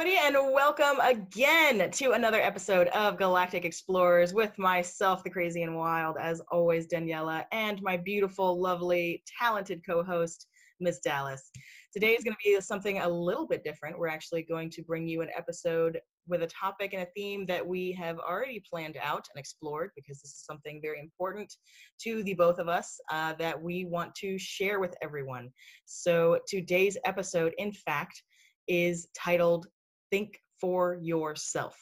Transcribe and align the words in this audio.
everybody, 0.00 0.34
and 0.34 0.54
welcome 0.54 0.98
again 1.02 1.90
to 1.90 2.12
another 2.12 2.40
episode 2.40 2.88
of 2.88 3.18
Galactic 3.18 3.66
Explorers 3.66 4.32
with 4.32 4.58
myself, 4.58 5.22
the 5.22 5.28
crazy 5.28 5.62
and 5.62 5.76
wild, 5.76 6.16
as 6.18 6.40
always, 6.50 6.86
Daniela, 6.86 7.44
and 7.52 7.82
my 7.82 7.98
beautiful, 7.98 8.58
lovely, 8.58 9.22
talented 9.38 9.82
co 9.84 10.02
host, 10.02 10.46
Miss 10.80 11.00
Dallas. 11.00 11.50
Today 11.92 12.12
is 12.14 12.24
going 12.24 12.34
to 12.34 12.38
be 12.42 12.58
something 12.62 13.00
a 13.00 13.08
little 13.08 13.46
bit 13.46 13.62
different. 13.62 13.98
We're 13.98 14.08
actually 14.08 14.42
going 14.42 14.70
to 14.70 14.82
bring 14.82 15.06
you 15.06 15.20
an 15.20 15.28
episode 15.36 16.00
with 16.26 16.42
a 16.42 16.46
topic 16.46 16.94
and 16.94 17.02
a 17.02 17.08
theme 17.14 17.44
that 17.46 17.66
we 17.66 17.92
have 17.92 18.18
already 18.20 18.62
planned 18.72 18.96
out 19.02 19.26
and 19.34 19.38
explored 19.38 19.90
because 19.94 20.22
this 20.22 20.30
is 20.30 20.44
something 20.46 20.80
very 20.82 20.98
important 20.98 21.52
to 22.04 22.22
the 22.22 22.32
both 22.32 22.58
of 22.58 22.68
us 22.68 22.98
uh, 23.12 23.34
that 23.34 23.60
we 23.60 23.84
want 23.84 24.14
to 24.14 24.38
share 24.38 24.80
with 24.80 24.94
everyone. 25.02 25.50
So, 25.84 26.38
today's 26.48 26.96
episode, 27.04 27.52
in 27.58 27.70
fact, 27.70 28.22
is 28.66 29.08
titled 29.18 29.66
Think 30.10 30.40
for 30.60 30.94
Yourself. 30.94 31.78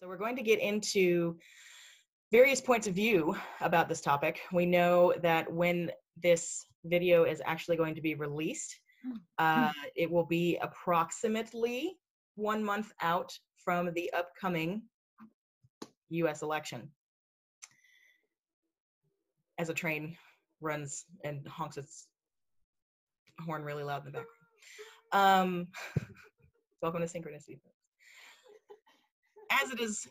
So, 0.00 0.08
we're 0.08 0.16
going 0.16 0.34
to 0.34 0.42
get 0.42 0.58
into 0.58 1.38
various 2.32 2.60
points 2.60 2.88
of 2.88 2.94
view 2.94 3.36
about 3.60 3.88
this 3.88 4.00
topic. 4.00 4.40
We 4.52 4.66
know 4.66 5.14
that 5.22 5.50
when 5.52 5.92
this 6.20 6.66
video 6.84 7.22
is 7.22 7.40
actually 7.46 7.76
going 7.76 7.94
to 7.94 8.00
be 8.00 8.16
released, 8.16 8.80
hmm. 9.04 9.12
uh, 9.38 9.72
it 9.94 10.10
will 10.10 10.26
be 10.26 10.58
approximately 10.60 11.96
one 12.34 12.64
month 12.64 12.92
out 13.00 13.32
from 13.66 13.92
the 13.94 14.10
upcoming 14.16 14.80
US 16.10 16.42
election. 16.42 16.88
As 19.58 19.68
a 19.68 19.74
train 19.74 20.16
runs 20.60 21.04
and 21.24 21.46
honks 21.48 21.76
its 21.76 22.06
horn 23.44 23.64
really 23.64 23.82
loud 23.82 24.06
in 24.06 24.12
the 24.12 24.18
background. 24.18 24.36
Um, 25.12 25.66
welcome 26.82 27.00
to 27.00 27.06
Synchronicity. 27.06 27.58
As 29.50 29.70
it 29.72 29.80
is 29.80 30.06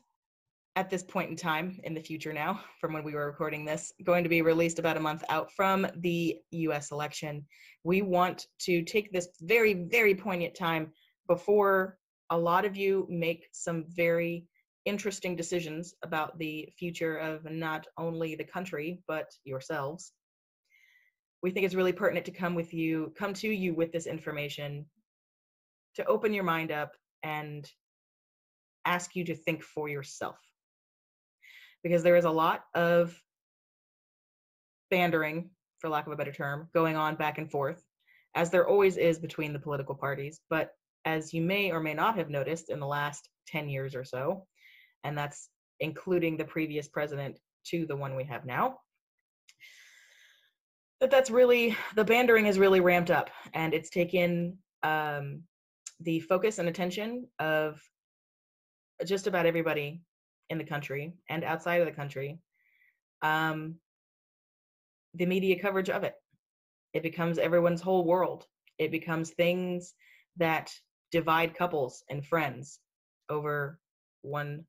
at 0.76 0.90
this 0.90 1.04
point 1.04 1.30
in 1.30 1.38
time 1.38 1.80
in 1.86 1.94
the 1.94 2.02
future 2.02 2.34
now, 2.34 2.60
from 2.82 2.92
when 2.92 3.06
we 3.06 3.14
were 3.14 3.26
recording 3.26 3.64
this, 3.64 3.94
going 4.04 4.24
to 4.24 4.30
be 4.30 4.42
released 4.42 4.80
about 4.80 4.98
a 4.98 5.00
month 5.00 5.24
out 5.30 5.50
from 5.54 5.88
the 6.00 6.38
US 6.52 6.92
election, 6.92 7.46
we 7.86 8.02
want 8.02 8.48
to 8.60 8.84
take 8.84 9.14
this 9.14 9.30
very, 9.42 9.74
very 9.74 10.14
poignant 10.14 10.56
time 10.56 10.92
before 11.28 11.98
a 12.30 12.38
lot 12.38 12.66
of 12.66 12.76
you 12.76 13.06
make 13.10 13.48
some 13.52 13.86
very 13.88 14.46
interesting 14.86 15.36
decisions 15.36 15.96
about 16.04 16.38
the 16.38 16.70
future 16.78 17.18
of 17.18 17.50
not 17.50 17.88
only 17.98 18.36
the 18.36 18.44
country 18.44 19.00
but 19.08 19.32
yourselves. 19.44 20.12
We 21.42 21.52
think 21.52 21.66
it's 21.66 21.76
really 21.76 21.94
pertinent 21.94 22.26
to 22.26 22.32
come 22.32 22.56
with 22.56 22.74
you 22.74 23.14
come 23.18 23.34
to 23.36 23.50
you 23.50 23.74
with 23.74 23.92
this 23.92 24.08
information 24.08 24.86
to 25.96 26.06
open 26.06 26.34
your 26.34 26.44
mind 26.44 26.72
up 26.72 26.92
and 27.24 27.70
ask 28.86 29.16
you 29.16 29.24
to 29.26 29.36
think 29.36 29.64
for 29.64 29.90
yourself. 29.90 30.38
Because 31.84 32.04
there 32.04 32.16
is 32.16 32.26
a 32.26 32.32
lot 32.32 32.66
of 32.74 33.20
bandering 34.92 35.50
for 35.80 35.90
lack 35.90 36.08
of 36.08 36.14
a 36.14 36.16
better 36.16 36.32
term 36.32 36.70
going 36.74 36.96
on 36.96 37.16
back 37.16 37.38
and 37.38 37.50
forth 37.50 37.84
as 38.36 38.50
there 38.50 38.68
always 38.68 38.98
is 38.98 39.18
between 39.18 39.54
the 39.54 39.60
political 39.60 39.96
parties 39.96 40.42
but 40.50 40.72
as 41.06 41.34
you 41.34 41.42
may 41.42 41.72
or 41.72 41.80
may 41.80 41.94
not 41.94 42.18
have 42.18 42.30
noticed 42.30 42.70
in 42.70 42.80
the 42.80 42.88
last 42.88 43.30
10 43.48 43.70
years 43.70 43.96
or 43.96 44.04
so, 44.04 44.46
and 45.04 45.18
that's 45.18 45.50
including 45.80 46.36
the 46.36 46.46
previous 46.46 46.88
president 46.88 47.40
to 47.68 47.86
the 47.86 47.96
one 47.96 48.16
we 48.16 48.24
have 48.24 48.46
now, 48.46 48.80
that 51.00 51.12
that's 51.12 51.30
really, 51.30 51.78
the 51.96 52.06
bandering 52.06 52.48
is 52.48 52.58
really 52.58 52.80
ramped 52.80 53.12
up 53.12 53.30
and 53.54 53.74
it's 53.74 53.90
taken 53.90 54.58
um, 54.84 55.44
the 56.00 56.20
focus 56.22 56.58
and 56.58 56.68
attention 56.68 57.28
of 57.40 57.80
just 59.06 59.28
about 59.28 59.46
everybody 59.46 60.02
in 60.50 60.58
the 60.58 60.64
country 60.64 61.14
and 61.30 61.44
outside 61.44 61.82
of 61.82 61.88
the 61.88 61.92
country. 61.92 62.40
Um, 63.22 63.76
the 65.14 65.26
media 65.26 65.60
coverage 65.60 65.90
of 65.90 66.04
it. 66.04 66.14
It 66.94 67.04
becomes 67.04 67.38
everyone's 67.38 67.82
whole 67.82 68.06
world. 68.06 68.46
It 68.78 68.92
becomes 68.92 69.32
things 69.32 69.94
that 70.38 70.72
divide 71.12 71.56
couples 71.56 72.04
and 72.10 72.26
friends 72.26 72.80
over 73.30 73.80
one 74.22 74.66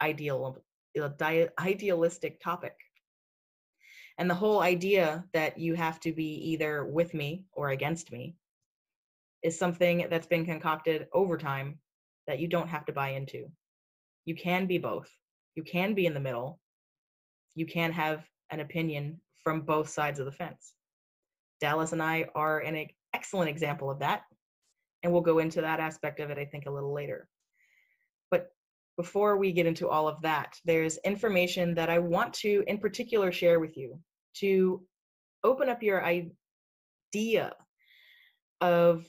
ideal 0.00 0.62
uh, 1.00 1.08
idealistic 1.58 2.40
topic. 2.40 2.74
And 4.18 4.30
the 4.30 4.34
whole 4.34 4.60
idea 4.60 5.24
that 5.32 5.58
you 5.58 5.74
have 5.74 5.98
to 6.00 6.12
be 6.12 6.34
either 6.52 6.84
with 6.84 7.14
me 7.14 7.44
or 7.52 7.70
against 7.70 8.12
me 8.12 8.36
is 9.42 9.58
something 9.58 10.06
that's 10.08 10.26
been 10.26 10.46
concocted 10.46 11.08
over 11.12 11.36
time 11.36 11.78
that 12.26 12.38
you 12.38 12.46
don't 12.46 12.68
have 12.68 12.86
to 12.86 12.92
buy 12.92 13.10
into. 13.10 13.50
You 14.24 14.34
can 14.34 14.66
be 14.66 14.78
both. 14.78 15.10
You 15.56 15.64
can 15.64 15.94
be 15.94 16.06
in 16.06 16.14
the 16.14 16.20
middle. 16.20 16.60
You 17.54 17.66
can 17.66 17.92
have 17.92 18.24
an 18.50 18.60
opinion 18.60 19.20
from 19.42 19.62
both 19.62 19.88
sides 19.88 20.20
of 20.20 20.26
the 20.26 20.32
fence. 20.32 20.74
Dallas 21.60 21.92
and 21.92 22.02
i 22.02 22.26
are 22.34 22.60
an 22.60 22.86
excellent 23.12 23.50
example 23.50 23.90
of 23.90 23.98
that 23.98 24.22
and 25.04 25.12
we'll 25.12 25.22
go 25.22 25.38
into 25.38 25.60
that 25.60 25.80
aspect 25.80 26.18
of 26.18 26.30
it, 26.30 26.38
I 26.38 26.46
think, 26.46 26.64
a 26.66 26.70
little 26.70 26.92
later. 26.92 27.28
But 28.30 28.48
before 28.96 29.36
we 29.36 29.52
get 29.52 29.66
into 29.66 29.88
all 29.88 30.08
of 30.08 30.20
that, 30.22 30.58
there's 30.64 30.96
information 31.04 31.74
that 31.74 31.90
I 31.90 31.98
want 31.98 32.32
to, 32.34 32.64
in 32.66 32.78
particular, 32.78 33.30
share 33.30 33.60
with 33.60 33.76
you 33.76 34.00
to 34.38 34.82
open 35.44 35.68
up 35.68 35.82
your 35.82 36.02
idea 36.02 37.52
of 38.62 39.06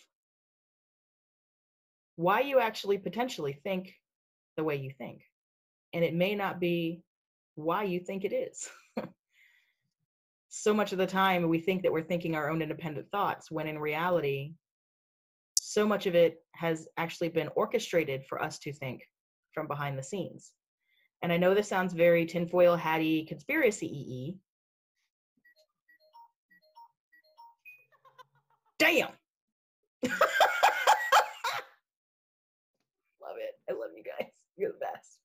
why 2.17 2.41
you 2.41 2.59
actually 2.59 2.97
potentially 2.97 3.53
think 3.63 3.93
the 4.57 4.65
way 4.65 4.75
you 4.75 4.91
think. 4.97 5.21
And 5.93 6.03
it 6.03 6.13
may 6.13 6.35
not 6.35 6.59
be 6.59 7.03
why 7.55 7.83
you 7.83 8.01
think 8.01 8.25
it 8.25 8.33
is. 8.33 8.67
so 10.49 10.73
much 10.73 10.91
of 10.91 10.97
the 10.97 11.07
time, 11.07 11.47
we 11.47 11.59
think 11.59 11.83
that 11.83 11.93
we're 11.93 12.03
thinking 12.03 12.35
our 12.35 12.49
own 12.49 12.61
independent 12.61 13.09
thoughts, 13.11 13.49
when 13.49 13.67
in 13.67 13.79
reality, 13.79 14.55
so 15.75 15.85
much 15.85 16.07
of 16.07 16.15
it 16.15 16.37
has 16.53 16.87
actually 16.95 17.27
been 17.27 17.49
orchestrated 17.57 18.23
for 18.29 18.41
us 18.41 18.57
to 18.59 18.71
think 18.71 19.01
from 19.53 19.67
behind 19.67 19.99
the 19.99 20.03
scenes. 20.03 20.53
And 21.21 21.33
I 21.33 21.37
know 21.37 21.53
this 21.53 21.67
sounds 21.67 21.91
very 21.91 22.25
tinfoil 22.25 22.77
hatty, 22.77 23.25
conspiracy 23.25 23.87
e. 23.87 24.37
Damn. 28.79 29.09
love 30.03 30.13
it. 33.37 33.55
I 33.69 33.73
love 33.73 33.89
you 33.97 34.03
guys. 34.03 34.29
You're 34.55 34.71
the 34.71 34.77
best. 34.79 35.19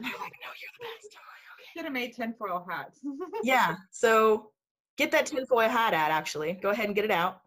They're 0.00 0.12
like, 0.12 0.32
no, 0.42 0.50
you're 0.60 0.74
the 0.78 0.84
best. 0.86 1.14
Oh, 1.14 1.20
okay. 1.56 1.68
Should 1.76 1.84
have 1.84 1.92
made 1.92 2.14
tinfoil 2.14 2.66
hats. 2.70 3.00
yeah. 3.42 3.76
So 3.90 4.50
get 4.96 5.10
that 5.10 5.26
tinfoil 5.26 5.68
hat 5.68 5.92
out, 5.92 6.10
actually. 6.10 6.54
Go 6.54 6.70
ahead 6.70 6.86
and 6.86 6.94
get 6.94 7.04
it 7.04 7.10
out 7.10 7.42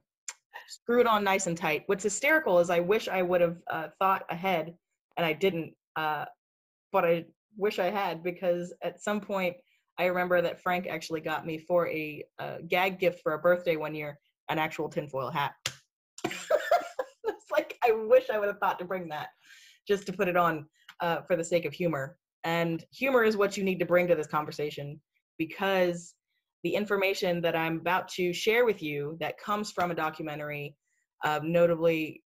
screw 0.71 1.01
it 1.01 1.07
on 1.07 1.23
nice 1.23 1.47
and 1.47 1.57
tight. 1.57 1.83
What's 1.87 2.03
hysterical 2.03 2.59
is 2.59 2.69
I 2.69 2.79
wish 2.79 3.09
I 3.09 3.21
would 3.21 3.41
have 3.41 3.57
uh, 3.69 3.87
thought 3.99 4.23
ahead, 4.29 4.73
and 5.17 5.25
I 5.25 5.33
didn't. 5.33 5.73
Uh, 5.97 6.25
but 6.93 7.03
I 7.03 7.25
wish 7.57 7.77
I 7.77 7.89
had 7.89 8.23
because 8.23 8.73
at 8.81 9.01
some 9.03 9.19
point 9.19 9.57
I 9.97 10.05
remember 10.05 10.41
that 10.41 10.61
Frank 10.61 10.87
actually 10.87 11.19
got 11.19 11.45
me 11.45 11.57
for 11.57 11.89
a, 11.89 12.23
gag 12.69 12.99
gift 12.99 13.19
for 13.21 13.33
a 13.33 13.39
birthday 13.39 13.75
one 13.75 13.93
year 13.93 14.17
an 14.49 14.57
actual 14.57 14.89
tinfoil 14.89 15.29
hat. 15.29 15.53
it's 16.25 17.51
like 17.51 17.77
I 17.83 17.91
wish 17.91 18.29
I 18.29 18.39
would 18.39 18.47
have 18.47 18.59
thought 18.59 18.79
to 18.79 18.85
bring 18.85 19.07
that 19.09 19.27
just 19.87 20.05
to 20.07 20.13
put 20.13 20.27
it 20.27 20.37
on 20.37 20.65
uh, 21.01 21.21
for 21.21 21.35
the 21.35 21.43
sake 21.43 21.65
of 21.65 21.73
humor. 21.73 22.17
And 22.43 22.83
humor 22.91 23.23
is 23.23 23.37
what 23.37 23.57
you 23.57 23.63
need 23.63 23.79
to 23.79 23.85
bring 23.85 24.07
to 24.07 24.15
this 24.15 24.27
conversation 24.27 24.99
because 25.37 26.15
the 26.63 26.75
information 26.75 27.41
that 27.41 27.55
I'm 27.55 27.77
about 27.79 28.07
to 28.09 28.33
share 28.33 28.65
with 28.65 28.81
you 28.83 29.17
that 29.19 29.39
comes 29.39 29.71
from 29.71 29.91
a 29.91 29.95
documentary, 29.95 30.75
uh, 31.23 31.39
notably 31.43 32.23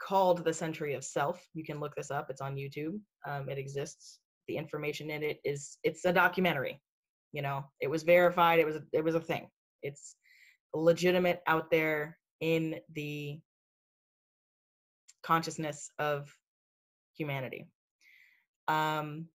called 0.00 0.44
The 0.44 0.52
Century 0.52 0.94
of 0.94 1.04
Self. 1.04 1.42
You 1.54 1.64
can 1.64 1.80
look 1.80 1.94
this 1.96 2.10
up. 2.10 2.28
It's 2.28 2.42
on 2.42 2.56
YouTube. 2.56 3.00
Um, 3.26 3.48
it 3.48 3.58
exists. 3.58 4.20
The 4.48 4.56
information 4.56 5.10
in 5.10 5.22
it 5.22 5.38
is 5.44 5.78
it's 5.82 6.04
a 6.04 6.12
documentary. 6.12 6.80
You 7.32 7.42
know, 7.42 7.64
it 7.80 7.88
was 7.88 8.02
verified. 8.02 8.58
It 8.58 8.66
was 8.66 8.78
it 8.92 9.02
was 9.02 9.14
a 9.14 9.20
thing. 9.20 9.48
It's 9.82 10.16
legitimate 10.74 11.40
out 11.46 11.70
there 11.70 12.18
in 12.40 12.76
the 12.94 13.40
consciousness 15.24 15.90
of 15.98 16.32
humanity. 17.16 17.66
Um, 18.68 19.26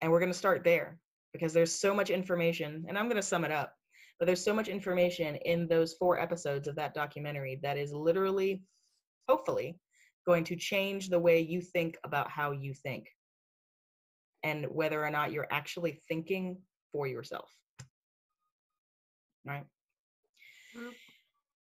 and 0.00 0.12
we're 0.12 0.20
going 0.20 0.32
to 0.32 0.38
start 0.38 0.62
there 0.62 0.98
because 1.32 1.52
there's 1.52 1.72
so 1.72 1.94
much 1.94 2.10
information, 2.10 2.84
and 2.88 2.98
I'm 2.98 3.06
going 3.06 3.16
to 3.16 3.22
sum 3.22 3.44
it 3.44 3.52
up, 3.52 3.74
but 4.18 4.26
there's 4.26 4.44
so 4.44 4.54
much 4.54 4.68
information 4.68 5.36
in 5.44 5.68
those 5.68 5.94
four 5.94 6.18
episodes 6.18 6.68
of 6.68 6.76
that 6.76 6.94
documentary 6.94 7.58
that 7.62 7.76
is 7.76 7.92
literally, 7.92 8.62
hopefully, 9.28 9.78
going 10.26 10.44
to 10.44 10.56
change 10.56 11.08
the 11.08 11.18
way 11.18 11.40
you 11.40 11.60
think 11.60 11.96
about 12.04 12.30
how 12.30 12.52
you 12.52 12.74
think 12.74 13.06
and 14.42 14.66
whether 14.70 15.04
or 15.04 15.10
not 15.10 15.32
you're 15.32 15.48
actually 15.50 16.00
thinking 16.08 16.56
for 16.92 17.06
yourself. 17.06 17.50
Right? 19.44 19.64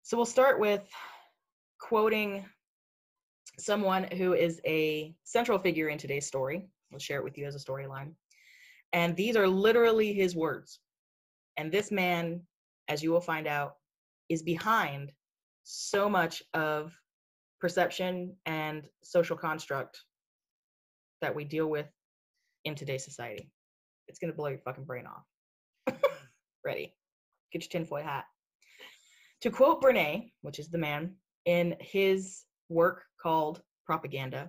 So 0.03 0.17
we'll 0.17 0.27
start 0.27 0.61
with 0.61 0.83
quoting 1.81 2.45
someone 3.59 4.05
who 4.05 4.35
is 4.35 4.61
a 4.67 5.15
central 5.25 5.59
figure 5.59 5.89
in 5.89 5.99
today's 5.99 6.27
story. 6.27 6.69
I'll 6.93 6.99
share 6.99 7.19
it 7.19 7.25
with 7.25 7.39
you 7.39 7.47
as 7.47 7.55
a 7.55 7.59
storyline. 7.59 8.13
And 8.95 9.17
these 9.17 9.37
are 9.37 9.49
literally 9.49 10.15
his 10.15 10.37
words. 10.37 10.79
And 11.59 11.71
this 11.71 11.91
man, 11.91 12.41
as 12.89 13.03
you 13.03 13.11
will 13.11 13.21
find 13.21 13.47
out, 13.47 13.75
is 14.29 14.43
behind 14.43 15.13
so 15.65 16.09
much 16.09 16.43
of 16.55 16.97
perception 17.61 18.37
and 18.47 18.87
social 19.03 19.37
construct 19.37 20.01
that 21.21 21.35
we 21.35 21.45
deal 21.45 21.67
with 21.67 21.87
in 22.65 22.77
today's 22.77 23.05
society. 23.05 23.51
It's 24.07 24.19
to 24.21 24.33
blow 24.33 24.49
your 24.49 24.59
fucking 24.59 24.85
brain 24.85 25.07
off. 25.07 25.97
Ready? 26.65 26.95
Get 27.53 27.63
your 27.63 27.69
tinfoil 27.71 28.05
hat. 28.05 28.25
To 29.41 29.51
quote 29.51 29.83
Bernays, 29.83 30.31
which 30.43 30.59
is 30.59 30.69
the 30.69 30.79
man, 30.79 31.15
in 31.47 31.75
his 31.81 32.45
work 32.69 33.03
called 33.21 33.61
Propaganda, 33.87 34.49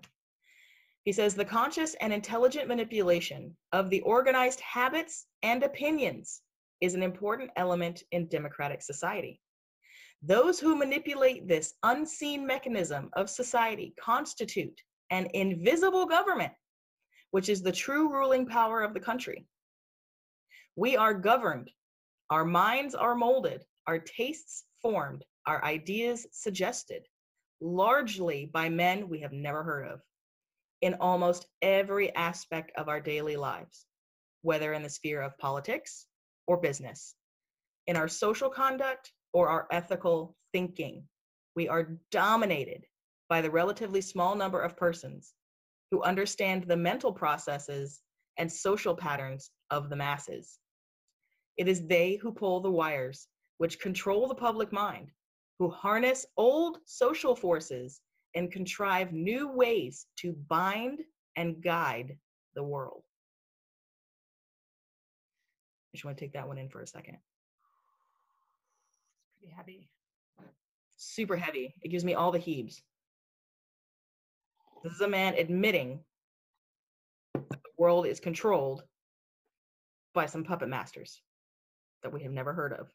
he 1.05 1.11
says 1.11 1.35
the 1.35 1.45
conscious 1.45 1.95
and 2.01 2.11
intelligent 2.11 2.67
manipulation 2.67 3.55
of 3.71 3.91
the 3.91 4.01
organized 4.01 4.59
habits 4.59 5.27
and 5.43 5.61
opinions 5.61 6.41
is 6.81 6.95
an 6.95 7.03
important 7.03 7.51
element 7.55 8.01
in 8.11 8.27
democratic 8.27 8.81
society. 8.81 9.39
Those 10.23 10.59
who 10.59 10.75
manipulate 10.75 11.47
this 11.47 11.75
unseen 11.83 12.45
mechanism 12.45 13.09
of 13.13 13.29
society 13.29 13.93
constitute 13.99 14.81
an 15.11 15.27
invisible 15.35 16.07
government, 16.07 16.53
which 17.29 17.49
is 17.49 17.61
the 17.61 17.71
true 17.71 18.11
ruling 18.11 18.47
power 18.47 18.81
of 18.81 18.95
the 18.95 18.99
country. 18.99 19.45
We 20.75 20.97
are 20.97 21.13
governed, 21.13 21.69
our 22.31 22.45
minds 22.45 22.95
are 22.95 23.13
molded, 23.13 23.63
our 23.85 23.99
tastes 23.99 24.63
formed, 24.81 25.23
our 25.45 25.63
ideas 25.63 26.25
suggested, 26.31 27.05
largely 27.61 28.49
by 28.51 28.69
men 28.69 29.07
we 29.07 29.19
have 29.19 29.33
never 29.33 29.61
heard 29.61 29.87
of 29.87 30.01
in 30.81 30.95
almost 30.95 31.47
every 31.61 32.13
aspect 32.15 32.71
of 32.77 32.87
our 32.87 32.99
daily 32.99 33.35
lives, 33.35 33.85
whether 34.41 34.73
in 34.73 34.83
the 34.83 34.89
sphere 34.89 35.21
of 35.21 35.37
politics 35.37 36.07
or 36.47 36.57
business, 36.57 37.15
in 37.87 37.95
our 37.95 38.07
social 38.07 38.49
conduct 38.49 39.11
or 39.33 39.49
our 39.49 39.67
ethical 39.71 40.35
thinking. 40.53 41.03
We 41.55 41.67
are 41.67 41.97
dominated 42.11 42.85
by 43.29 43.41
the 43.41 43.51
relatively 43.51 44.01
small 44.01 44.35
number 44.35 44.61
of 44.61 44.77
persons 44.77 45.33
who 45.91 46.01
understand 46.03 46.63
the 46.63 46.77
mental 46.77 47.11
processes 47.11 48.01
and 48.37 48.51
social 48.51 48.95
patterns 48.95 49.51
of 49.71 49.89
the 49.89 49.95
masses. 49.95 50.59
It 51.57 51.67
is 51.67 51.87
they 51.87 52.15
who 52.15 52.31
pull 52.31 52.59
the 52.59 52.71
wires, 52.71 53.27
which 53.57 53.79
control 53.79 54.27
the 54.27 54.35
public 54.35 54.71
mind, 54.71 55.11
who 55.59 55.69
harness 55.69 56.25
old 56.37 56.79
social 56.85 57.35
forces 57.35 58.01
and 58.35 58.51
contrive 58.51 59.13
new 59.13 59.49
ways 59.49 60.05
to 60.17 60.33
bind 60.47 60.99
and 61.35 61.61
guide 61.63 62.17
the 62.53 62.63
world. 62.63 63.03
I 65.93 65.95
just 65.95 66.05
want 66.05 66.17
to 66.17 66.23
take 66.23 66.33
that 66.33 66.47
one 66.47 66.57
in 66.57 66.69
for 66.69 66.81
a 66.81 66.87
second. 66.87 67.17
It's 69.23 69.39
pretty 69.39 69.53
heavy. 69.55 69.89
Super 70.97 71.37
heavy. 71.37 71.73
It 71.81 71.89
gives 71.89 72.03
me 72.03 72.13
all 72.13 72.31
the 72.31 72.37
heaves. 72.37 72.81
This 74.83 74.93
is 74.93 75.01
a 75.01 75.07
man 75.07 75.35
admitting 75.35 75.99
that 77.33 77.49
the 77.49 77.59
world 77.77 78.05
is 78.05 78.19
controlled 78.19 78.83
by 80.13 80.25
some 80.25 80.43
puppet 80.43 80.69
masters 80.69 81.21
that 82.03 82.13
we 82.13 82.23
have 82.23 82.31
never 82.31 82.53
heard 82.53 82.73
of. 82.73 82.91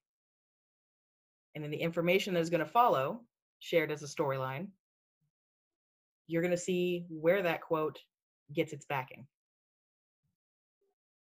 And 1.55 1.65
then 1.65 1.71
the 1.71 1.79
information 1.79 2.35
that 2.35 2.41
is 2.41 2.51
going 2.51 2.65
to 2.65 2.67
follow, 2.67 3.23
shared 3.59 3.91
as 3.91 4.03
a 4.03 4.07
storyline, 4.07 4.69
you're 6.31 6.43
going 6.43 6.53
to 6.53 6.57
see 6.57 7.05
where 7.09 7.43
that 7.43 7.61
quote 7.61 7.99
gets 8.55 8.73
its 8.73 8.87
backing. 8.87 9.27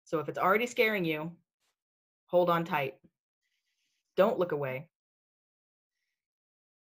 So 0.03 0.19
if 0.19 0.29
it's 0.29 0.37
already 0.37 0.67
scaring 0.67 1.05
you, 1.05 1.31
hold 2.27 2.49
on 2.49 2.65
tight. 2.65 2.95
Don't 4.15 4.37
look 4.37 4.51
away. 4.51 4.87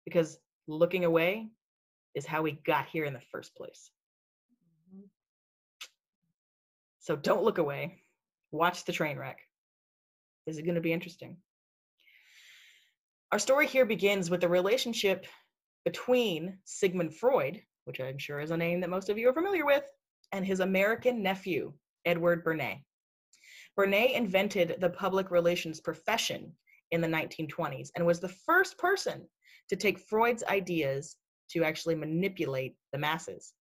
Because 0.05 0.39
looking 0.67 1.05
away 1.05 1.49
is 2.15 2.27
how 2.27 2.43
we 2.43 2.53
got 2.67 2.87
here 2.87 3.05
in 3.05 3.13
the 3.13 3.21
first 3.31 3.55
place. 3.55 3.91
Mm-hmm. 4.93 5.05
So 6.99 7.15
don't 7.15 7.45
look 7.45 7.59
away. 7.59 8.03
Watch 8.51 8.85
the 8.85 8.93
train 8.93 9.19
wreck. 9.19 9.39
This 10.47 10.57
is 10.57 10.63
going 10.63 10.75
to 10.75 10.81
be 10.81 10.93
interesting. 10.93 11.37
Our 13.31 13.39
story 13.39 13.69
here 13.69 13.87
begins 13.87 14.31
with 14.31 14.41
the 14.41 14.49
relationship 14.49 15.27
between 15.85 16.59
Sigmund 16.65 17.15
Freud, 17.15 17.63
which 17.91 18.01
I'm 18.01 18.19
sure 18.19 18.39
is 18.39 18.53
a 18.53 18.57
name 18.57 18.81
that 18.81 18.89
most 18.89 19.09
of 19.09 19.19
you 19.19 19.29
are 19.29 19.35
familiar 19.35 19.67
with, 19.67 19.83
and 20.31 20.47
his 20.47 20.61
American 20.61 21.25
nephew, 21.25 21.73
Edward 22.05 22.45
Bernays. 22.45 22.85
Bernays 23.77 24.15
invented 24.15 24.77
the 24.79 24.91
public 24.91 25.33
relations 25.33 25.81
profession 25.81 26.53
in 26.93 27.01
the 27.01 27.09
1920s 27.09 27.89
and 27.97 28.07
was 28.07 28.21
the 28.21 28.29
first 28.29 28.79
person 28.79 29.29
to 29.69 29.75
take 29.75 29.99
Freud's 29.99 30.45
ideas 30.45 31.17
to 31.51 31.65
actually 31.65 31.97
manipulate 31.97 32.77
the 32.93 32.99
masses. 32.99 33.55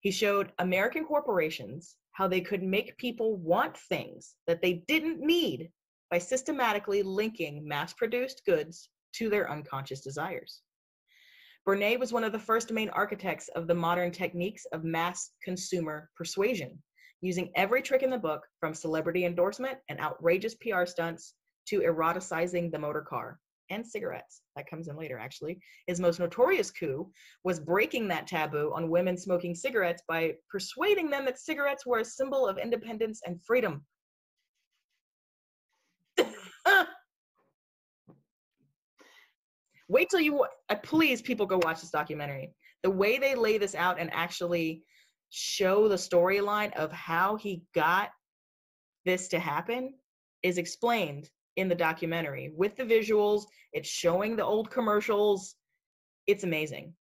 He 0.00 0.12
showed 0.12 0.52
American 0.60 1.04
corporations 1.04 1.96
how 2.12 2.28
they 2.28 2.40
could 2.40 2.62
make 2.62 2.96
people 2.98 3.36
want 3.36 3.76
things 3.76 4.36
that 4.46 4.62
they 4.62 4.84
didn't 4.86 5.18
need 5.18 5.70
by 6.08 6.18
systematically 6.18 7.02
linking 7.02 7.66
mass 7.66 7.92
produced 7.94 8.42
goods 8.46 8.90
to 9.14 9.28
their 9.28 9.50
unconscious 9.50 10.02
desires. 10.02 10.62
Bernays 11.70 12.00
was 12.00 12.12
one 12.12 12.24
of 12.24 12.32
the 12.32 12.38
first 12.38 12.72
main 12.72 12.88
architects 12.88 13.46
of 13.54 13.68
the 13.68 13.74
modern 13.76 14.10
techniques 14.10 14.66
of 14.72 14.82
mass 14.82 15.30
consumer 15.40 16.10
persuasion, 16.16 16.76
using 17.20 17.52
every 17.54 17.80
trick 17.80 18.02
in 18.02 18.10
the 18.10 18.18
book 18.18 18.44
from 18.58 18.74
celebrity 18.74 19.24
endorsement 19.24 19.78
and 19.88 20.00
outrageous 20.00 20.56
PR 20.56 20.84
stunts 20.84 21.34
to 21.68 21.78
eroticizing 21.82 22.72
the 22.72 22.78
motor 22.80 23.02
car 23.02 23.38
and 23.70 23.86
cigarettes. 23.86 24.42
That 24.56 24.68
comes 24.68 24.88
in 24.88 24.96
later, 24.96 25.16
actually. 25.16 25.60
His 25.86 26.00
most 26.00 26.18
notorious 26.18 26.72
coup 26.72 27.08
was 27.44 27.60
breaking 27.60 28.08
that 28.08 28.26
taboo 28.26 28.72
on 28.74 28.90
women 28.90 29.16
smoking 29.16 29.54
cigarettes 29.54 30.02
by 30.08 30.32
persuading 30.50 31.08
them 31.08 31.24
that 31.26 31.38
cigarettes 31.38 31.86
were 31.86 32.00
a 32.00 32.04
symbol 32.04 32.48
of 32.48 32.58
independence 32.58 33.20
and 33.24 33.40
freedom. 33.46 33.86
Wait 39.90 40.08
till 40.08 40.20
you, 40.20 40.46
uh, 40.68 40.76
please, 40.84 41.20
people 41.20 41.44
go 41.44 41.58
watch 41.64 41.80
this 41.80 41.90
documentary. 41.90 42.54
The 42.84 42.90
way 42.90 43.18
they 43.18 43.34
lay 43.34 43.58
this 43.58 43.74
out 43.74 43.98
and 43.98 44.08
actually 44.12 44.84
show 45.30 45.88
the 45.88 45.96
storyline 45.96 46.72
of 46.74 46.92
how 46.92 47.34
he 47.34 47.64
got 47.74 48.10
this 49.04 49.26
to 49.28 49.40
happen 49.40 49.94
is 50.44 50.58
explained 50.58 51.28
in 51.56 51.68
the 51.68 51.74
documentary 51.74 52.52
with 52.56 52.76
the 52.76 52.84
visuals. 52.84 53.42
It's 53.72 53.88
showing 53.88 54.36
the 54.36 54.44
old 54.44 54.70
commercials. 54.70 55.56
It's 56.28 56.44
amazing. 56.44 56.94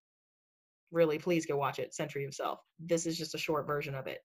Really, 0.90 1.18
please 1.18 1.44
go 1.44 1.58
watch 1.58 1.78
it. 1.78 1.94
Century 1.94 2.24
of 2.24 2.32
Self. 2.32 2.58
This 2.80 3.04
is 3.04 3.18
just 3.18 3.34
a 3.34 3.38
short 3.38 3.66
version 3.66 3.94
of 3.94 4.06
it. 4.06 4.20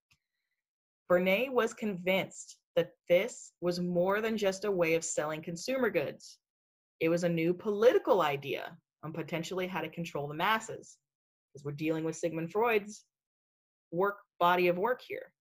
Bernay 1.10 1.50
was 1.50 1.74
convinced 1.74 2.56
that 2.76 2.92
this 3.10 3.52
was 3.60 3.78
more 3.78 4.22
than 4.22 4.38
just 4.38 4.64
a 4.64 4.70
way 4.70 4.94
of 4.94 5.04
selling 5.04 5.42
consumer 5.42 5.90
goods. 5.90 6.38
It 7.00 7.08
was 7.08 7.24
a 7.24 7.28
new 7.28 7.52
political 7.52 8.22
idea 8.22 8.76
on 9.02 9.12
potentially 9.12 9.66
how 9.66 9.80
to 9.80 9.88
control 9.88 10.28
the 10.28 10.34
masses, 10.34 10.96
because 11.52 11.64
we're 11.64 11.72
dealing 11.72 12.04
with 12.04 12.16
Sigmund 12.16 12.50
Freud's 12.50 13.04
work 13.90 14.18
body 14.40 14.68
of 14.68 14.78
work 14.78 15.02
here. 15.06 15.32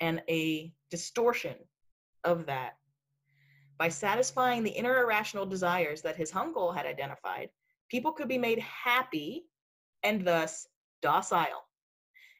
And 0.00 0.22
a 0.28 0.72
distortion 0.90 1.56
of 2.24 2.46
that 2.46 2.74
by 3.78 3.88
satisfying 3.88 4.62
the 4.62 4.70
inner 4.70 5.02
irrational 5.02 5.46
desires 5.46 6.02
that 6.02 6.16
his 6.16 6.34
uncle 6.34 6.72
had 6.72 6.86
identified, 6.86 7.50
people 7.90 8.12
could 8.12 8.28
be 8.28 8.38
made 8.38 8.58
happy 8.60 9.44
and 10.02 10.26
thus 10.26 10.66
docile. 11.02 11.64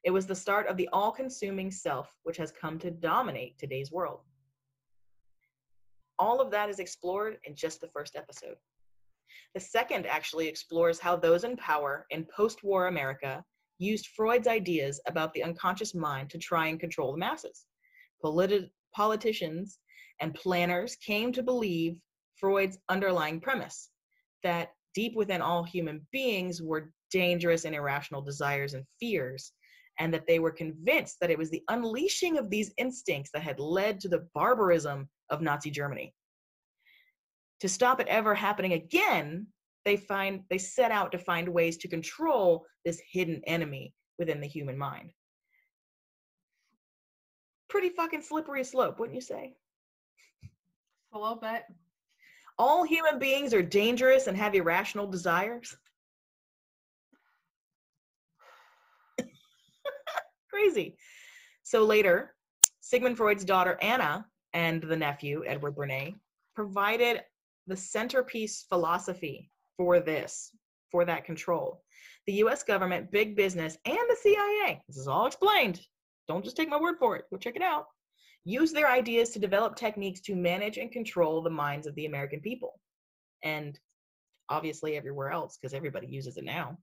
It 0.04 0.10
was 0.10 0.26
the 0.26 0.34
start 0.34 0.66
of 0.66 0.76
the 0.76 0.88
all 0.92 1.10
consuming 1.10 1.70
self, 1.70 2.10
which 2.22 2.36
has 2.36 2.52
come 2.52 2.78
to 2.78 2.90
dominate 2.90 3.58
today's 3.58 3.92
world 3.92 4.20
all 6.18 6.40
of 6.40 6.50
that 6.50 6.68
is 6.68 6.78
explored 6.78 7.38
in 7.44 7.54
just 7.54 7.80
the 7.80 7.88
first 7.88 8.16
episode. 8.16 8.56
The 9.54 9.60
second 9.60 10.06
actually 10.06 10.48
explores 10.48 10.98
how 10.98 11.16
those 11.16 11.44
in 11.44 11.56
power 11.56 12.06
in 12.10 12.26
post 12.34 12.62
war 12.62 12.86
America 12.86 13.44
used 13.78 14.08
Freud's 14.08 14.48
ideas 14.48 15.00
about 15.06 15.32
the 15.32 15.42
unconscious 15.42 15.94
mind 15.94 16.30
to 16.30 16.38
try 16.38 16.68
and 16.68 16.80
control 16.80 17.12
the 17.12 17.18
masses. 17.18 17.66
Polit- 18.22 18.70
politicians 18.94 19.78
and 20.20 20.34
planners 20.34 20.96
came 20.96 21.32
to 21.32 21.42
believe 21.42 21.98
Freud's 22.36 22.78
underlying 22.88 23.40
premise 23.40 23.90
that 24.42 24.72
deep 24.94 25.14
within 25.14 25.42
all 25.42 25.62
human 25.62 26.06
beings 26.12 26.62
were 26.62 26.92
dangerous 27.10 27.64
and 27.64 27.74
irrational 27.74 28.22
desires 28.22 28.74
and 28.74 28.84
fears, 28.98 29.52
and 29.98 30.12
that 30.12 30.26
they 30.26 30.38
were 30.38 30.50
convinced 30.50 31.16
that 31.20 31.30
it 31.30 31.38
was 31.38 31.50
the 31.50 31.62
unleashing 31.68 32.38
of 32.38 32.50
these 32.50 32.72
instincts 32.76 33.30
that 33.32 33.42
had 33.42 33.60
led 33.60 34.00
to 34.00 34.08
the 34.08 34.26
barbarism 34.34 35.08
of 35.30 35.42
Nazi 35.42 35.70
Germany. 35.70 36.14
To 37.60 37.68
stop 37.68 38.00
it 38.00 38.08
ever 38.08 38.34
happening 38.34 38.72
again, 38.74 39.46
they 39.84 39.96
find 39.96 40.42
they 40.50 40.58
set 40.58 40.90
out 40.90 41.12
to 41.12 41.18
find 41.18 41.48
ways 41.48 41.76
to 41.78 41.88
control 41.88 42.66
this 42.84 43.00
hidden 43.10 43.40
enemy 43.46 43.94
within 44.18 44.40
the 44.40 44.46
human 44.46 44.76
mind. 44.76 45.12
Pretty 47.68 47.90
fucking 47.90 48.22
slippery 48.22 48.64
slope, 48.64 48.98
wouldn't 48.98 49.14
you 49.14 49.20
say? 49.20 49.54
A 51.12 51.18
little 51.18 51.36
bit. 51.36 51.62
All 52.58 52.84
human 52.84 53.18
beings 53.18 53.52
are 53.54 53.62
dangerous 53.62 54.26
and 54.26 54.36
have 54.36 54.54
irrational 54.54 55.06
desires. 55.06 55.76
Crazy. 60.50 60.96
So 61.62 61.84
later, 61.84 62.34
Sigmund 62.80 63.16
Freud's 63.16 63.44
daughter 63.44 63.78
Anna 63.82 64.26
and 64.56 64.82
the 64.82 64.96
nephew, 64.96 65.44
Edward 65.46 65.76
Bernays, 65.76 66.14
provided 66.54 67.20
the 67.66 67.76
centerpiece 67.76 68.64
philosophy 68.70 69.50
for 69.76 70.00
this, 70.00 70.50
for 70.90 71.04
that 71.04 71.26
control. 71.26 71.82
The 72.26 72.32
US 72.44 72.62
government, 72.62 73.12
big 73.12 73.36
business, 73.36 73.76
and 73.84 73.98
the 74.08 74.16
CIA, 74.22 74.80
this 74.88 74.96
is 74.96 75.08
all 75.08 75.26
explained. 75.26 75.82
Don't 76.26 76.42
just 76.42 76.56
take 76.56 76.70
my 76.70 76.80
word 76.80 76.96
for 76.98 77.16
it, 77.16 77.26
go 77.30 77.36
check 77.36 77.54
it 77.54 77.62
out. 77.62 77.84
Use 78.46 78.72
their 78.72 78.88
ideas 78.88 79.28
to 79.30 79.38
develop 79.38 79.76
techniques 79.76 80.20
to 80.22 80.34
manage 80.34 80.78
and 80.78 80.90
control 80.90 81.42
the 81.42 81.50
minds 81.50 81.86
of 81.86 81.94
the 81.94 82.06
American 82.06 82.40
people. 82.40 82.80
And 83.44 83.78
obviously 84.48 84.96
everywhere 84.96 85.32
else, 85.32 85.58
because 85.60 85.74
everybody 85.74 86.06
uses 86.06 86.38
it 86.38 86.44
now. 86.44 86.78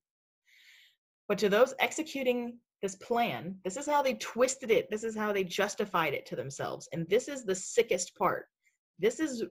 But 1.28 1.40
to 1.40 1.50
those 1.50 1.74
executing 1.80 2.60
this 2.84 2.96
plan, 2.96 3.56
this 3.64 3.78
is 3.78 3.88
how 3.88 4.04
they 4.04 4.16
twisted 4.16 4.70
it. 4.70 4.92
This 4.92 5.06
is 5.06 5.16
how 5.16 5.32
they 5.32 5.46
justified 5.46 6.14
it 6.14 6.26
to 6.28 6.36
themselves. 6.36 6.90
And 6.92 7.08
this 7.08 7.30
is 7.30 7.46
the 7.46 7.56
sickest 7.56 8.14
part. 8.16 8.48
This 9.00 9.22
is 9.22 9.42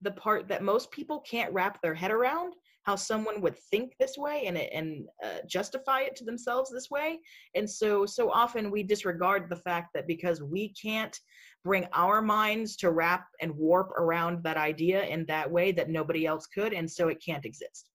the 0.00 0.12
part 0.12 0.46
that 0.46 0.62
most 0.62 0.88
people 0.92 1.20
can't 1.28 1.52
wrap 1.52 1.82
their 1.82 1.94
head 1.94 2.12
around 2.12 2.54
how 2.84 2.94
someone 2.96 3.40
would 3.40 3.58
think 3.70 3.94
this 3.98 4.16
way 4.16 4.44
and 4.46 4.56
and 4.56 5.06
uh, 5.24 5.38
justify 5.48 6.00
it 6.00 6.16
to 6.16 6.24
themselves 6.24 6.68
this 6.70 6.90
way 6.90 7.20
and 7.54 7.70
so 7.70 8.04
so 8.04 8.28
often 8.28 8.72
we 8.72 8.82
disregard 8.82 9.48
the 9.48 9.54
fact 9.54 9.90
that 9.94 10.08
because 10.08 10.42
we 10.42 10.74
can't 10.74 11.16
bring 11.62 11.86
our 11.92 12.20
minds 12.20 12.74
to 12.74 12.90
wrap 12.90 13.26
and 13.40 13.54
warp 13.54 13.90
around 13.92 14.42
that 14.42 14.56
idea 14.56 15.04
in 15.04 15.24
that 15.26 15.48
way 15.48 15.70
that 15.70 15.90
nobody 15.90 16.26
else 16.26 16.48
could 16.48 16.72
and 16.72 16.90
so 16.90 17.06
it 17.06 17.22
can't 17.24 17.44
exist 17.44 17.86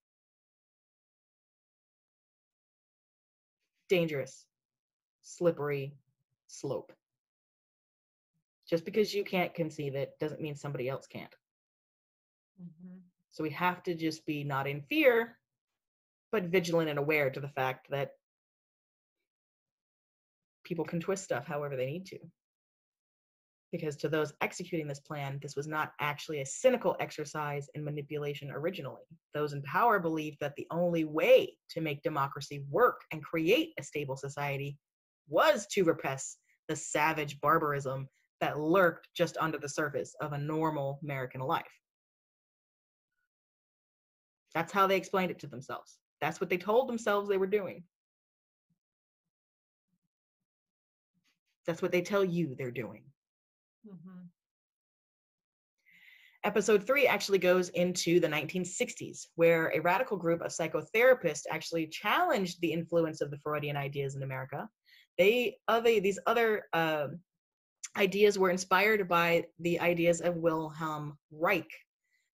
dangerous 3.90 4.46
slippery 5.28 5.94
slope 6.46 6.92
just 8.68 8.84
because 8.84 9.14
you 9.14 9.24
can't 9.24 9.54
conceive 9.54 9.94
it 9.94 10.12
doesn't 10.20 10.40
mean 10.40 10.56
somebody 10.56 10.88
else 10.88 11.06
can't 11.06 11.34
mm-hmm. 12.60 12.98
So 13.38 13.44
we 13.44 13.50
have 13.50 13.84
to 13.84 13.94
just 13.94 14.26
be 14.26 14.42
not 14.42 14.66
in 14.66 14.82
fear, 14.82 15.38
but 16.32 16.46
vigilant 16.46 16.90
and 16.90 16.98
aware 16.98 17.30
to 17.30 17.38
the 17.38 17.48
fact 17.48 17.86
that 17.88 18.10
people 20.64 20.84
can 20.84 20.98
twist 20.98 21.22
stuff 21.22 21.46
however 21.46 21.76
they 21.76 21.86
need 21.86 22.04
to. 22.06 22.18
Because 23.70 23.96
to 23.98 24.08
those 24.08 24.32
executing 24.40 24.88
this 24.88 24.98
plan, 24.98 25.38
this 25.40 25.54
was 25.54 25.68
not 25.68 25.92
actually 26.00 26.40
a 26.40 26.46
cynical 26.46 26.96
exercise 26.98 27.68
in 27.76 27.84
manipulation 27.84 28.50
originally. 28.50 29.04
Those 29.34 29.52
in 29.52 29.62
power 29.62 30.00
believed 30.00 30.38
that 30.40 30.56
the 30.56 30.66
only 30.72 31.04
way 31.04 31.56
to 31.70 31.80
make 31.80 32.02
democracy 32.02 32.64
work 32.68 33.02
and 33.12 33.22
create 33.22 33.72
a 33.78 33.84
stable 33.84 34.16
society 34.16 34.78
was 35.28 35.66
to 35.72 35.84
repress 35.84 36.36
the 36.68 36.76
savage 36.76 37.40
barbarism 37.40 38.08
that 38.40 38.58
lurked 38.58 39.08
just 39.14 39.36
under 39.38 39.58
the 39.58 39.68
surface 39.68 40.14
of 40.20 40.32
a 40.32 40.38
normal 40.38 41.00
American 41.02 41.40
life. 41.40 41.64
That's 44.54 44.72
how 44.72 44.86
they 44.86 44.96
explained 44.96 45.30
it 45.30 45.38
to 45.40 45.46
themselves. 45.46 45.98
That's 46.20 46.40
what 46.40 46.50
they 46.50 46.56
told 46.56 46.88
themselves 46.88 47.28
they 47.28 47.36
were 47.36 47.46
doing. 47.46 47.84
That's 51.66 51.82
what 51.82 51.92
they 51.92 52.02
tell 52.02 52.24
you 52.24 52.54
they're 52.56 52.70
doing. 52.70 53.04
Mm-hmm. 53.86 54.26
Episode 56.44 56.86
three 56.86 57.06
actually 57.06 57.38
goes 57.38 57.68
into 57.70 58.20
the 58.20 58.28
1960s, 58.28 59.26
where 59.34 59.72
a 59.74 59.80
radical 59.80 60.16
group 60.16 60.40
of 60.40 60.52
psychotherapists 60.52 61.42
actually 61.50 61.86
challenged 61.88 62.60
the 62.60 62.72
influence 62.72 63.20
of 63.20 63.30
the 63.30 63.38
Freudian 63.38 63.76
ideas 63.76 64.14
in 64.14 64.22
America. 64.22 64.68
They 65.18 65.58
other 65.66 66.00
these 66.00 66.18
other 66.26 66.64
uh, 66.72 67.08
ideas 67.96 68.38
were 68.38 68.50
inspired 68.50 69.08
by 69.08 69.44
the 69.58 69.80
ideas 69.80 70.20
of 70.20 70.36
Wilhelm 70.36 71.18
Reich, 71.32 71.70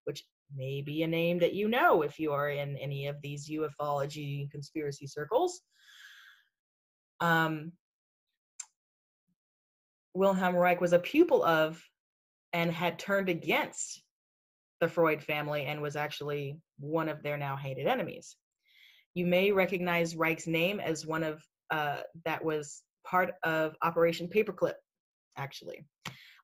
which 0.04 0.24
may 0.54 0.82
be 0.82 1.02
a 1.02 1.06
name 1.06 1.38
that 1.38 1.54
you 1.54 1.68
know 1.68 2.02
if 2.02 2.18
you 2.18 2.32
are 2.32 2.50
in 2.50 2.76
any 2.76 3.06
of 3.06 3.16
these 3.22 3.48
ufology 3.48 4.50
conspiracy 4.50 5.06
circles. 5.06 5.62
Um, 7.20 7.72
Wilhelm 10.12 10.54
Reich 10.54 10.80
was 10.80 10.92
a 10.92 10.98
pupil 10.98 11.42
of 11.44 11.82
and 12.52 12.70
had 12.70 12.98
turned 12.98 13.28
against 13.28 14.02
the 14.80 14.88
Freud 14.88 15.22
family 15.22 15.64
and 15.64 15.80
was 15.80 15.96
actually 15.96 16.58
one 16.78 17.08
of 17.08 17.22
their 17.22 17.36
now 17.36 17.56
hated 17.56 17.86
enemies. 17.86 18.36
You 19.14 19.26
may 19.26 19.50
recognize 19.50 20.14
Reich's 20.14 20.46
name 20.46 20.78
as 20.78 21.06
one 21.06 21.22
of 21.22 21.42
uh, 21.70 21.98
that 22.24 22.44
was 22.44 22.82
part 23.06 23.34
of 23.42 23.74
Operation 23.82 24.28
Paperclip, 24.28 24.74
actually 25.36 25.86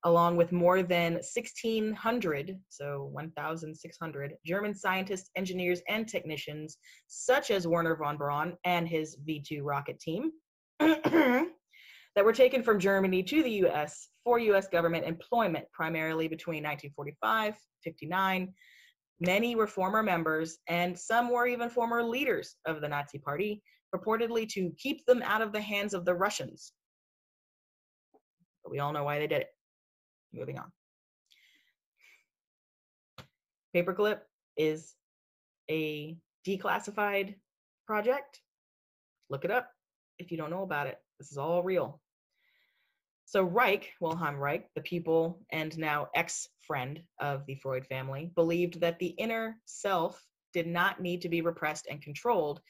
along 0.05 0.37
with 0.37 0.53
more 0.53 0.83
than 0.83 1.15
1,600, 1.15 2.59
so 2.69 3.11
1,600 3.13 4.35
German 4.47 4.75
scientists, 4.75 5.31
engineers, 5.37 5.83
and 5.89 6.09
technicians, 6.09 6.79
such 7.07 7.51
as 7.51 7.67
Wernher 7.67 7.97
von 7.97 8.17
Braun 8.17 8.57
and 8.65 8.89
his 8.89 9.17
V 9.25 9.43
2 9.47 9.63
rocket 9.63 10.01
team, 10.01 10.31
that 10.79 12.25
were 12.25 12.33
taken 12.33 12.63
from 12.63 12.79
Germany 12.79 13.23
to 13.25 13.43
the 13.43 13.67
US 13.67 14.09
for 14.25 14.39
US 14.39 14.69
government 14.69 15.05
employment, 15.05 15.67
primarily 15.73 16.29
between 16.29 16.63
1945 16.65 17.55
59. 17.85 18.55
Many 19.23 19.55
were 19.55 19.67
former 19.67 20.03
members, 20.03 20.59
and 20.67 20.99
some 20.99 21.31
were 21.31 21.47
even 21.47 21.69
former 21.69 22.03
leaders 22.03 22.57
of 22.65 22.81
the 22.81 22.89
Nazi 22.89 23.19
Party, 23.19 23.63
purportedly 23.95 24.49
to 24.51 24.73
keep 24.79 25.05
them 25.07 25.23
out 25.23 25.43
of 25.43 25.53
the 25.53 25.61
hands 25.61 25.95
of 25.95 26.05
the 26.05 26.15
Russians. 26.15 26.73
But 28.63 28.71
we 28.71 28.79
all 28.79 28.93
know 28.93 29.05
why 29.05 29.19
they 29.19 29.27
did 29.27 29.43
it. 29.43 29.49
Moving 30.33 30.59
on. 30.59 30.71
Paperclip 33.75 34.19
is 34.57 34.95
a 35.71 36.17
declassified 36.47 37.37
project. 37.87 38.41
Look 39.29 39.45
it 39.45 39.51
up 39.51 39.71
if 40.19 40.31
you 40.31 40.37
don't 40.37 40.51
know 40.51 40.63
about 40.63 40.87
it. 40.87 40.99
This 41.19 41.31
is 41.31 41.39
all 41.39 41.63
real. 41.63 42.01
So 43.27 43.45
Reich, 43.45 43.93
Wilhelm 44.01 44.37
Reich, 44.37 44.69
the 44.75 44.81
pupil 44.81 45.41
and 45.53 45.79
now 45.79 46.09
ex-friend 46.17 47.01
of 47.21 47.47
the 47.47 47.55
Freud 47.55 47.87
family, 47.87 48.33
believed 48.35 48.81
that 48.81 48.99
the 48.99 49.15
inner 49.19 49.61
self 49.67 50.21
did 50.53 50.67
not 50.67 51.01
need 51.01 51.23
to 51.23 51.29
be 51.29 51.41
repressed 51.41 51.87
and 51.89 52.03
controlled. 52.03 52.61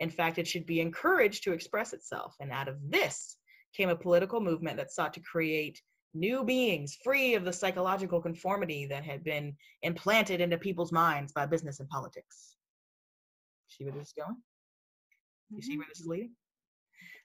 In 0.00 0.10
fact, 0.10 0.38
it 0.38 0.48
should 0.48 0.66
be 0.66 0.80
encouraged 0.80 1.44
to 1.44 1.52
express 1.52 1.92
itself. 1.92 2.34
And 2.40 2.50
out 2.50 2.68
of 2.68 2.76
this 2.90 3.36
came 3.76 3.88
a 3.88 3.96
political 3.96 4.40
movement 4.40 4.76
that 4.78 4.90
sought 4.90 5.14
to 5.14 5.20
create 5.20 5.80
new 6.14 6.42
beings 6.42 6.98
free 7.04 7.34
of 7.34 7.44
the 7.44 7.52
psychological 7.52 8.20
conformity 8.20 8.86
that 8.86 9.04
had 9.04 9.22
been 9.22 9.54
implanted 9.82 10.40
into 10.40 10.58
people's 10.58 10.90
minds 10.90 11.32
by 11.32 11.46
business 11.46 11.78
and 11.80 11.88
politics. 11.88 12.56
See 13.68 13.84
where 13.84 13.92
this 13.92 14.08
is 14.08 14.14
going? 14.14 14.36
You 15.50 15.62
see 15.62 15.76
where 15.76 15.86
this 15.88 16.00
is 16.00 16.04
mm-hmm. 16.04 16.12
leading? 16.12 16.30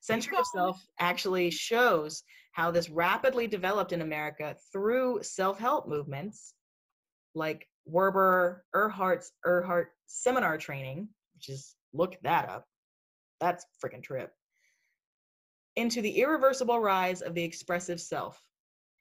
Century 0.01 0.37
of 0.37 0.45
Self 0.53 0.85
actually 0.99 1.49
shows 1.49 2.23
how 2.51 2.69
this 2.69 2.89
rapidly 2.89 3.47
developed 3.47 3.91
in 3.91 4.01
America 4.01 4.55
through 4.71 5.19
self-help 5.23 5.87
movements 5.87 6.53
like 7.33 7.67
Werner 7.85 8.63
Erhard's 8.75 9.31
Erhard 9.45 9.87
seminar 10.05 10.57
training, 10.57 11.09
which 11.33 11.49
is 11.49 11.75
look 11.95 12.17
that 12.23 12.49
up. 12.49 12.67
That's 13.39 13.65
freaking 13.83 14.03
trip. 14.03 14.31
Into 15.75 16.01
the 16.01 16.19
irreversible 16.21 16.79
rise 16.79 17.21
of 17.21 17.33
the 17.33 17.43
expressive 17.43 17.99
self, 17.99 18.41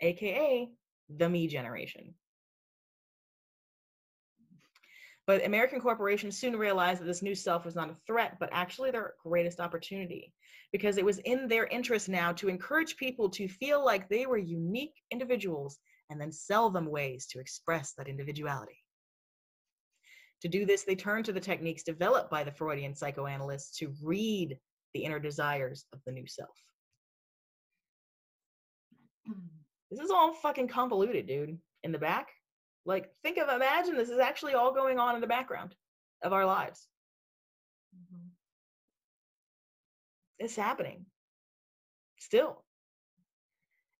aka 0.00 0.68
the 1.08 1.28
me 1.28 1.46
generation. 1.46 2.14
But 5.26 5.46
American 5.46 5.80
corporations 5.80 6.36
soon 6.36 6.56
realized 6.56 7.00
that 7.00 7.06
this 7.06 7.22
new 7.22 7.34
self 7.34 7.64
was 7.64 7.74
not 7.74 7.90
a 7.90 7.96
threat, 8.06 8.36
but 8.38 8.50
actually 8.52 8.90
their 8.90 9.14
greatest 9.24 9.58
opportunity, 9.58 10.34
because 10.70 10.98
it 10.98 11.04
was 11.04 11.18
in 11.18 11.48
their 11.48 11.66
interest 11.66 12.08
now 12.10 12.32
to 12.32 12.48
encourage 12.48 12.96
people 12.96 13.30
to 13.30 13.48
feel 13.48 13.82
like 13.82 14.08
they 14.08 14.26
were 14.26 14.36
unique 14.36 15.02
individuals 15.10 15.78
and 16.10 16.20
then 16.20 16.30
sell 16.30 16.68
them 16.68 16.90
ways 16.90 17.26
to 17.28 17.40
express 17.40 17.94
that 17.94 18.08
individuality. 18.08 18.83
To 20.44 20.48
do 20.50 20.66
this, 20.66 20.84
they 20.84 20.94
turn 20.94 21.22
to 21.22 21.32
the 21.32 21.40
techniques 21.40 21.82
developed 21.82 22.30
by 22.30 22.44
the 22.44 22.52
Freudian 22.52 22.94
psychoanalysts 22.94 23.78
to 23.78 23.94
read 24.02 24.58
the 24.92 25.02
inner 25.02 25.18
desires 25.18 25.86
of 25.94 26.00
the 26.04 26.12
new 26.12 26.26
self. 26.26 26.50
This 29.90 30.00
is 30.00 30.10
all 30.10 30.32
fucking 30.34 30.68
convoluted, 30.68 31.28
dude, 31.28 31.56
in 31.84 31.92
the 31.92 31.98
back. 31.98 32.30
Like, 32.84 33.12
think 33.22 33.38
of, 33.38 33.48
imagine 33.48 33.96
this 33.96 34.08
is 34.08 34.18
actually 34.18 34.54
all 34.54 34.74
going 34.74 34.98
on 34.98 35.14
in 35.14 35.20
the 35.20 35.26
background 35.26 35.76
of 36.22 36.32
our 36.32 36.44
lives. 36.44 36.88
Mm-hmm. 37.94 38.26
It's 40.40 40.56
happening 40.56 41.06
still. 42.18 42.64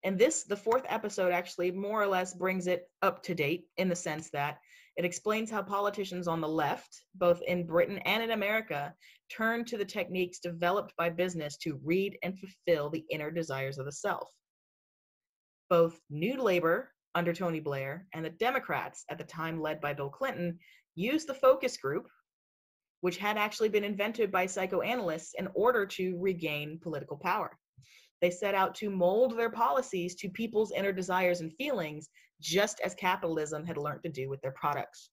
And 0.03 0.19
this, 0.19 0.43
the 0.43 0.57
fourth 0.57 0.83
episode, 0.89 1.31
actually 1.31 1.71
more 1.71 2.01
or 2.01 2.07
less 2.07 2.33
brings 2.33 2.67
it 2.67 2.89
up 3.01 3.23
to 3.23 3.33
date 3.33 3.67
in 3.77 3.87
the 3.87 3.95
sense 3.95 4.29
that 4.31 4.59
it 4.97 5.05
explains 5.05 5.51
how 5.51 5.61
politicians 5.61 6.27
on 6.27 6.39
the 6.39 6.47
left, 6.47 7.03
both 7.15 7.41
in 7.47 7.67
Britain 7.67 7.99
and 7.99 8.23
in 8.23 8.31
America, 8.31 8.93
turn 9.29 9.65
to 9.65 9.77
the 9.77 9.85
techniques 9.85 10.39
developed 10.39 10.93
by 10.97 11.09
business 11.09 11.57
to 11.57 11.79
read 11.83 12.17
and 12.23 12.39
fulfill 12.39 12.89
the 12.89 13.05
inner 13.09 13.29
desires 13.29 13.77
of 13.77 13.85
the 13.85 13.91
self. 13.91 14.29
Both 15.69 15.99
New 16.09 16.41
Labor 16.41 16.91
under 17.13 17.33
Tony 17.33 17.59
Blair 17.59 18.07
and 18.13 18.23
the 18.23 18.29
Democrats 18.29 19.03
at 19.09 19.17
the 19.17 19.23
time 19.23 19.61
led 19.61 19.81
by 19.81 19.93
Bill 19.93 20.09
Clinton 20.09 20.59
used 20.95 21.27
the 21.27 21.33
focus 21.33 21.77
group, 21.77 22.07
which 23.01 23.17
had 23.17 23.37
actually 23.37 23.69
been 23.69 23.83
invented 23.83 24.31
by 24.31 24.45
psychoanalysts 24.45 25.33
in 25.37 25.47
order 25.55 25.85
to 25.85 26.17
regain 26.19 26.79
political 26.81 27.17
power. 27.17 27.57
They 28.21 28.31
set 28.31 28.55
out 28.55 28.75
to 28.75 28.89
mold 28.89 29.37
their 29.37 29.49
policies 29.49 30.15
to 30.15 30.29
people's 30.29 30.71
inner 30.71 30.91
desires 30.91 31.41
and 31.41 31.53
feelings, 31.53 32.09
just 32.41 32.79
as 32.81 32.93
capitalism 32.95 33.65
had 33.65 33.77
learned 33.77 34.03
to 34.03 34.09
do 34.09 34.29
with 34.29 34.41
their 34.41 34.53
products. 34.53 35.09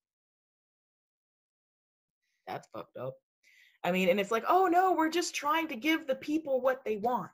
That's 2.47 2.69
fucked 2.75 2.97
up. 2.97 3.15
I 3.85 3.93
mean, 3.93 4.09
and 4.09 4.21
it's 4.21 4.31
like, 4.31 4.45
oh 4.49 4.67
no, 4.67 4.93
we're 4.93 5.11
just 5.11 5.35
trying 5.35 5.69
to 5.69 5.77
give 5.77 6.07
the 6.07 6.15
people 6.17 6.61
what 6.61 6.85
they 6.85 6.97
want. 6.97 7.31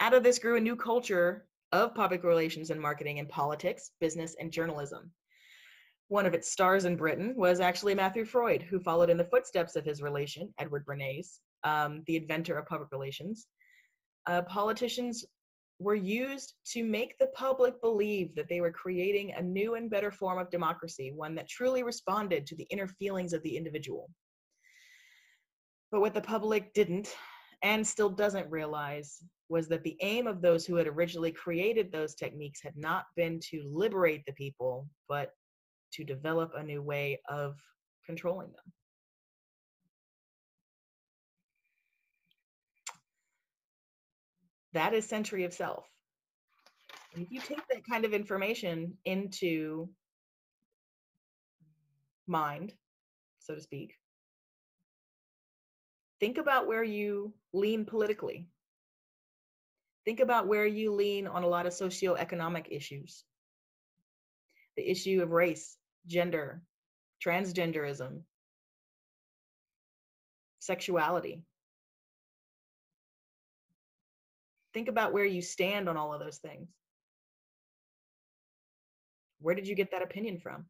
Out 0.00 0.14
of 0.14 0.22
this 0.22 0.38
grew 0.38 0.56
a 0.56 0.60
new 0.60 0.76
culture 0.76 1.46
of 1.72 1.94
public 1.94 2.24
relations 2.24 2.70
and 2.70 2.80
marketing 2.80 3.18
in 3.18 3.26
politics, 3.26 3.90
business, 4.00 4.34
and 4.40 4.50
journalism. 4.50 5.10
One 6.08 6.26
of 6.26 6.34
its 6.34 6.50
stars 6.50 6.86
in 6.86 6.96
Britain 6.96 7.34
was 7.36 7.60
actually 7.60 7.94
Matthew 7.94 8.24
Freud, 8.24 8.62
who 8.62 8.80
followed 8.80 9.10
in 9.10 9.18
the 9.18 9.24
footsteps 9.24 9.76
of 9.76 9.84
his 9.84 10.02
relation, 10.02 10.52
Edward 10.58 10.86
Bernays, 10.86 11.38
um, 11.64 12.02
the 12.06 12.16
inventor 12.16 12.58
of 12.58 12.66
public 12.66 12.90
relations. 12.92 13.46
Uh, 14.26 14.42
politicians 14.42 15.24
were 15.78 15.94
used 15.94 16.54
to 16.66 16.84
make 16.84 17.18
the 17.18 17.28
public 17.28 17.80
believe 17.80 18.34
that 18.34 18.48
they 18.48 18.60
were 18.60 18.70
creating 18.70 19.32
a 19.32 19.42
new 19.42 19.74
and 19.74 19.90
better 19.90 20.10
form 20.10 20.38
of 20.38 20.50
democracy, 20.50 21.10
one 21.14 21.34
that 21.34 21.48
truly 21.48 21.82
responded 21.82 22.46
to 22.46 22.54
the 22.56 22.66
inner 22.70 22.86
feelings 22.86 23.32
of 23.32 23.42
the 23.42 23.56
individual. 23.56 24.10
But 25.90 26.00
what 26.00 26.14
the 26.14 26.20
public 26.20 26.72
didn't 26.74 27.16
and 27.62 27.86
still 27.86 28.10
doesn't 28.10 28.50
realize 28.50 29.22
was 29.48 29.68
that 29.68 29.82
the 29.82 29.96
aim 30.00 30.26
of 30.26 30.40
those 30.40 30.64
who 30.64 30.76
had 30.76 30.86
originally 30.86 31.32
created 31.32 31.90
those 31.90 32.14
techniques 32.14 32.60
had 32.62 32.76
not 32.76 33.06
been 33.16 33.40
to 33.50 33.68
liberate 33.72 34.22
the 34.26 34.32
people, 34.34 34.86
but 35.08 35.32
to 35.94 36.04
develop 36.04 36.52
a 36.54 36.62
new 36.62 36.82
way 36.82 37.18
of 37.28 37.56
controlling 38.06 38.48
them. 38.48 38.72
That 44.72 44.94
is 44.94 45.06
century 45.06 45.44
of 45.44 45.52
self. 45.52 45.86
And 47.14 47.24
if 47.24 47.30
you 47.30 47.40
take 47.40 47.66
that 47.68 47.84
kind 47.88 48.04
of 48.04 48.12
information 48.14 48.96
into 49.04 49.88
mind, 52.26 52.72
so 53.40 53.54
to 53.54 53.60
speak, 53.60 53.94
think 56.20 56.38
about 56.38 56.68
where 56.68 56.84
you 56.84 57.34
lean 57.52 57.84
politically. 57.84 58.46
Think 60.04 60.20
about 60.20 60.46
where 60.46 60.66
you 60.66 60.92
lean 60.92 61.26
on 61.26 61.42
a 61.42 61.48
lot 61.48 61.66
of 61.66 61.72
socioeconomic 61.72 62.66
issues. 62.70 63.24
The 64.76 64.88
issue 64.88 65.20
of 65.22 65.32
race, 65.32 65.76
gender, 66.06 66.62
transgenderism, 67.24 68.22
sexuality. 70.60 71.42
Think 74.72 74.88
about 74.88 75.12
where 75.12 75.24
you 75.24 75.42
stand 75.42 75.88
on 75.88 75.96
all 75.96 76.14
of 76.14 76.20
those 76.20 76.38
things. 76.38 76.68
Where 79.40 79.54
did 79.54 79.66
you 79.66 79.74
get 79.74 79.90
that 79.90 80.02
opinion 80.02 80.38
from? 80.38 80.66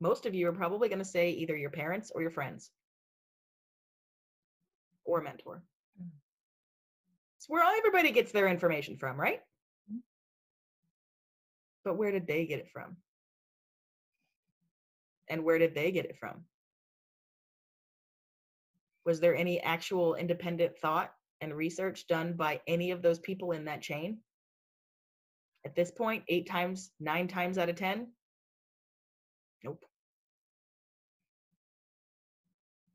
Most 0.00 0.26
of 0.26 0.34
you 0.34 0.48
are 0.48 0.52
probably 0.52 0.88
going 0.88 0.98
to 0.98 1.04
say 1.04 1.30
either 1.30 1.56
your 1.56 1.70
parents 1.70 2.10
or 2.14 2.22
your 2.22 2.30
friends 2.30 2.70
or 5.04 5.20
mentor. 5.20 5.62
Mm. 6.00 6.08
It's 7.36 7.48
where 7.48 7.64
everybody 7.78 8.10
gets 8.10 8.32
their 8.32 8.48
information 8.48 8.96
from, 8.96 9.18
right? 9.18 9.40
Mm-hmm. 9.90 9.98
But 11.84 11.96
where 11.96 12.12
did 12.12 12.26
they 12.26 12.46
get 12.46 12.60
it 12.60 12.68
from? 12.70 12.96
And 15.28 15.44
where 15.44 15.58
did 15.58 15.74
they 15.74 15.90
get 15.90 16.06
it 16.06 16.16
from? 16.16 16.44
Was 19.04 19.20
there 19.20 19.34
any 19.34 19.60
actual 19.60 20.14
independent 20.14 20.76
thought 20.78 21.12
and 21.40 21.56
research 21.56 22.06
done 22.06 22.34
by 22.34 22.60
any 22.66 22.90
of 22.90 23.02
those 23.02 23.18
people 23.18 23.52
in 23.52 23.64
that 23.64 23.82
chain? 23.82 24.18
At 25.64 25.74
this 25.74 25.90
point, 25.90 26.24
eight 26.28 26.48
times, 26.48 26.90
nine 27.00 27.28
times 27.28 27.58
out 27.58 27.68
of 27.68 27.76
10, 27.76 28.06
nope. 29.64 29.84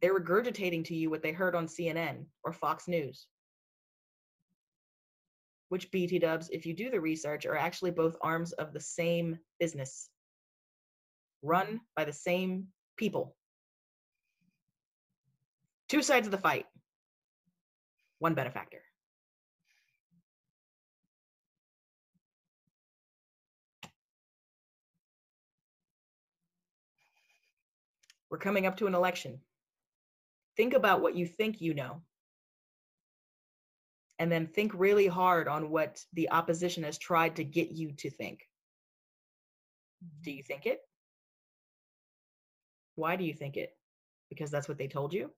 They're 0.02 0.20
regurgitating 0.20 0.86
to 0.86 0.96
you 0.96 1.10
what 1.10 1.24
they 1.24 1.32
heard 1.32 1.56
on 1.56 1.68
CNN 1.68 2.26
or 2.44 2.54
Fox 2.54 2.88
News. 2.88 3.28
Which 5.70 5.92
BT 5.92 6.20
dubs, 6.20 6.50
if 6.52 6.66
you 6.66 6.74
do 6.74 6.90
the 6.90 7.02
research, 7.02 7.46
are 7.46 7.58
actually 7.58 7.92
both 7.92 8.16
arms 8.22 8.52
of 8.54 8.72
the 8.72 8.80
same 8.80 9.38
business, 9.60 10.10
run 11.42 11.82
by 11.96 12.06
the 12.06 12.14
same 12.14 12.68
people. 12.98 13.36
Two 15.90 16.02
sides 16.02 16.28
of 16.28 16.32
the 16.32 16.38
fight 16.38 16.66
one 18.26 18.34
benefactor. 18.34 18.82
We're 28.32 28.40
coming 28.40 28.66
up 28.66 28.78
to 28.78 28.88
an 28.88 28.96
election. 28.96 29.42
Think 30.58 30.74
about 30.74 31.04
what 31.04 31.16
you 31.16 31.28
think 31.28 31.62
you 31.62 31.76
know. 31.76 32.02
And 34.18 34.32
then 34.32 34.48
think 34.48 34.72
really 34.74 35.06
hard 35.06 35.48
on 35.48 35.70
what 35.70 36.04
the 36.14 36.32
opposition 36.32 36.84
has 36.84 36.98
tried 36.98 37.36
to 37.36 37.44
get 37.44 37.74
you 37.74 37.92
to 38.00 38.10
think. 38.10 38.40
Do 40.24 40.32
you 40.32 40.42
think 40.42 40.66
it? 40.66 40.80
Why 42.96 43.18
do 43.18 43.24
you 43.24 43.36
think 43.36 43.56
it? 43.56 43.78
Because 44.32 44.50
that's 44.50 44.68
what 44.68 44.80
they 44.80 44.88
told 44.88 45.14
you? 45.14 45.30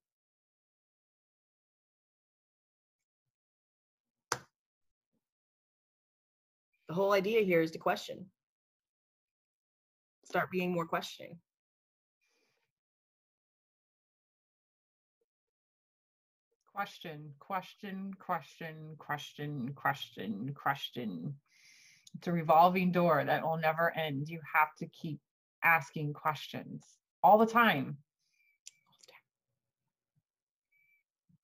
The 6.88 6.93
whole 6.93 7.12
idea 7.12 7.41
here 7.41 7.62
is 7.62 7.71
to 7.71 7.80
question. 7.80 8.26
Start 10.26 10.52
being 10.52 10.73
more 10.73 10.86
questioning. 10.86 11.38
Question, 16.73 17.34
question, 17.39 18.13
question, 18.19 18.95
question, 19.00 19.71
question, 19.76 20.54
question. 20.54 21.34
It's 22.15 22.28
a 22.28 22.32
revolving 22.32 22.91
door 22.91 23.23
that 23.26 23.43
will 23.43 23.58
never 23.58 23.95
end. 23.97 24.30
You 24.30 24.39
have 24.54 24.76
to 24.80 24.88
keep 24.88 25.19
asking 25.63 26.13
questions 26.13 26.84
all 27.23 27.38
the 27.38 27.45
time. 27.45 27.97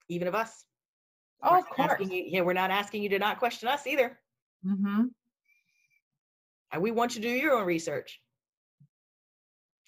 Even 0.08 0.27
of 0.27 0.36
us. 0.36 0.65
Oh, 1.41 1.58
of 1.58 1.67
course. 1.67 1.99
You, 1.99 2.23
yeah, 2.27 2.41
we're 2.41 2.53
not 2.53 2.71
asking 2.71 3.03
you 3.03 3.10
to 3.10 3.19
not 3.19 3.39
question 3.39 3.67
us 3.67 3.88
either. 3.88 4.19
Mm-hmm. 4.65 5.06
And 6.73 6.81
we 6.81 6.91
want 6.91 7.15
you 7.15 7.21
to 7.21 7.27
do 7.27 7.33
your 7.33 7.53
own 7.53 7.65
research. 7.65 8.19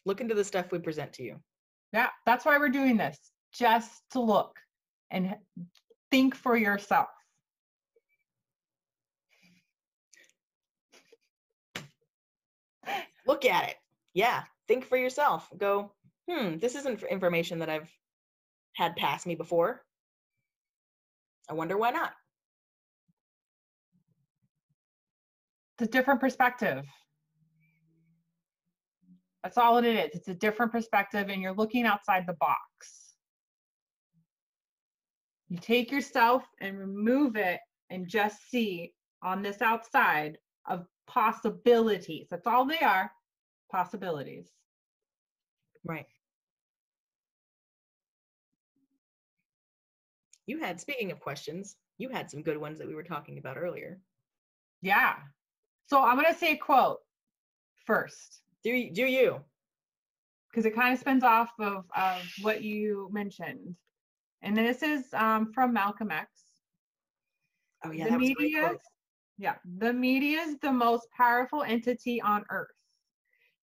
Look 0.06 0.22
into 0.22 0.36
the 0.36 0.44
stuff 0.44 0.72
we 0.72 0.78
present 0.78 1.14
to 1.14 1.24
you. 1.24 1.40
Yeah, 1.92 2.10
that's 2.26 2.46
why 2.46 2.60
we're 2.60 2.70
doing 2.70 2.96
this, 2.96 3.18
just 3.52 3.92
to 4.12 4.20
look 4.20 4.60
and 5.10 5.36
think 6.12 6.36
for 6.36 6.56
yourself. 6.56 7.08
Look 13.26 13.46
at 13.46 13.70
it. 13.70 13.76
Yeah, 14.14 14.44
think 14.68 14.86
for 14.86 14.98
yourself. 14.98 15.50
Go, 15.58 15.92
hmm, 16.30 16.58
this 16.58 16.76
isn't 16.76 17.02
information 17.04 17.60
that 17.60 17.70
I've 17.70 17.90
had 18.76 18.96
pass 18.96 19.26
me 19.26 19.34
before. 19.34 19.82
I 21.50 21.54
wonder 21.54 21.78
why 21.78 21.90
not. 21.90 22.14
It's 25.78 25.90
a 25.90 25.92
different 25.92 26.22
perspective. 26.22 26.86
That's 29.44 29.58
all 29.58 29.78
it 29.78 29.86
is. 29.86 30.12
It's 30.14 30.28
a 30.30 30.34
different 30.34 30.72
perspective, 30.72 31.28
and 31.30 31.42
you're 31.42 31.54
looking 31.54 31.86
outside 31.86 32.26
the 32.26 32.38
box. 32.40 33.16
You 35.50 35.58
take 35.58 35.92
yourself 35.92 36.44
and 36.62 36.80
remove 36.80 37.36
it 37.36 37.60
and 37.90 38.08
just 38.08 38.50
see 38.50 38.94
on 39.22 39.42
this 39.42 39.62
outside 39.62 40.38
of 40.66 40.88
possibilities. 41.08 42.28
That's 42.32 42.48
all 42.48 42.66
they 42.66 42.80
are 42.80 43.12
possibilities. 43.72 44.50
Right. 45.84 46.08
You 50.48 50.60
had, 50.60 50.80
speaking 50.80 51.12
of 51.12 51.20
questions, 51.20 51.76
you 51.98 52.10
had 52.10 52.32
some 52.32 52.44
good 52.44 52.58
ones 52.58 52.80
that 52.80 52.88
we 52.88 52.96
were 52.96 53.04
talking 53.04 53.38
about 53.38 53.58
earlier. 53.58 54.00
Yeah. 54.82 55.16
So 55.88 56.04
I'm 56.04 56.20
to 56.24 56.34
say 56.34 56.54
a 56.54 56.58
quote 56.58 57.00
first. 57.86 58.42
Do 58.64 58.72
you, 58.72 58.92
do 58.92 59.06
you? 59.06 59.42
Because 60.50 60.66
it 60.66 60.76
kind 60.76 60.94
of 60.94 61.00
spins 61.00 61.24
off 61.24 61.52
of, 61.60 61.86
of 61.96 62.22
what 62.42 62.64
you 62.64 63.10
mentioned. 63.12 63.76
And 64.42 64.58
this 64.58 64.82
is 64.82 65.06
um, 65.14 65.52
from 65.54 65.74
Malcolm 65.74 66.12
X. 66.12 66.30
Oh 67.84 67.92
yeah, 67.92 68.06
the 68.06 68.12
that 68.12 68.20
was 68.20 68.30
a 68.30 68.34
great 68.34 68.54
media, 68.54 68.78
yeah, 69.38 69.56
the 69.78 69.94
media 69.94 70.40
is 70.40 70.58
the 70.60 70.72
most 70.72 71.08
powerful 71.16 71.64
entity 71.64 72.22
on 72.22 72.46
earth. 72.50 72.70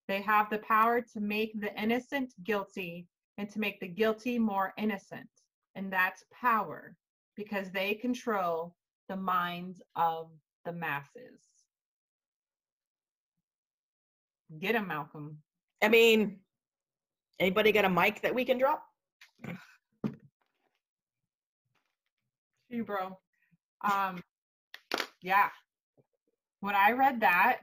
They 0.06 0.20
have 0.22 0.50
the 0.50 0.58
power 0.58 1.00
to 1.00 1.20
make 1.20 1.58
the 1.61 1.74
innocent 1.80 2.35
guilty 2.44 3.06
and 3.38 3.48
to 3.50 3.58
make 3.58 3.80
the 3.80 3.88
guilty 3.88 4.38
more 4.38 4.74
innocent. 4.76 5.28
And 5.74 5.92
that's 5.92 6.24
power 6.32 6.94
because 7.37 7.70
they 7.70 7.94
control 7.94 8.74
the 9.08 9.16
minds 9.16 9.80
of 9.96 10.30
the 10.64 10.72
masses. 10.72 11.40
Get 14.60 14.74
him, 14.74 14.88
Malcolm. 14.88 15.38
I 15.82 15.88
mean, 15.88 16.38
anybody 17.38 17.72
got 17.72 17.84
a 17.84 17.90
mic 17.90 18.20
that 18.22 18.34
we 18.34 18.44
can 18.44 18.58
drop? 18.58 18.84
you, 22.68 22.84
bro. 22.84 23.18
Um, 23.82 24.22
yeah. 25.22 25.48
When 26.60 26.74
I 26.74 26.92
read 26.92 27.20
that, 27.20 27.58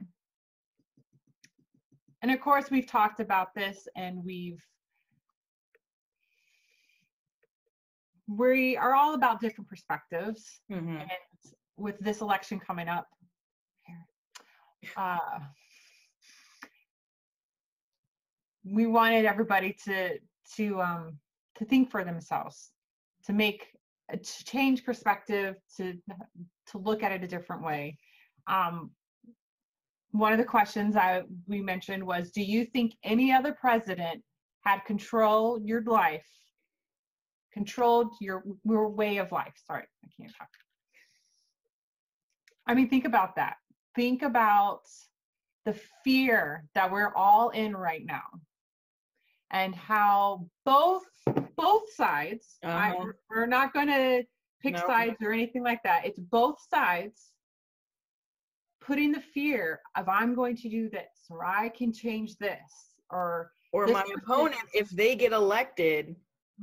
and 2.22 2.30
of 2.30 2.40
course 2.40 2.70
we've 2.70 2.86
talked 2.86 3.20
about 3.20 3.54
this 3.54 3.88
and 3.96 4.24
we've 4.24 4.62
we 8.28 8.76
are 8.76 8.94
all 8.94 9.14
about 9.14 9.40
different 9.40 9.68
perspectives 9.68 10.60
Mm-hmm. 10.70 10.96
and 10.96 11.10
with 11.76 11.98
this 11.98 12.20
election 12.20 12.60
coming 12.60 12.88
up 12.88 13.06
uh, 14.96 15.18
we 18.64 18.86
wanted 18.86 19.24
everybody 19.24 19.76
to 19.84 20.18
to 20.56 20.80
um 20.80 21.16
to 21.56 21.64
think 21.64 21.90
for 21.90 22.04
themselves 22.04 22.70
to 23.24 23.32
make 23.32 23.66
uh, 24.12 24.16
to 24.16 24.44
change 24.44 24.84
perspective 24.84 25.56
to 25.76 25.94
to 26.66 26.78
look 26.78 27.02
at 27.02 27.12
it 27.12 27.24
a 27.24 27.28
different 27.28 27.62
way. 27.62 27.96
Um 28.46 28.90
one 30.12 30.32
of 30.32 30.38
the 30.38 30.44
questions 30.44 30.96
i 30.96 31.22
we 31.46 31.60
mentioned 31.60 32.04
was 32.04 32.30
do 32.32 32.42
you 32.42 32.64
think 32.64 32.94
any 33.04 33.32
other 33.32 33.52
president 33.52 34.22
had 34.64 34.84
control 34.84 35.60
your 35.62 35.82
life 35.84 36.26
controlled 37.52 38.12
your 38.20 38.42
your 38.64 38.88
way 38.88 39.18
of 39.18 39.32
life? 39.32 39.54
Sorry 39.66 39.84
i 40.04 40.08
can't 40.16 40.32
talk. 40.36 40.48
I 42.66 42.74
mean 42.74 42.88
think 42.88 43.04
about 43.04 43.36
that. 43.36 43.56
Think 43.96 44.22
about 44.22 44.82
the 45.64 45.74
fear 46.04 46.64
that 46.74 46.90
we're 46.90 47.14
all 47.14 47.50
in 47.50 47.76
right 47.76 48.04
now 48.04 48.22
and 49.50 49.74
how 49.74 50.46
both 50.64 51.02
both 51.56 51.92
sides 51.94 52.58
I, 52.64 52.90
Uh-huh. 52.92 53.04
we're 53.28 53.46
not 53.46 53.72
going 53.72 53.88
to 53.88 54.22
pick 54.62 54.74
No. 54.74 54.86
sides 54.86 55.16
or 55.22 55.32
anything 55.32 55.62
like 55.62 55.82
that 55.84 56.04
it's 56.06 56.18
both 56.18 56.56
sides 56.72 57.34
putting 58.80 59.12
the 59.12 59.20
fear 59.20 59.80
of 59.96 60.08
i'm 60.08 60.34
going 60.34 60.56
to 60.56 60.68
do 60.68 60.88
this 60.88 61.26
or 61.30 61.44
i 61.44 61.68
can 61.68 61.92
change 61.92 62.36
this 62.36 62.94
or 63.10 63.52
Or 63.72 63.86
This 63.86 63.94
my 63.94 64.04
opponent, 64.16 64.62
if 64.74 64.88
they 64.90 65.14
get 65.16 65.32
elected, 65.32 66.16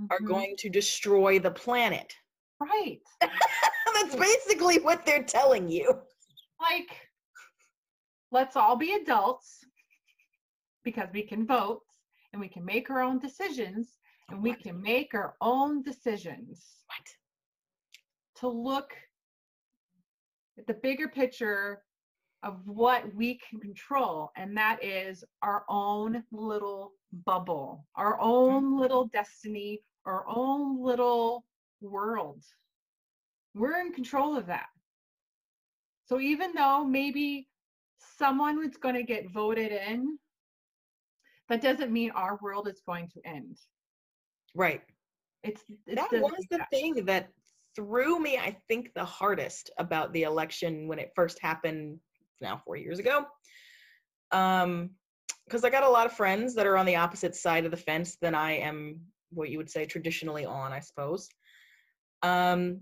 are 0.09 0.19
Mhm. 0.19 0.27
going 0.27 0.55
to 0.57 0.69
destroy 0.69 1.39
the 1.39 1.51
planet. 1.51 2.13
right 2.59 3.01
That's 3.93 4.15
basically 4.15 4.79
what 4.79 5.05
they're 5.05 5.23
telling 5.23 5.69
you. 5.69 5.85
like 6.59 6.91
let's 8.31 8.55
all 8.55 8.75
be 8.75 8.93
adults 8.93 9.63
because 10.83 11.09
we 11.13 11.23
can 11.23 11.45
vote 11.47 11.81
and 12.37 12.41
we 12.41 12.47
can 12.47 12.63
make 12.63 12.91
our 12.91 13.01
own 13.01 13.17
decisions 13.17 13.97
and 14.29 14.43
we 14.43 14.53
can 14.53 14.79
make 14.79 15.15
our 15.15 15.33
own 15.41 15.81
decisions. 15.81 16.63
What? 16.85 17.07
to 18.41 18.47
look 18.47 18.91
at 20.59 20.67
the 20.67 20.75
bigger 20.75 21.07
picture 21.07 21.81
of 22.43 22.59
what 22.67 23.11
we 23.15 23.39
can 23.49 23.59
control 23.59 24.29
and 24.37 24.55
that 24.55 24.83
is 24.83 25.23
our 25.41 25.63
own 25.67 26.23
little 26.31 26.93
bubble 27.25 27.83
our 27.95 28.21
own 28.21 28.65
mm-hmm. 28.65 28.79
little 28.79 29.05
destiny 29.05 29.81
our 30.05 30.23
own 30.29 30.79
little 30.81 31.43
world. 31.81 32.43
We're 33.55 33.81
in 33.81 33.91
control 33.91 34.37
of 34.37 34.45
that. 34.45 34.67
So 36.05 36.19
even 36.19 36.53
though 36.53 36.85
maybe 36.85 37.47
someone 38.17 38.57
was 38.57 38.77
going 38.77 38.95
to 38.95 39.03
get 39.03 39.31
voted 39.31 39.71
in 39.71 40.17
that 41.49 41.61
doesn't 41.61 41.91
mean 41.91 42.11
our 42.11 42.37
world 42.41 42.67
is 42.67 42.81
going 42.85 43.07
to 43.09 43.21
end 43.25 43.57
Right. 44.55 44.81
it's 45.43 45.63
it 45.85 45.95
that 45.95 46.11
was 46.11 46.45
the 46.49 46.57
that. 46.57 46.69
thing 46.71 47.05
that 47.05 47.29
threw 47.75 48.19
me, 48.19 48.37
I 48.37 48.57
think, 48.67 48.91
the 48.95 49.05
hardest 49.05 49.69
about 49.77 50.11
the 50.11 50.23
election 50.23 50.87
when 50.87 50.97
it 50.97 51.11
first 51.15 51.39
happened 51.39 51.99
now 52.41 52.59
four 52.65 52.75
years 52.75 52.97
ago. 52.97 53.25
Um, 54.31 54.91
because 55.45 55.63
I 55.63 55.69
got 55.69 55.83
a 55.83 55.89
lot 55.89 56.07
of 56.07 56.13
friends 56.13 56.55
that 56.55 56.65
are 56.65 56.75
on 56.75 56.85
the 56.87 56.95
opposite 56.95 57.35
side 57.35 57.65
of 57.65 57.71
the 57.71 57.77
fence 57.77 58.17
than 58.19 58.35
I 58.35 58.53
am 58.53 58.99
what 59.29 59.49
you 59.49 59.57
would 59.59 59.69
say 59.69 59.85
traditionally 59.85 60.43
on, 60.45 60.73
I 60.73 60.79
suppose. 60.79 61.29
Um 62.23 62.81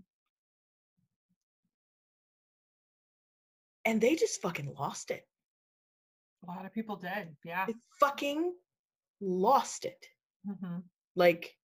and 3.83 4.01
they 4.01 4.15
just 4.15 4.41
fucking 4.41 4.73
lost 4.79 5.11
it. 5.11 5.27
A 6.47 6.51
lot 6.51 6.65
of 6.65 6.73
people 6.73 6.95
did 6.95 7.35
yeah 7.43 7.65
They 7.65 7.75
fucking 7.99 8.53
lost 9.21 9.85
it. 9.85 10.07
hmm 10.45 10.79
like 11.15 11.55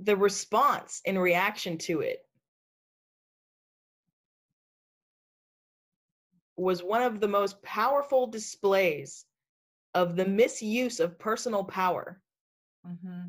the 0.00 0.16
response 0.16 1.00
in 1.04 1.18
reaction 1.18 1.78
to 1.78 2.00
it 2.00 2.26
was 6.56 6.82
one 6.82 7.02
of 7.02 7.20
the 7.20 7.28
most 7.28 7.62
powerful 7.62 8.26
displays 8.26 9.24
of 9.94 10.16
the 10.16 10.24
misuse 10.26 11.00
of 11.00 11.18
personal 11.18 11.64
power 11.64 12.20
hmm 12.84 13.26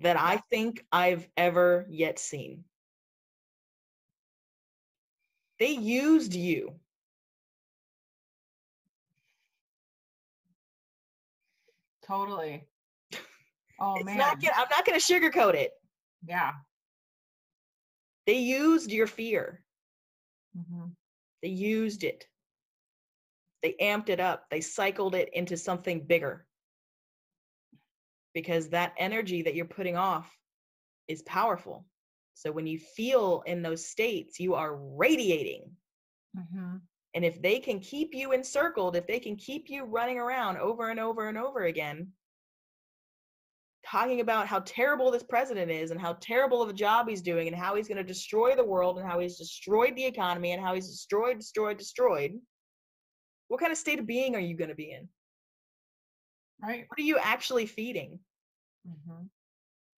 that 0.00 0.18
I 0.18 0.38
think 0.50 0.84
I've 0.90 1.28
ever 1.36 1.86
yet 1.88 2.18
seen. 2.18 2.64
They 5.60 5.70
used 5.70 6.34
you. 6.34 6.81
Totally. 12.12 12.68
Oh 13.80 14.00
it's 14.00 14.06
man. 14.06 14.18
not 14.18 14.40
gonna, 14.40 14.54
I'm 14.56 14.68
not 14.70 14.84
going 14.86 15.00
to 15.00 15.04
sugarcoat 15.04 15.54
it. 15.54 15.72
yeah. 16.26 16.52
They 18.26 18.38
used 18.38 18.92
your 18.92 19.06
fear. 19.06 19.64
hmm 20.54 20.88
They 21.42 21.48
used 21.48 22.04
it. 22.04 22.26
They 23.62 23.74
amped 23.80 24.08
it 24.10 24.20
up. 24.20 24.46
They 24.50 24.60
cycled 24.60 25.14
it 25.14 25.30
into 25.32 25.56
something 25.56 26.06
bigger. 26.06 26.46
Because 28.34 28.68
that 28.70 28.94
energy 28.98 29.42
that 29.42 29.54
you're 29.54 29.66
putting 29.66 29.96
off 29.96 30.30
is 31.08 31.22
powerful. 31.22 31.86
So 32.34 32.52
when 32.52 32.66
you 32.66 32.78
feel 32.78 33.42
in 33.46 33.62
those 33.62 33.86
states, 33.86 34.40
you 34.40 34.54
are 34.54 34.76
radiating. 34.76 35.70
hmm 36.36 36.76
And 37.14 37.24
if 37.24 37.40
they 37.42 37.58
can 37.58 37.78
keep 37.80 38.14
you 38.14 38.32
encircled, 38.32 38.96
if 38.96 39.06
they 39.06 39.18
can 39.18 39.36
keep 39.36 39.68
you 39.68 39.84
running 39.84 40.18
around 40.18 40.56
over 40.56 40.90
and 40.90 40.98
over 40.98 41.28
and 41.28 41.36
over 41.36 41.64
again, 41.64 42.08
talking 43.84 44.20
about 44.20 44.46
how 44.46 44.60
terrible 44.60 45.10
this 45.10 45.22
president 45.22 45.70
is 45.70 45.90
and 45.90 46.00
how 46.00 46.14
terrible 46.14 46.62
of 46.62 46.70
a 46.70 46.72
job 46.72 47.08
he's 47.08 47.20
doing 47.20 47.48
and 47.48 47.56
how 47.56 47.74
he's 47.74 47.88
going 47.88 47.98
to 47.98 48.04
destroy 48.04 48.54
the 48.54 48.64
world 48.64 48.98
and 48.98 49.08
how 49.08 49.18
he's 49.18 49.36
destroyed 49.36 49.94
the 49.96 50.04
economy 50.04 50.52
and 50.52 50.62
how 50.62 50.74
he's 50.74 50.88
destroyed, 50.88 51.38
destroyed, 51.38 51.76
destroyed, 51.76 52.32
what 53.48 53.60
kind 53.60 53.72
of 53.72 53.76
state 53.76 53.98
of 53.98 54.06
being 54.06 54.34
are 54.34 54.40
you 54.40 54.56
going 54.56 54.70
to 54.70 54.74
be 54.74 54.92
in? 54.92 55.08
Right. 56.62 56.86
What 56.88 56.98
are 56.98 57.02
you 57.02 57.18
actually 57.18 57.66
feeding? 57.66 58.18
hmm 58.86 59.24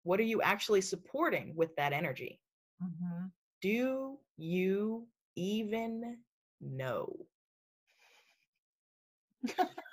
What 0.03 0.18
are 0.18 0.24
you 0.24 0.42
actually 0.42 0.81
supporting 0.81 1.55
with 1.55 1.77
that 1.77 1.92
energy? 1.92 2.40
hmm 2.81 3.27
Do 3.62 4.18
you 4.37 5.07
even 5.37 6.18
know? 6.61 7.14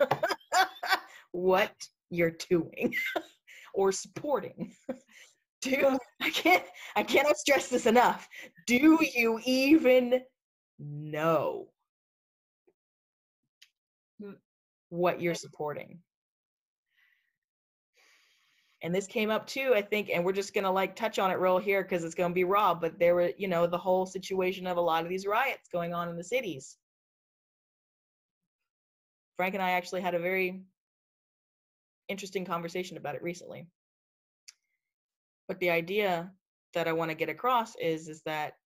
what 1.32 1.74
you're 2.10 2.36
doing 2.50 2.94
or 3.74 3.92
supporting. 3.92 4.72
Do 5.62 5.98
I 6.20 6.30
can't 6.30 6.64
I 6.96 7.02
cannot 7.02 7.36
stress 7.36 7.68
this 7.68 7.86
enough. 7.86 8.28
Do 8.66 8.98
you 9.14 9.40
even 9.44 10.20
know 10.78 11.68
Mm. 14.22 14.36
what 14.90 15.20
you're 15.20 15.34
supporting? 15.34 16.00
And 18.84 18.94
this 18.94 19.06
came 19.06 19.30
up 19.30 19.46
too, 19.46 19.72
I 19.74 19.80
think, 19.80 20.10
and 20.10 20.22
we're 20.22 20.34
just 20.34 20.52
gonna 20.52 20.70
like 20.70 20.94
touch 20.94 21.18
on 21.18 21.30
it 21.30 21.38
real 21.38 21.56
here 21.56 21.82
because 21.82 22.04
it's 22.04 22.14
gonna 22.14 22.34
be 22.34 22.44
raw. 22.44 22.74
But 22.74 22.98
there 22.98 23.14
were, 23.14 23.32
you 23.38 23.48
know, 23.48 23.66
the 23.66 23.78
whole 23.78 24.04
situation 24.04 24.66
of 24.66 24.76
a 24.76 24.80
lot 24.82 25.02
of 25.02 25.08
these 25.08 25.26
riots 25.26 25.68
going 25.72 25.94
on 25.94 26.10
in 26.10 26.16
the 26.16 26.22
cities. 26.22 26.76
Frank 29.38 29.54
and 29.54 29.62
I 29.62 29.70
actually 29.70 30.02
had 30.02 30.14
a 30.14 30.18
very 30.18 30.64
interesting 32.08 32.44
conversation 32.44 32.98
about 32.98 33.14
it 33.14 33.22
recently. 33.22 33.66
But 35.48 35.60
the 35.60 35.70
idea 35.70 36.30
that 36.74 36.86
I 36.86 36.92
want 36.92 37.10
to 37.10 37.16
get 37.16 37.30
across 37.30 37.76
is 37.76 38.06
is 38.08 38.20
that 38.26 38.58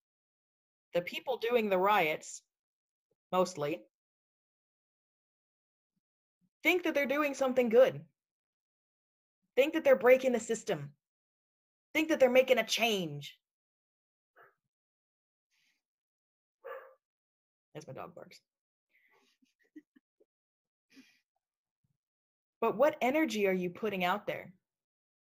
the 0.95 1.03
people 1.03 1.37
doing 1.39 1.69
the 1.69 1.79
riots 1.79 2.43
mostly 3.31 3.83
think 6.65 6.83
that 6.83 6.95
they're 6.95 7.07
doing 7.07 7.35
something 7.35 7.69
good. 7.69 8.01
Think 9.59 9.75
that 9.75 9.83
they're 9.83 9.97
breaking 9.97 10.31
the 10.31 10.38
system. 10.38 10.90
Think 11.92 12.11
that 12.11 12.21
they're 12.21 12.31
making 12.31 12.59
a 12.59 12.64
change. 12.64 13.37
As 17.75 17.85
my 17.88 17.92
dog 17.92 18.14
barks. 18.14 18.38
But 22.61 22.77
what 22.77 22.99
energy 23.01 23.49
are 23.49 23.53
you 23.53 23.71
putting 23.71 24.05
out 24.05 24.29
there? 24.29 24.53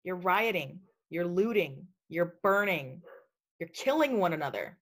You're 0.04 0.16
rioting, 0.16 0.80
you're 1.10 1.26
looting, 1.26 1.86
you're 2.08 2.36
burning, 2.42 3.02
you're 3.60 3.68
killing 3.74 4.18
one 4.18 4.32
another. 4.32 4.78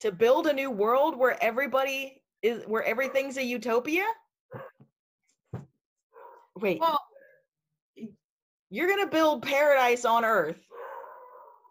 To 0.00 0.10
build 0.10 0.48
a 0.48 0.52
new 0.52 0.72
world 0.72 1.16
where 1.16 1.40
everybody 1.40 2.24
is, 2.42 2.64
where 2.64 2.82
everything's 2.82 3.36
a 3.36 3.44
utopia? 3.44 4.04
Wait, 6.60 6.80
Well, 6.80 7.00
you're 8.70 8.88
going 8.88 9.04
to 9.04 9.10
build 9.10 9.42
paradise 9.42 10.04
on 10.04 10.24
earth 10.24 10.60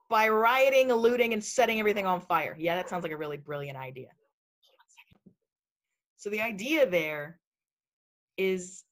by 0.10 0.30
rioting, 0.30 0.92
looting, 0.92 1.34
and 1.34 1.44
setting 1.44 1.80
everything 1.80 2.06
on 2.06 2.22
fire. 2.22 2.56
Yeah, 2.58 2.76
that 2.76 2.90
sounds 2.90 3.04
like 3.04 3.12
a 3.12 3.18
really 3.18 3.38
brilliant 3.38 3.78
idea. 3.78 4.08
So 6.16 6.30
the 6.30 6.42
idea 6.42 6.90
there 6.90 7.40
is 8.38 8.84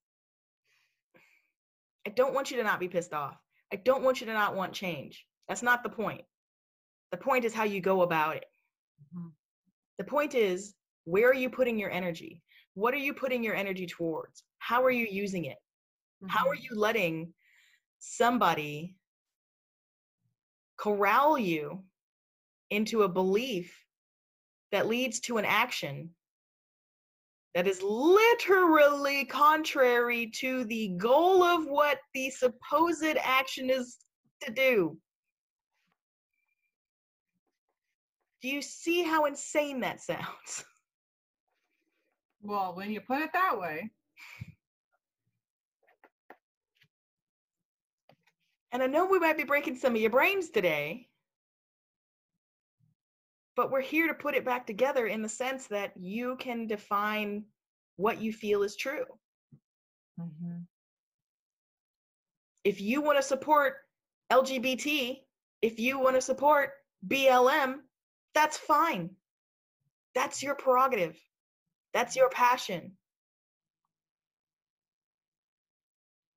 I 2.07 2.11
don't 2.11 2.35
want 2.35 2.51
you 2.51 2.57
to 2.57 2.63
not 2.63 2.79
be 2.79 2.87
pissed 2.87 3.13
off. 3.13 3.37
I 3.73 3.77
don't 3.77 4.03
want 4.03 4.21
you 4.21 4.27
to 4.27 4.33
not 4.33 4.55
want 4.55 4.73
change. 4.73 5.25
That's 5.47 5.63
not 5.63 5.81
the 5.81 5.89
point. 5.89 6.21
The 7.11 7.17
point 7.17 7.45
is 7.45 7.53
how 7.53 7.63
you 7.63 7.81
go 7.81 8.03
about 8.03 8.35
it. 8.35 8.45
Mhm. 9.13 9.33
The 9.97 10.03
point 10.03 10.35
is 10.35 10.75
where 11.05 11.29
are 11.29 11.33
you 11.33 11.49
putting 11.49 11.79
your 11.79 11.89
energy? 11.89 12.43
What 12.75 12.93
are 12.93 12.97
you 12.97 13.13
putting 13.13 13.43
your 13.43 13.55
energy 13.55 13.87
towards? 13.87 14.43
How 14.59 14.83
are 14.83 14.91
you 14.91 15.07
using 15.09 15.45
it? 15.45 15.57
How 16.27 16.47
are 16.47 16.55
mhm. 16.55 16.63
you 16.63 16.75
letting 16.75 17.33
somebody 17.99 18.95
corral 20.77 21.37
you 21.37 21.83
into 22.69 23.03
a 23.03 23.09
belief 23.09 23.75
that 24.71 24.87
leads 24.87 25.19
to 25.21 25.37
an 25.37 25.45
action 25.45 26.09
that 27.53 27.67
is 27.67 27.81
literally 27.81 29.25
contrary 29.25 30.29
to 30.35 30.65
the 30.65 30.89
goal 30.97 31.41
of 31.41 31.65
what 31.65 31.99
the 32.13 32.29
supposed 32.29 33.17
action 33.21 33.69
is 33.69 33.97
to 34.41 34.51
do? 34.51 34.97
Do 38.41 38.49
you 38.49 38.61
see 38.61 39.03
how 39.03 39.25
insane 39.25 39.79
that 39.81 40.01
sounds? 40.01 40.63
Well, 42.41 42.75
when 42.75 42.91
you 42.91 43.01
put 43.01 43.21
it 43.21 43.33
that 43.33 43.59
way, 43.59 43.89
And 48.75 48.83
I 48.83 48.87
know 48.87 49.05
we 49.05 49.19
might 49.19 49.37
be 49.37 49.45
breaking 49.45 49.77
some 49.77 49.95
of 49.95 50.01
your 50.01 50.09
brains 50.09 50.49
today, 50.49 51.07
but 53.55 53.71
we're 53.71 53.79
here 53.79 54.05
to 54.09 54.13
put 54.13 54.35
it 54.35 54.43
back 54.43 54.67
together 54.67 55.07
in 55.07 55.21
the 55.21 55.29
sense 55.29 55.67
that 55.67 55.95
you 55.95 56.35
can 56.35 56.67
define 56.67 57.45
what 57.95 58.21
you 58.21 58.33
feel 58.33 58.63
is 58.63 58.75
true. 58.75 59.05
mhm, 60.17 60.67
If 62.65 62.81
you 62.81 63.01
want 63.01 63.17
to 63.17 63.23
support 63.23 63.87
LGBT, 64.29 65.25
if 65.61 65.79
you 65.79 65.97
want 65.99 66.17
to 66.17 66.21
support 66.21 66.73
BLM, 67.07 67.81
that's 68.33 68.57
fine. 68.57 69.15
That's 70.15 70.43
your 70.43 70.55
prerogative. 70.55 71.17
That's 71.93 72.17
your 72.17 72.29
passion. 72.29 72.97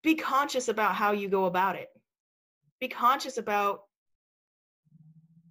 Be 0.03 0.15
conscious 0.17 0.69
about 0.69 0.95
how 0.97 1.13
you 1.13 1.29
go 1.29 1.47
about 1.47 1.77
it. 1.77 1.98
Be 2.81 2.89
conscious 2.89 3.39
about 3.39 3.81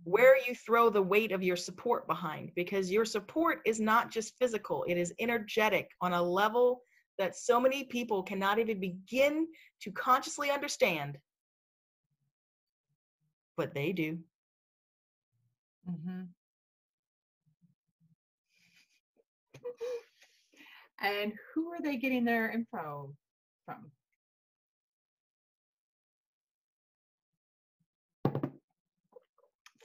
where 0.04 0.38
you 0.48 0.56
throw 0.56 0.90
the 0.90 1.02
weight 1.02 1.34
of 1.34 1.44
your 1.44 1.58
support 1.58 2.08
behind 2.08 2.52
because 2.56 2.90
your 2.90 3.04
support 3.04 3.60
is 3.66 3.80
not 3.80 4.10
just 4.10 4.38
physical, 4.40 4.86
it 4.88 4.98
is 4.98 5.14
energetic 5.20 5.92
on 6.00 6.14
a 6.14 6.22
level 6.22 6.82
that 7.18 7.36
so 7.36 7.60
many 7.60 7.84
people 7.84 8.24
cannot 8.24 8.60
even 8.60 8.80
begin 8.80 9.48
to 9.82 9.92
consciously 9.92 10.50
understand. 10.50 11.18
But 13.58 13.74
they 13.74 13.92
do. 13.92 14.20
mhm. 15.90 16.28
And 21.02 21.34
who 21.54 21.70
are 21.74 21.82
they 21.82 21.98
getting 21.98 22.24
their 22.26 22.50
info 22.50 23.14
from? 23.66 23.92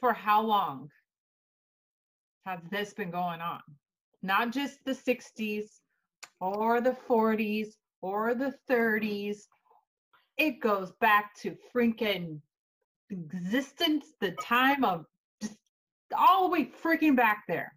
For 0.03 0.13
how 0.13 0.43
long 0.43 0.91
has 2.45 2.59
this 2.73 2.93
been 2.93 3.13
going 3.13 3.41
on? 3.41 3.61
Not 4.21 4.51
just 4.51 4.85
the 4.85 4.91
60s 4.91 5.67
or 6.41 6.81
the 6.81 6.97
40s 7.09 7.69
or 8.01 8.35
the 8.35 8.53
30s. 8.69 9.43
It 10.39 10.59
goes 10.59 10.91
back 11.01 11.37
to 11.43 11.57
freaking 11.73 12.41
existence, 13.11 14.07
the 14.21 14.33
time 14.33 14.85
of 14.85 15.07
just 15.41 15.55
all 16.19 16.49
the 16.49 16.53
way 16.53 16.73
freaking 16.83 17.15
back 17.15 17.45
there. 17.47 17.73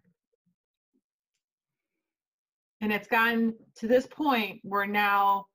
And 2.80 2.92
it's 2.92 3.06
gotten 3.06 3.54
to 3.76 3.86
this 3.86 4.08
point 4.08 4.58
where 4.64 4.88
now 4.88 5.46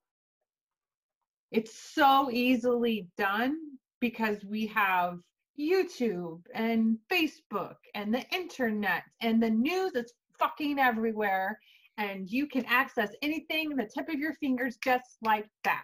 it's 1.52 1.78
so 1.78 2.30
easily 2.32 3.10
done 3.18 3.58
because 4.00 4.46
we 4.46 4.68
have 4.68 5.20
YouTube 5.60 6.42
and 6.54 6.98
Facebook 7.12 7.76
and 7.96 8.14
the 8.14 8.24
internet 8.34 9.04
and 9.22 9.42
the 9.42 9.50
news 9.50 9.94
is 9.96 10.14
fucking 10.40 10.80
everywhere 10.80 11.60
and 11.98 12.30
you 12.30 12.48
can 12.48 12.66
access 12.66 13.14
anything 13.22 13.72
in 13.72 13.78
the 13.78 13.90
tip 13.94 14.10
of 14.10 14.16
your 14.16 14.34
fingers 14.36 14.78
just 14.84 15.18
like 15.22 15.48
that. 15.64 15.84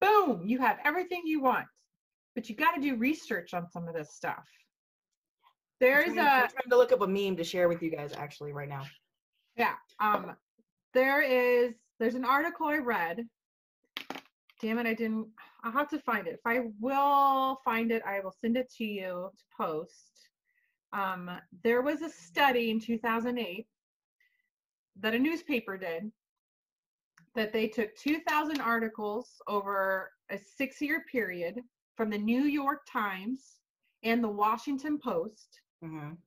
Boom, 0.00 0.42
you 0.46 0.58
have 0.58 0.78
everything 0.84 1.22
you 1.24 1.42
want. 1.42 1.66
But 2.34 2.48
you 2.48 2.56
got 2.56 2.74
to 2.74 2.80
do 2.80 2.96
research 2.96 3.52
on 3.52 3.70
some 3.70 3.86
of 3.86 3.94
this 3.94 4.14
stuff. 4.14 4.44
There's 5.80 6.10
I'm 6.10 6.12
a 6.12 6.14
trying, 6.14 6.42
I'm 6.42 6.48
trying 6.48 6.70
to 6.70 6.76
look 6.76 6.92
up 6.92 7.02
a 7.02 7.06
meme 7.06 7.36
to 7.36 7.44
share 7.44 7.68
with 7.68 7.82
you 7.82 7.90
guys 7.90 8.12
actually 8.16 8.52
right 8.52 8.68
now. 8.68 8.84
Yeah. 9.56 9.74
Um 10.00 10.32
there 10.94 11.22
is 11.22 11.74
there's 11.98 12.14
an 12.14 12.24
article 12.24 12.66
I 12.66 12.78
read. 12.78 13.26
Damn 14.62 14.78
it, 14.78 14.86
I 14.86 14.94
didn't 14.94 15.26
I'll 15.64 15.72
have 15.72 15.88
to 15.90 15.98
find 15.98 16.28
it. 16.28 16.34
If 16.34 16.46
I 16.46 16.60
will 16.80 17.60
find 17.64 17.90
it, 17.90 18.02
I 18.06 18.20
will 18.20 18.30
send 18.40 18.56
it 18.56 18.72
to 18.78 18.84
you 18.84 19.30
to 19.36 19.44
post. 19.56 20.28
Um 20.92 21.30
there 21.64 21.82
was 21.82 22.00
a 22.00 22.08
study 22.08 22.70
in 22.70 22.78
2008 22.80 23.66
that 25.00 25.14
a 25.14 25.18
newspaper 25.18 25.76
did 25.76 26.12
that 27.34 27.52
they 27.52 27.66
took 27.66 27.96
2000 27.96 28.60
articles 28.60 29.40
over 29.48 30.12
a 30.30 30.36
6-year 30.36 31.04
period 31.10 31.60
from 31.96 32.10
the 32.10 32.18
New 32.18 32.42
York 32.44 32.82
Times 32.90 33.60
and 34.04 34.22
the 34.22 34.28
Washington 34.28 34.98
Post 34.98 35.60
Mhm. 35.82 36.18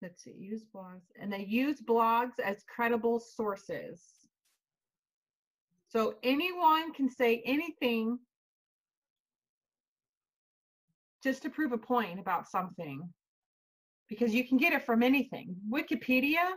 let's 0.00 0.22
see, 0.22 0.32
use 0.32 0.64
blogs, 0.64 1.10
and 1.20 1.30
they 1.32 1.44
use 1.44 1.82
blogs 1.82 2.38
as 2.38 2.64
credible 2.64 3.18
sources. 3.20 4.25
So 5.96 6.14
anyone 6.22 6.92
can 6.92 7.08
say 7.08 7.42
anything 7.46 8.18
just 11.24 11.40
to 11.44 11.48
prove 11.48 11.72
a 11.72 11.78
point 11.78 12.20
about 12.20 12.50
something. 12.50 13.08
because 14.10 14.34
you 14.34 14.46
can 14.46 14.58
get 14.58 14.74
it 14.74 14.84
from 14.84 15.02
anything. 15.02 15.56
Wikipedia, 15.72 16.50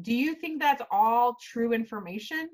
do 0.00 0.14
you 0.14 0.34
think 0.36 0.60
that's 0.60 0.82
all 0.92 1.36
true 1.42 1.72
information? 1.72 2.48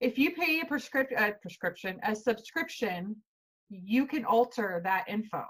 If 0.00 0.16
you 0.16 0.30
pay 0.30 0.60
a 0.60 0.64
prescription, 0.64 1.18
a 1.18 1.32
prescription, 1.32 1.98
a 2.04 2.14
subscription, 2.14 3.16
you 3.68 4.06
can 4.06 4.24
alter 4.24 4.80
that 4.84 5.06
info. 5.08 5.44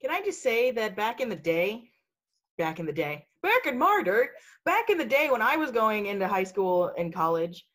Can 0.00 0.12
I 0.12 0.22
just 0.22 0.40
say 0.40 0.70
that 0.70 0.96
back 0.96 1.20
in 1.20 1.28
the 1.28 1.36
day, 1.36 1.90
back 2.58 2.78
in 2.78 2.86
the 2.86 2.92
day, 2.92 3.26
back 3.42 3.66
in 3.66 3.76
my 3.76 4.02
dirt, 4.04 4.30
back 4.64 4.88
in 4.88 4.98
the 4.98 5.04
day 5.04 5.30
when 5.30 5.42
I 5.42 5.56
was 5.56 5.72
going 5.72 6.06
into 6.06 6.28
high 6.28 6.44
school 6.44 6.92
and 6.96 7.12
college, 7.12 7.66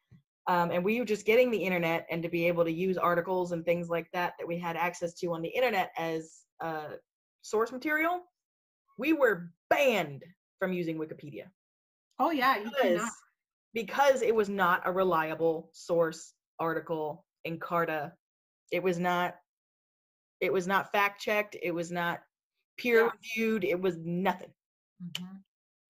um, 0.49 0.71
and 0.71 0.83
we 0.83 0.99
were 0.99 1.05
just 1.05 1.27
getting 1.27 1.51
the 1.51 1.63
internet 1.63 2.07
and 2.09 2.23
to 2.23 2.29
be 2.29 2.47
able 2.47 2.63
to 2.65 2.71
use 2.71 2.97
articles 2.97 3.51
and 3.51 3.63
things 3.63 3.88
like 3.88 4.09
that 4.13 4.33
that 4.39 4.47
we 4.47 4.57
had 4.57 4.75
access 4.75 5.13
to 5.13 5.27
on 5.33 5.43
the 5.43 5.49
internet 5.49 5.91
as 5.95 6.39
uh, 6.59 6.93
source 7.43 7.71
material, 7.71 8.21
we 8.97 9.13
were 9.13 9.51
banned 9.69 10.23
from 10.57 10.73
using 10.73 10.97
Wikipedia 10.97 11.45
Oh 12.17 12.31
yeah, 12.31 12.57
you 12.57 12.63
because, 12.65 12.81
cannot. 12.81 13.12
because 13.75 14.21
it 14.23 14.33
was 14.33 14.49
not 14.49 14.81
a 14.85 14.91
reliable 14.91 15.69
source 15.71 16.33
article 16.59 17.23
Encarta. 17.47 18.12
It 18.71 18.81
was 18.83 18.97
not 18.99 19.35
it 20.41 20.51
was 20.51 20.67
not 20.67 20.91
fact 20.91 21.21
checked, 21.21 21.55
it 21.62 21.71
was 21.71 21.91
not 21.91 22.21
peer 22.77 23.03
Yeah. 23.05 23.12
reviewed, 23.38 23.63
it 23.63 23.79
was 23.79 23.97
nothing. 24.03 24.51
Mhm. 25.03 25.43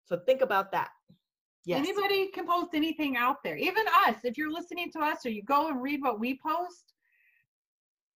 So 0.06 0.20
think 0.26 0.42
about 0.42 0.72
that. 0.74 0.90
Yes. 1.66 1.80
Anybody 1.80 2.30
can 2.30 2.48
post 2.48 2.70
anything 2.74 3.18
out 3.18 3.38
there. 3.44 3.58
Even 3.58 3.86
us, 4.08 4.16
if 4.24 4.38
you're 4.38 4.52
listening 4.52 4.92
to 4.92 5.00
us 5.00 5.26
or 5.26 5.30
you 5.30 5.44
go 5.44 5.68
and 5.68 5.82
read 5.82 6.02
what 6.02 6.20
we 6.20 6.40
post, 6.40 6.94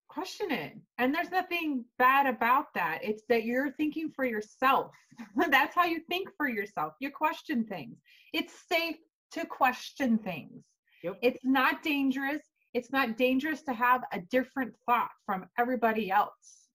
question 0.08 0.52
it. 0.52 0.74
And 0.98 1.14
there's 1.14 1.32
nothing 1.32 1.86
bad 1.98 2.28
about 2.28 2.68
that. 2.76 3.00
It's 3.02 3.24
that 3.30 3.44
you're 3.44 3.72
thinking 3.72 4.12
for 4.16 4.26
yourself. 4.26 4.92
That's 5.50 5.76
how 5.76 5.86
you 5.86 6.02
think 6.10 6.30
for 6.38 6.48
yourself. 6.48 6.94
You 7.00 7.12
question 7.12 7.66
things. 7.66 7.98
It's 8.32 8.54
safe 8.72 8.98
to 9.32 9.46
question 9.46 10.18
things. 10.20 10.64
Yep. 11.04 11.18
It's 11.22 11.44
not 11.44 11.84
dangerous. 11.84 12.42
It's 12.74 12.92
not 12.92 13.18
dangerous 13.18 13.62
to 13.64 13.74
have 13.74 14.04
a 14.12 14.20
different 14.32 14.74
thought 14.86 15.12
from 15.26 15.46
everybody 15.60 16.10
else. 16.10 16.70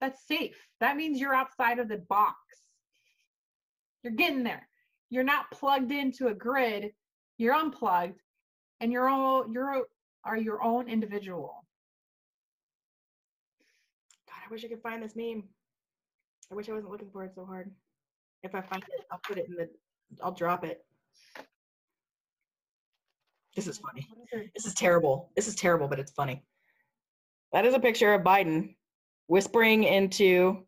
That's 0.00 0.26
safe. 0.26 0.56
That 0.80 0.96
means 0.96 1.18
you're 1.18 1.34
outside 1.34 1.78
of 1.78 1.88
the 1.88 1.98
box. 2.08 2.36
You're 4.02 4.12
getting 4.12 4.44
there. 4.44 4.68
You're 5.10 5.24
not 5.24 5.50
plugged 5.50 5.92
into 5.92 6.28
a 6.28 6.34
grid. 6.34 6.92
You're 7.38 7.54
unplugged, 7.54 8.20
and 8.80 8.92
you're 8.92 9.08
all 9.08 9.46
you're 9.52 9.84
are 10.24 10.36
your 10.36 10.62
own 10.62 10.88
individual. 10.88 11.64
God, 14.28 14.36
I 14.46 14.50
wish 14.50 14.64
I 14.64 14.68
could 14.68 14.82
find 14.82 15.02
this 15.02 15.16
meme. 15.16 15.44
I 16.50 16.54
wish 16.54 16.68
I 16.68 16.72
wasn't 16.72 16.92
looking 16.92 17.10
for 17.10 17.24
it 17.24 17.32
so 17.34 17.44
hard. 17.44 17.70
If 18.42 18.54
I 18.54 18.60
find 18.60 18.82
it, 18.82 19.04
I'll 19.10 19.20
put 19.26 19.38
it 19.38 19.46
in 19.48 19.54
the 19.56 19.68
I'll 20.22 20.32
drop 20.32 20.64
it. 20.64 20.84
This 23.56 23.66
is 23.66 23.78
funny. 23.78 24.06
What 24.08 24.18
is 24.32 24.46
it? 24.46 24.50
This 24.54 24.66
is 24.66 24.74
terrible. 24.74 25.30
This 25.36 25.48
is 25.48 25.54
terrible, 25.54 25.88
but 25.88 25.98
it's 25.98 26.12
funny. 26.12 26.42
That 27.52 27.64
is 27.64 27.74
a 27.74 27.80
picture 27.80 28.12
of 28.14 28.22
Biden 28.22 28.74
whispering 29.28 29.84
into 29.84 30.64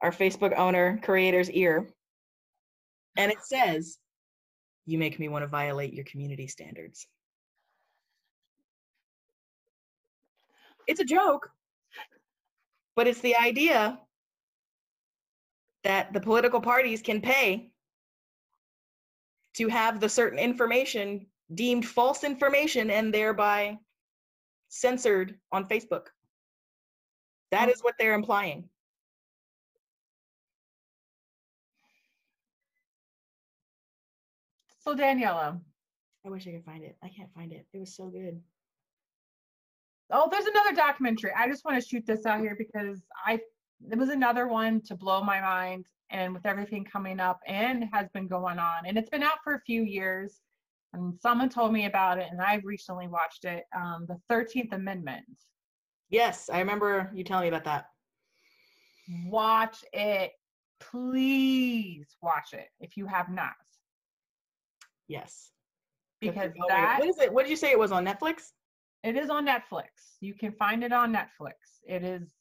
our 0.00 0.12
Facebook 0.12 0.56
owner 0.56 0.98
creator's 1.02 1.50
ear. 1.50 1.88
And 3.16 3.30
it 3.30 3.42
says, 3.42 3.98
You 4.86 4.98
make 4.98 5.18
me 5.18 5.28
want 5.28 5.42
to 5.42 5.48
violate 5.48 5.92
your 5.92 6.04
community 6.04 6.46
standards. 6.46 7.06
It's 10.86 11.00
a 11.00 11.04
joke, 11.04 11.50
but 12.96 13.06
it's 13.06 13.20
the 13.20 13.36
idea 13.36 13.98
that 15.84 16.12
the 16.12 16.20
political 16.20 16.60
parties 16.60 17.02
can 17.02 17.20
pay 17.20 17.70
to 19.54 19.68
have 19.68 20.00
the 20.00 20.08
certain 20.08 20.38
information 20.38 21.26
deemed 21.54 21.86
false 21.86 22.24
information 22.24 22.90
and 22.90 23.12
thereby 23.12 23.76
censored 24.68 25.36
on 25.52 25.68
Facebook. 25.68 26.06
That 27.50 27.64
hmm. 27.64 27.70
is 27.70 27.80
what 27.80 27.94
they're 27.98 28.14
implying. 28.14 28.68
So 34.80 34.96
Daniela, 34.96 35.60
I 36.26 36.30
wish 36.30 36.46
I 36.46 36.52
could 36.52 36.64
find 36.64 36.82
it. 36.84 36.96
I 37.02 37.08
can't 37.08 37.32
find 37.34 37.52
it. 37.52 37.66
It 37.72 37.78
was 37.78 37.94
so 37.94 38.08
good. 38.08 38.40
oh, 40.10 40.28
there's 40.30 40.46
another 40.46 40.74
documentary. 40.74 41.32
I 41.36 41.48
just 41.48 41.64
want 41.64 41.80
to 41.80 41.86
shoot 41.86 42.04
this 42.06 42.26
out 42.26 42.40
here 42.40 42.56
because 42.58 43.00
I 43.24 43.40
it 43.90 43.98
was 43.98 44.08
another 44.10 44.48
one 44.48 44.80
to 44.82 44.94
blow 44.94 45.22
my 45.22 45.40
mind, 45.40 45.86
and 46.10 46.34
with 46.34 46.44
everything 46.46 46.84
coming 46.84 47.20
up 47.20 47.40
and 47.46 47.84
has 47.92 48.08
been 48.12 48.26
going 48.26 48.58
on, 48.58 48.86
and 48.86 48.98
it's 48.98 49.10
been 49.10 49.22
out 49.22 49.38
for 49.44 49.54
a 49.54 49.60
few 49.60 49.82
years. 49.82 50.40
And 50.92 51.14
someone 51.20 51.48
told 51.48 51.72
me 51.72 51.86
about 51.86 52.18
it, 52.18 52.26
and 52.32 52.40
I 52.42 52.60
recently 52.64 53.06
watched 53.06 53.44
it. 53.44 53.64
Um, 53.76 54.06
the 54.08 54.16
Thirteenth 54.28 54.72
Amendment. 54.72 55.24
Yes, 56.10 56.50
I 56.52 56.58
remember 56.58 57.10
you 57.14 57.22
telling 57.22 57.42
me 57.44 57.48
about 57.48 57.64
that. 57.64 57.86
Watch 59.26 59.84
it, 59.92 60.32
please 60.80 62.16
watch 62.22 62.52
it 62.52 62.68
if 62.80 62.96
you 62.96 63.06
have 63.06 63.28
not, 63.30 63.54
Yes. 65.10 65.50
because 66.20 66.52
Oh, 66.62 66.66
that 66.68 67.00
what 67.00 67.08
is 67.08 67.18
it? 67.18 67.32
What 67.32 67.42
did 67.42 67.50
you 67.50 67.56
say 67.56 67.72
it 67.72 67.78
was 67.78 67.90
on 67.90 68.06
Netflix? 68.06 68.52
It 69.02 69.16
is 69.16 69.28
on 69.28 69.44
Netflix. 69.44 69.88
You 70.20 70.34
can 70.34 70.52
find 70.52 70.84
it 70.84 70.92
on 70.92 71.12
Netflix. 71.12 71.54
It 71.84 72.04
is 72.04 72.32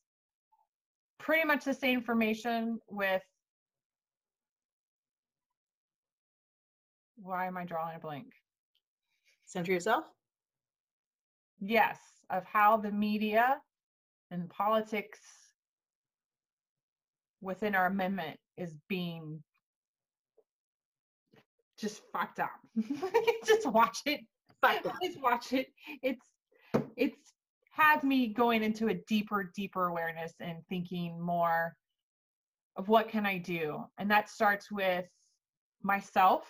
pretty 1.17 1.45
much 1.47 1.65
the 1.65 1.73
same 1.73 1.97
information 1.97 2.79
with. 2.87 3.23
Why 7.21 7.47
am 7.47 7.57
I 7.57 7.65
drawing 7.65 7.95
a 7.95 7.99
blank? 7.99 8.27
Century 9.45 9.75
of 9.75 9.81
Self? 9.81 10.05
Yes, 11.59 11.97
of 12.29 12.45
how 12.45 12.77
the 12.77 12.91
media 12.91 13.57
and 14.29 14.47
politics 14.49 15.19
within 17.41 17.73
our 17.73 17.87
amendment 17.87 18.37
is 18.57 18.75
being 18.87 19.41
just 21.79 22.01
fucked 22.13 22.39
up. 22.39 22.59
just 23.45 23.67
watch 23.67 23.99
it. 24.05 24.21
Just 25.03 25.21
watch 25.21 25.53
it. 25.53 25.67
It's 26.03 26.25
it's 26.97 27.33
had 27.71 28.03
me 28.03 28.27
going 28.27 28.61
into 28.61 28.89
a 28.89 28.93
deeper, 29.07 29.51
deeper 29.55 29.87
awareness 29.87 30.33
and 30.41 30.57
thinking 30.67 31.19
more 31.19 31.75
of 32.75 32.89
what 32.89 33.09
can 33.09 33.25
I 33.25 33.37
do, 33.37 33.83
and 33.97 34.11
that 34.11 34.29
starts 34.29 34.69
with 34.71 35.05
myself, 35.81 36.45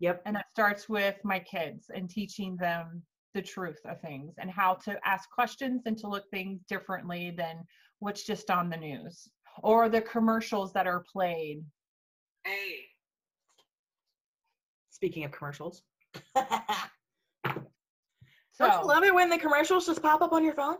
Yep. 0.00 0.22
and 0.26 0.34
that 0.34 0.46
starts 0.50 0.88
with 0.88 1.16
my 1.24 1.38
kids 1.38 1.90
and 1.94 2.10
teaching 2.10 2.56
them 2.56 3.02
the 3.34 3.42
truth 3.42 3.80
of 3.84 4.00
things 4.00 4.34
and 4.38 4.50
how 4.50 4.74
to 4.74 4.98
ask 5.04 5.30
questions 5.30 5.82
and 5.86 5.96
to 5.98 6.08
look 6.08 6.28
things 6.30 6.60
differently 6.68 7.30
than 7.30 7.64
what's 8.00 8.24
just 8.24 8.50
on 8.50 8.68
the 8.68 8.76
news 8.76 9.28
or 9.62 9.88
the 9.88 10.00
commercials 10.02 10.72
that 10.72 10.86
are 10.86 11.04
played. 11.12 11.64
Hey. 12.44 12.81
Speaking 15.02 15.24
of 15.24 15.32
commercials. 15.32 15.82
So 16.14 16.44
Don't 18.60 18.82
you 18.82 18.86
love 18.86 19.02
it 19.02 19.12
when 19.12 19.30
the 19.30 19.36
commercials 19.36 19.84
just 19.84 20.00
pop 20.00 20.22
up 20.22 20.32
on 20.32 20.44
your 20.44 20.54
phone? 20.54 20.76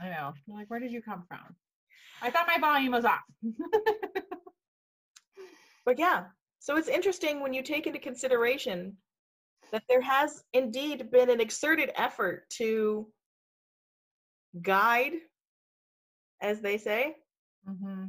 I 0.00 0.08
know. 0.08 0.32
I'm 0.48 0.54
like, 0.54 0.70
where 0.70 0.78
did 0.78 0.92
you 0.92 1.02
come 1.02 1.24
from? 1.26 1.40
I 2.22 2.30
thought 2.30 2.46
my 2.46 2.58
volume 2.60 2.92
was 2.92 3.04
off. 3.04 3.24
But 5.84 5.98
yeah, 5.98 6.26
so 6.60 6.76
it's 6.76 6.86
interesting 6.88 7.40
when 7.40 7.52
you 7.52 7.62
take 7.62 7.88
into 7.88 7.98
consideration 7.98 8.96
that 9.72 9.82
there 9.88 10.00
has 10.00 10.44
indeed 10.52 11.10
been 11.10 11.30
an 11.30 11.40
exerted 11.40 11.90
effort 11.96 12.48
to 12.58 13.08
guide, 14.62 15.14
as 16.40 16.60
they 16.60 16.78
say, 16.78 17.16
hmm 17.66 18.04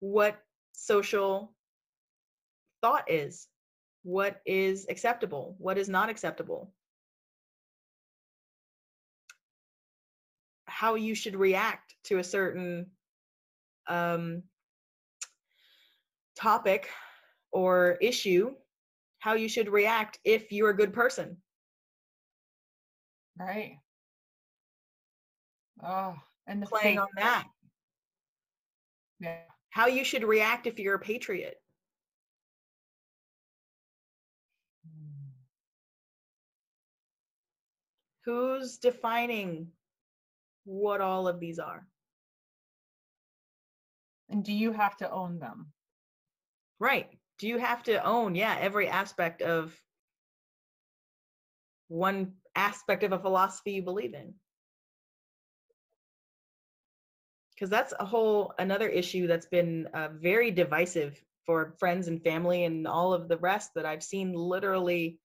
what 0.00 0.38
social 0.72 1.54
thought 2.82 3.10
is, 3.10 3.48
what 4.06 4.40
is 4.46 4.86
acceptable, 4.88 5.56
what 5.58 5.76
is 5.76 5.88
not 5.88 6.08
acceptable, 6.08 6.72
how 10.66 10.94
you 10.94 11.12
should 11.12 11.34
react 11.34 11.96
to 12.04 12.18
a 12.18 12.24
certain 12.24 12.86
um, 13.88 14.44
topic 16.38 16.88
or 17.50 17.98
issue, 18.00 18.54
how 19.18 19.34
you 19.34 19.48
should 19.48 19.68
react 19.68 20.20
if 20.22 20.52
you're 20.52 20.70
a 20.70 20.76
good 20.76 20.92
person. 20.92 21.36
Right. 23.36 23.80
Oh, 25.82 26.14
and 26.46 26.62
the 26.62 26.66
Playing 26.66 27.00
on 27.00 27.08
that, 27.16 27.48
Yeah. 29.18 29.40
how 29.70 29.88
you 29.88 30.04
should 30.04 30.22
react 30.22 30.68
if 30.68 30.78
you're 30.78 30.94
a 30.94 31.00
patriot. 31.00 31.60
Who's 38.26 38.78
defining 38.78 39.68
what 40.64 41.00
all 41.00 41.28
of 41.28 41.38
these 41.38 41.60
are? 41.60 41.86
And 44.28 44.44
do 44.44 44.52
you 44.52 44.72
have 44.72 44.96
to 44.96 45.10
own 45.10 45.38
them? 45.38 45.72
Right. 46.80 47.08
Do 47.38 47.46
you 47.46 47.58
have 47.58 47.84
to 47.84 48.04
own, 48.04 48.34
yeah, 48.34 48.56
every 48.60 48.88
aspect 48.88 49.42
of 49.42 49.80
one 51.86 52.32
aspect 52.56 53.04
of 53.04 53.12
a 53.12 53.18
philosophy 53.18 53.72
you 53.72 53.82
believe 53.82 54.14
in? 54.14 54.34
Because 57.54 57.70
that's 57.70 57.94
a 58.00 58.04
whole 58.04 58.52
another 58.58 58.88
issue 58.88 59.28
that's 59.28 59.46
been 59.46 59.86
uh, 59.94 60.08
very 60.12 60.50
divisive 60.50 61.22
for 61.44 61.76
friends 61.78 62.08
and 62.08 62.20
family 62.22 62.64
and 62.64 62.88
all 62.88 63.14
of 63.14 63.28
the 63.28 63.38
rest 63.38 63.70
that 63.76 63.86
I've 63.86 64.02
seen 64.02 64.32
literally 64.32 65.20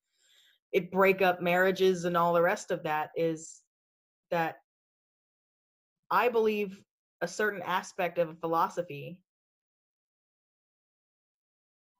it 0.71 0.91
break 0.91 1.21
up 1.21 1.41
marriages 1.41 2.05
and 2.05 2.15
all 2.15 2.33
the 2.33 2.41
rest 2.41 2.71
of 2.71 2.83
that 2.83 3.11
is 3.15 3.61
that 4.29 4.57
I 6.09 6.29
believe 6.29 6.81
a 7.21 7.27
certain 7.27 7.61
aspect 7.61 8.17
of 8.17 8.29
a 8.29 8.35
philosophy. 8.35 9.19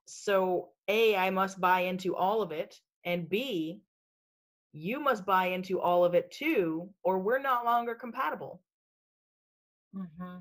So, 0.06 0.70
A, 0.88 1.16
I 1.16 1.30
must 1.30 1.60
buy 1.60 1.80
into 1.80 2.16
all 2.16 2.42
of 2.42 2.52
it. 2.52 2.80
And 3.04 3.28
B, 3.28 3.80
you 4.72 5.00
must 5.00 5.26
buy 5.26 5.46
into 5.46 5.80
all 5.80 6.04
of 6.04 6.14
it 6.14 6.30
too, 6.30 6.88
or 7.02 7.18
we're 7.18 7.38
no 7.38 7.60
longer 7.64 7.94
compatible. 7.94 8.62
Mm-hmm. 9.94 10.38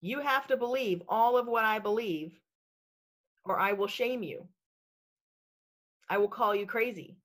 You 0.00 0.20
have 0.20 0.46
to 0.48 0.56
believe 0.56 1.02
all 1.08 1.36
of 1.36 1.46
what 1.46 1.64
I 1.64 1.78
believe, 1.78 2.40
or 3.44 3.58
I 3.58 3.72
will 3.72 3.86
shame 3.86 4.22
you. 4.22 4.48
I 6.10 6.18
will 6.18 6.28
call 6.28 6.54
you 6.54 6.66
crazy. 6.66 7.16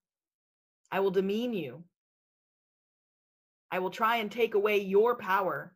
I 0.92 1.00
will 1.00 1.12
demean 1.12 1.54
you. 1.54 1.84
I 3.72 3.80
will 3.80 3.90
try 3.90 4.18
and 4.18 4.32
take 4.32 4.54
away 4.54 4.78
your 4.78 5.16
power 5.16 5.76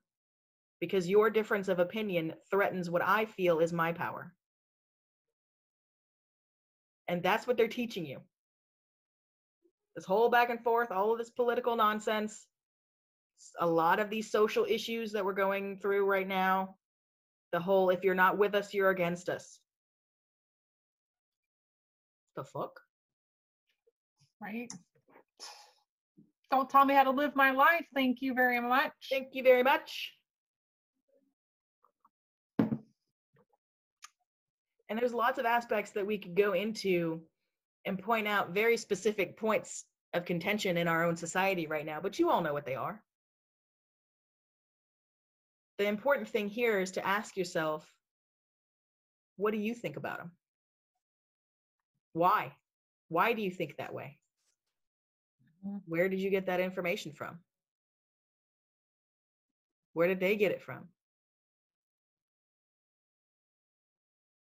because 0.79 1.09
your 1.09 1.29
difference 1.31 1.67
of 1.67 1.79
opinion 1.79 2.33
threatens 2.51 2.89
what 2.89 3.01
I 3.01 3.25
feel 3.25 3.59
is 3.59 3.73
my 3.73 3.91
power. 3.91 4.33
And 7.07 7.23
that's 7.23 7.47
what 7.47 7.57
they're 7.57 7.67
teaching 7.67 8.05
you. 8.05 8.19
This 9.95 10.05
whole 10.05 10.29
back 10.29 10.51
and 10.51 10.63
forth, 10.63 10.91
all 10.91 11.11
of 11.11 11.17
this 11.17 11.31
political 11.31 11.75
nonsense, 11.75 12.45
a 13.59 13.65
lot 13.65 13.99
of 13.99 14.11
these 14.11 14.31
social 14.31 14.65
issues 14.69 15.11
that 15.13 15.25
we're 15.25 15.33
going 15.33 15.79
through 15.79 16.05
right 16.05 16.27
now, 16.27 16.75
the 17.51 17.59
whole 17.59 17.89
if 17.89 18.03
you're 18.03 18.13
not 18.13 18.37
with 18.37 18.53
us, 18.53 18.73
you're 18.73 18.91
against 18.91 19.27
us. 19.27 19.59
The 22.35 22.43
fuck? 22.43 22.79
Right? 24.41 24.71
Don't 26.51 26.69
tell 26.69 26.85
me 26.85 26.93
how 26.93 27.03
to 27.03 27.11
live 27.11 27.35
my 27.35 27.51
life. 27.51 27.85
Thank 27.93 28.21
you 28.21 28.33
very 28.33 28.59
much. 28.59 28.91
Thank 29.09 29.29
you 29.33 29.43
very 29.43 29.63
much. 29.63 30.13
And 34.89 34.97
there's 34.97 35.13
lots 35.13 35.37
of 35.37 35.45
aspects 35.45 35.91
that 35.91 36.07
we 36.07 36.17
could 36.17 36.35
go 36.35 36.53
into 36.53 37.21
and 37.85 37.99
point 37.99 38.27
out 38.27 38.53
very 38.53 38.75
specific 38.77 39.37
points 39.37 39.85
of 40.13 40.25
contention 40.25 40.77
in 40.77 40.87
our 40.87 41.05
own 41.05 41.15
society 41.15 41.67
right 41.67 41.85
now, 41.85 41.99
but 42.01 42.17
you 42.17 42.29
all 42.29 42.41
know 42.41 42.53
what 42.53 42.65
they 42.65 42.75
are. 42.75 43.03
The 45.77 45.85
important 45.85 46.27
thing 46.27 46.49
here 46.49 46.79
is 46.79 46.91
to 46.91 47.05
ask 47.05 47.37
yourself, 47.37 47.87
what 49.37 49.51
do 49.51 49.59
you 49.59 49.75
think 49.75 49.95
about 49.95 50.17
them? 50.17 50.31
Why? 52.13 52.53
Why 53.07 53.33
do 53.33 53.41
you 53.43 53.51
think 53.51 53.77
that 53.77 53.93
way? 53.93 54.17
Where 55.61 56.09
did 56.09 56.19
you 56.19 56.29
get 56.29 56.45
that 56.45 56.59
information 56.59 57.11
from? 57.13 57.39
Where 59.93 60.07
did 60.07 60.19
they 60.19 60.35
get 60.35 60.51
it 60.51 60.61
from? 60.61 60.87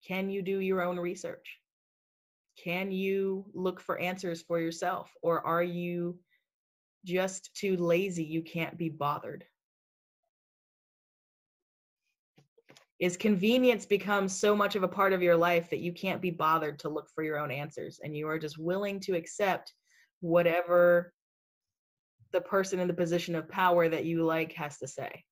Can 0.06 0.30
you 0.30 0.42
do 0.42 0.60
your 0.60 0.82
own 0.82 0.98
research? 0.98 1.58
Can 2.64 2.92
you 2.92 3.46
look 3.54 3.80
for 3.80 4.00
answers 4.00 4.42
for 4.42 4.60
yourself? 4.60 5.12
Or 5.22 5.46
are 5.46 5.64
you 5.64 6.18
just 7.06 7.54
too 7.56 7.78
lazy? 7.78 8.24
You 8.24 8.42
can't 8.42 8.78
be 8.78 8.90
bothered. 8.90 9.46
Is 13.00 13.16
convenience 13.16 13.86
become 13.86 14.28
so 14.28 14.56
much 14.56 14.76
of 14.76 14.82
a 14.82 14.88
part 14.88 15.14
of 15.14 15.22
your 15.22 15.38
life 15.38 15.70
that 15.70 15.80
you 15.80 15.94
can't 15.94 16.22
be 16.22 16.32
bothered 16.32 16.80
to 16.80 16.90
look 16.90 17.10
for 17.14 17.24
your 17.24 17.38
own 17.38 17.52
answers 17.52 18.00
and 18.04 18.18
you 18.18 18.28
are 18.28 18.40
just 18.40 18.58
willing 18.58 19.00
to 19.02 19.16
accept 19.16 19.74
whatever 20.22 21.14
the 22.32 22.42
person 22.42 22.80
in 22.80 22.88
the 22.88 22.94
position 22.94 23.36
of 23.36 23.50
power 23.50 23.88
that 23.88 24.06
you 24.06 24.24
like 24.24 24.54
has 24.54 24.78
to 24.80 24.88
say. 24.88 25.24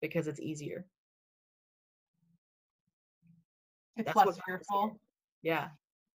Because 0.00 0.26
it's 0.26 0.40
easier. 0.40 0.86
It's 3.96 4.06
That's 4.06 4.16
less 4.16 4.26
what 4.26 4.34
got 4.36 4.38
us 4.38 4.44
fearful. 4.46 5.00
yeah. 5.42 5.68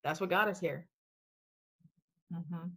That's 0.05 0.21
what 0.21 0.31
got 0.31 0.49
us 0.49 0.59
here. 0.61 0.87
Mm-hmm. 2.35 2.69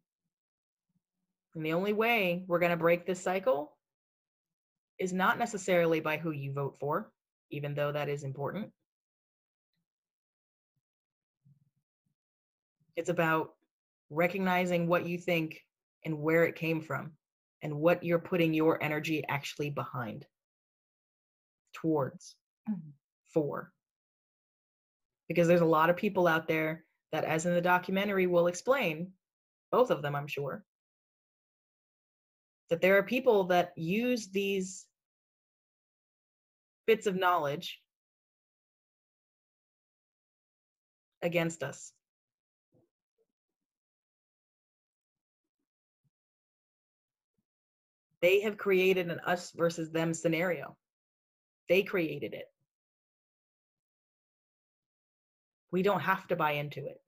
and 1.56 1.66
the 1.66 1.74
only 1.74 1.92
way 1.92 2.46
we're 2.48 2.60
going 2.60 2.72
to 2.72 2.78
break 2.78 3.06
this 3.06 3.22
cycle 3.22 3.76
is 4.98 5.12
not 5.12 5.38
necessarily 5.38 6.00
by 6.00 6.16
who 6.16 6.32
you 6.32 6.54
vote 6.54 6.78
for 6.80 7.12
even 7.50 7.74
though 7.74 7.92
that 7.92 8.08
is 8.08 8.24
important 8.24 8.72
it's 13.02 13.10
about 13.10 13.56
recognizing 14.12 14.86
what 14.86 15.08
you 15.08 15.18
think 15.18 15.60
and 16.06 16.22
where 16.22 16.44
it 16.44 16.56
came 16.56 16.80
from 16.80 17.14
and 17.64 17.74
what 17.74 18.04
you're 18.04 18.20
putting 18.20 18.54
your 18.54 18.82
energy 18.84 19.26
actually 19.28 19.72
behind 19.72 20.28
towards 21.74 22.36
Mhm. 22.70 22.94
for 23.34 23.74
because 25.28 25.48
there's 25.48 25.62
a 25.62 25.76
lot 25.80 25.90
of 25.90 25.98
people 25.98 26.28
out 26.28 26.48
there 26.48 26.86
that 27.12 27.24
as 27.24 27.48
in 27.48 27.56
the 27.56 27.62
documentary 27.62 28.28
will 28.28 28.46
explain 28.46 29.12
both 29.72 29.90
of 29.90 30.04
them 30.04 30.16
i'm 30.16 30.28
sure 30.28 30.64
that 32.70 32.82
there 32.82 32.98
are 32.98 33.04
people 33.04 33.46
that 33.46 33.76
use 33.76 34.28
these 34.28 34.88
bits 36.86 37.08
of 37.08 37.16
knowledge 37.16 37.82
against 41.24 41.64
us 41.64 41.94
they 48.22 48.40
have 48.42 48.58
created 48.58 49.10
an 49.10 49.20
us 49.26 49.52
versus 49.56 49.92
them 49.92 50.14
scenario. 50.14 50.76
They 51.70 51.84
created 51.84 52.34
it. 52.34 52.46
We 55.72 55.82
don't 55.82 56.02
have 56.02 56.28
to 56.28 56.36
buy 56.36 56.52
into 56.54 56.86
it. 56.86 57.02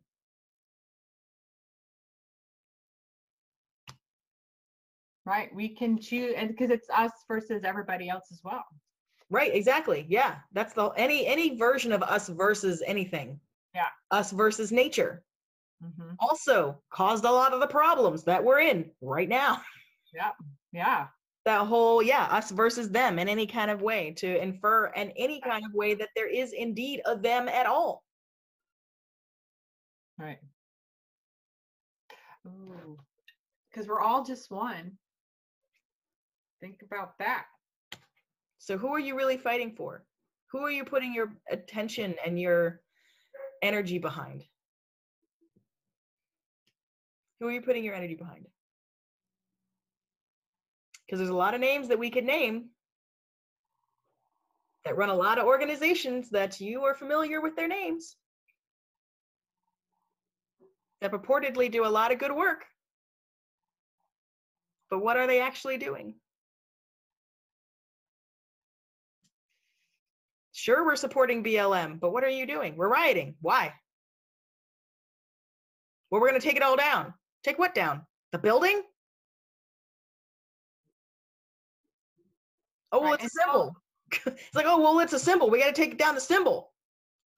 Right. 5.26 5.54
We 5.56 5.70
can 5.70 6.00
choose 6.00 6.34
and 6.36 6.50
because 6.50 6.70
it's 6.70 6.90
us 6.90 7.12
versus 7.28 7.64
everybody 7.64 8.10
else 8.10 8.26
as 8.32 8.42
well. 8.44 8.64
Right, 9.30 9.56
exactly. 9.56 10.06
Yeah. 10.10 10.36
That's 10.52 10.74
the 10.74 10.88
any 10.90 11.26
any 11.26 11.58
version 11.58 11.92
of 11.92 12.04
us 12.04 12.28
versus 12.30 12.84
anything. 12.86 13.40
Yeah. 13.74 13.88
Us 14.12 14.32
versus 14.32 14.72
nature 14.72 15.24
Mm-hmm. 15.84 16.14
also 16.20 16.82
caused 16.92 17.26
a 17.26 17.32
lot 17.32 17.52
of 17.52 17.60
the 17.60 17.68
problems 17.68 18.24
that 18.24 18.42
we're 18.42 18.62
in 18.62 18.90
right 19.02 19.28
now. 19.28 19.60
Yeah. 20.14 20.30
That 20.74 21.68
whole, 21.68 22.02
yeah, 22.02 22.24
us 22.32 22.52
versus 22.52 22.90
them 22.90 23.20
in 23.20 23.28
any 23.28 23.46
kind 23.46 23.70
of 23.70 23.82
way 23.82 24.14
to 24.18 24.42
infer 24.42 24.88
in 24.88 25.12
any 25.12 25.42
kind 25.42 25.66
of 25.66 25.74
way 25.74 25.94
that 25.94 26.10
there 26.16 26.30
is 26.30 26.54
indeed 26.54 27.02
a 27.06 27.18
them 27.18 27.50
at 27.50 27.66
all. 27.66 28.04
Right. 30.18 30.40
Ooh. 32.48 32.98
Because 33.70 33.88
we're 33.88 34.02
all 34.02 34.24
just 34.24 34.52
one. 34.52 34.94
Think 36.62 36.82
about 36.82 37.18
that. 37.20 37.46
So 38.60 38.78
who 38.78 38.88
are 38.94 39.00
you 39.00 39.18
really 39.18 39.38
fighting 39.38 39.76
for? 39.76 40.06
Who 40.52 40.60
are 40.60 40.72
you 40.72 40.86
putting 40.86 41.14
your 41.14 41.34
attention 41.52 42.16
and 42.26 42.40
your 42.40 42.80
energy 43.62 43.98
behind? 43.98 44.46
Who 47.40 47.48
are 47.48 47.52
you 47.52 47.62
putting 47.62 47.84
your 47.84 47.96
energy 47.96 48.16
behind? 48.16 48.48
Because 51.14 51.28
there's 51.28 51.30
a 51.30 51.38
lot 51.38 51.54
of 51.54 51.62
names 51.62 51.90
that 51.90 52.00
we 52.00 52.10
could 52.10 52.24
name 52.24 52.70
that 54.84 54.98
run 54.98 55.10
a 55.10 55.14
lot 55.14 55.38
of 55.38 55.46
organizations 55.46 56.32
that 56.32 56.60
you 56.60 56.86
are 56.86 56.96
familiar 56.96 57.40
with 57.40 57.56
their 57.56 57.68
names 57.68 58.16
that 61.02 61.12
purportedly 61.12 61.72
do 61.72 61.86
a 61.86 61.88
lot 61.88 62.12
of 62.12 62.18
good 62.18 62.32
work. 62.32 62.66
But 64.90 65.04
what 65.04 65.16
are 65.16 65.28
they 65.28 65.40
actually 65.40 65.78
doing? 65.78 66.16
Sure, 70.52 70.84
we're 70.84 70.96
supporting 70.96 71.44
BLM, 71.44 72.00
but 72.00 72.12
what 72.12 72.24
are 72.24 72.30
you 72.30 72.48
doing? 72.48 72.76
We're 72.76 72.90
rioting. 72.90 73.36
Why? 73.40 73.72
Well, 76.10 76.20
we're 76.20 76.30
going 76.30 76.42
to 76.42 76.48
take 76.48 76.58
it 76.58 76.64
all 76.64 76.76
down. 76.76 77.14
Take 77.44 77.60
what 77.60 77.76
down? 77.76 78.02
The 78.32 78.40
building? 78.40 78.82
Oh, 82.94 83.00
well, 83.02 83.12
Right, 83.12 83.24
it's 83.24 83.36
a 83.38 83.42
and 83.42 83.52
so- 83.52 83.52
symbol. 83.52 83.76
it's 84.38 84.56
like, 84.56 84.66
oh, 84.68 84.80
well, 84.80 85.00
it's 85.00 85.14
a 85.14 85.20
symbol. 85.20 85.50
We 85.50 85.60
got 85.60 85.68
to 85.68 85.82
take 85.82 85.98
down 85.98 86.16
the 86.16 86.22
symbol. 86.22 86.72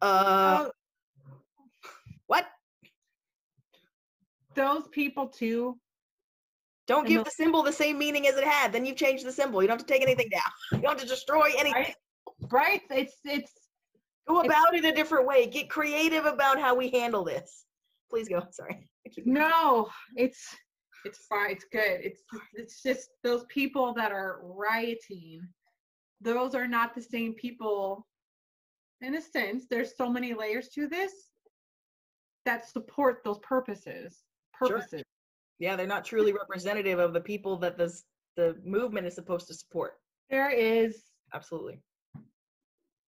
Uh, 0.02 0.68
what? 2.28 2.46
those 4.56 4.88
people 4.90 5.28
too. 5.28 5.78
Don't 6.88 7.08
give 7.08 7.24
the- 7.24 7.32
symbol 7.32 7.64
the 7.64 7.72
same 7.74 7.98
meaning 7.98 8.28
as 8.28 8.36
it 8.36 8.44
had. 8.44 8.72
Then 8.72 8.86
you've 8.86 8.96
changed 8.98 9.26
the 9.26 9.32
symbol. 9.32 9.62
You 9.62 9.68
don't 9.68 9.80
have 9.80 9.88
to 9.88 9.92
take 9.94 10.04
anything 10.04 10.30
down. 10.30 10.44
You 10.74 10.80
don't 10.80 10.92
have 11.00 11.02
to 11.02 11.08
destroy 11.08 11.48
anything. 11.58 11.74
Right? 11.74 11.96
Right? 12.52 12.82
It's 12.92 13.16
it's 13.24 13.52
Go 14.28 14.40
It's- 14.42 14.52
about 14.52 14.76
it 14.76 14.86
a 14.86 14.92
different 14.92 15.28
way. 15.28 15.46
Get 15.48 15.70
creative 15.70 16.26
about 16.26 16.60
how 16.60 16.74
we 16.76 16.90
handle 16.90 17.24
this. 17.24 17.66
Please 18.10 18.28
go. 18.28 18.42
Sorry. 18.52 18.88
No, 19.26 19.88
it's 20.16 20.56
it's 21.06 21.20
fine. 21.20 21.52
It's 21.52 21.66
good. 21.72 22.02
It's 22.04 22.22
it's 22.54 22.82
just 22.82 23.10
those 23.24 23.46
people 23.46 23.94
that 23.94 24.12
are 24.12 24.40
rioting. 24.44 25.48
Those 26.22 26.56
are 26.56 26.68
not 26.68 26.96
the 26.96 27.02
same 27.02 27.34
people. 27.34 28.08
In 29.02 29.16
a 29.16 29.22
sense, 29.22 29.66
there's 29.70 29.96
so 29.96 30.10
many 30.10 30.34
layers 30.34 30.70
to 30.70 30.88
this 30.88 31.12
that 32.46 32.68
support 32.68 33.22
those 33.24 33.40
purposes. 33.40 34.24
Sure. 34.60 34.78
Purposes. 34.78 35.04
Yeah, 35.60 35.76
they're 35.76 35.88
not 35.88 36.06
truly 36.06 36.34
representative 36.34 37.00
of 37.00 37.14
the 37.14 37.22
people 37.22 37.58
that 37.58 37.78
this 37.78 38.04
the 38.36 38.56
movement 38.66 39.08
is 39.08 39.16
supposed 39.16 39.48
to 39.48 39.54
support. 39.54 39.94
There 40.30 40.50
is 40.50 41.04
Absolutely. 41.34 41.80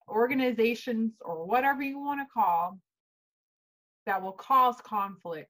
organizations 0.10 1.14
or 1.22 1.46
whatever 1.46 1.82
you 1.82 2.00
want 2.00 2.22
to 2.22 2.26
call 2.34 2.80
that 4.06 4.22
will 4.22 4.34
cause 4.34 4.78
conflict 4.84 5.50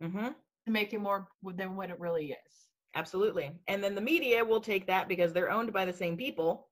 hmm 0.00 0.28
to 0.66 0.72
make 0.72 0.92
it 0.92 1.00
more 1.00 1.28
than 1.42 1.76
what 1.76 1.90
it 1.90 1.98
really 1.98 2.32
is. 2.32 2.52
Absolutely. 2.94 3.52
And 3.68 3.82
then 3.82 3.94
the 3.94 4.00
media 4.00 4.44
will 4.44 4.60
take 4.60 4.86
that 4.86 5.08
because 5.08 5.32
they're 5.32 5.50
owned 5.50 5.72
by 5.72 5.84
the 5.84 5.92
same 5.92 6.16
people. 6.16 6.68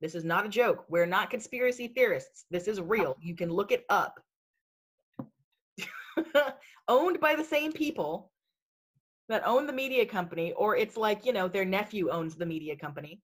This 0.00 0.14
is 0.14 0.24
not 0.24 0.44
a 0.44 0.48
joke. 0.48 0.84
We're 0.88 1.06
not 1.06 1.30
conspiracy 1.30 1.88
theorists. 1.88 2.44
This 2.50 2.68
is 2.68 2.80
real. 2.80 3.16
You 3.22 3.34
can 3.34 3.50
look 3.50 3.72
it 3.72 3.84
up. 3.88 4.20
owned 6.88 7.20
by 7.20 7.34
the 7.34 7.44
same 7.44 7.72
people 7.72 8.32
that 9.28 9.46
own 9.46 9.66
the 9.66 9.72
media 9.72 10.04
company, 10.04 10.52
or 10.52 10.76
it's 10.76 10.96
like, 10.96 11.24
you 11.24 11.32
know, 11.32 11.48
their 11.48 11.64
nephew 11.64 12.10
owns 12.10 12.34
the 12.34 12.44
media 12.44 12.76
company. 12.76 13.20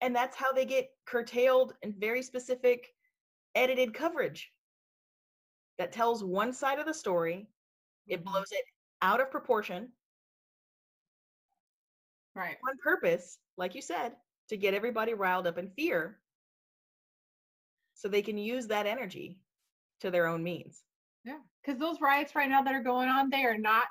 And 0.00 0.16
that's 0.16 0.36
how 0.36 0.52
they 0.52 0.64
get 0.64 0.88
curtailed 1.06 1.74
and 1.82 1.94
very 1.94 2.22
specific 2.22 2.88
edited 3.54 3.94
coverage 3.94 4.50
that 5.78 5.92
tells 5.92 6.24
one 6.24 6.52
side 6.52 6.78
of 6.78 6.86
the 6.86 6.94
story 6.94 7.48
it 8.06 8.20
Mhm. 8.20 8.24
blows 8.24 8.52
it 8.52 8.64
out 9.02 9.20
of 9.20 9.30
proportion 9.30 9.92
Right. 12.34 12.58
on 12.68 12.78
purpose, 12.78 13.38
like 13.56 13.74
you 13.74 13.82
said, 13.82 14.16
to 14.48 14.56
get 14.56 14.74
everybody 14.74 15.14
riled 15.14 15.46
up 15.46 15.58
in 15.58 15.70
fear 15.70 16.22
so 17.94 18.08
they 18.08 18.22
can 18.22 18.36
use 18.38 18.66
that 18.68 18.86
energy 18.86 19.40
to 20.00 20.10
their 20.10 20.26
own 20.26 20.42
means. 20.42 20.84
Yeah. 21.24 21.40
Because 21.62 21.78
those 21.80 22.00
riots 22.00 22.34
right 22.34 22.48
now 22.48 22.62
that 22.62 22.74
are 22.74 22.82
going 22.82 23.08
on, 23.08 23.30
they 23.30 23.44
are 23.44 23.56
not 23.58 23.88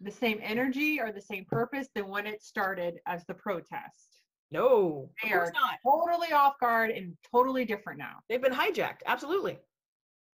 the 0.00 0.10
same 0.10 0.40
energy 0.42 1.00
or 1.00 1.12
the 1.12 1.20
same 1.20 1.44
purpose 1.44 1.88
than 1.94 2.08
when 2.08 2.26
it 2.26 2.42
started 2.42 3.00
as 3.06 3.24
the 3.26 3.34
protest. 3.34 4.24
No, 4.50 5.14
They 5.22 5.32
are 5.32 5.52
not. 5.52 5.78
totally 5.84 6.32
off 6.32 6.58
guard 6.58 6.90
and 6.90 7.16
totally 7.22 7.64
different 7.64 7.98
now. 7.98 8.20
They've 8.28 8.42
been 8.42 8.52
hijacked. 8.52 9.02
Absolutely. 9.06 9.60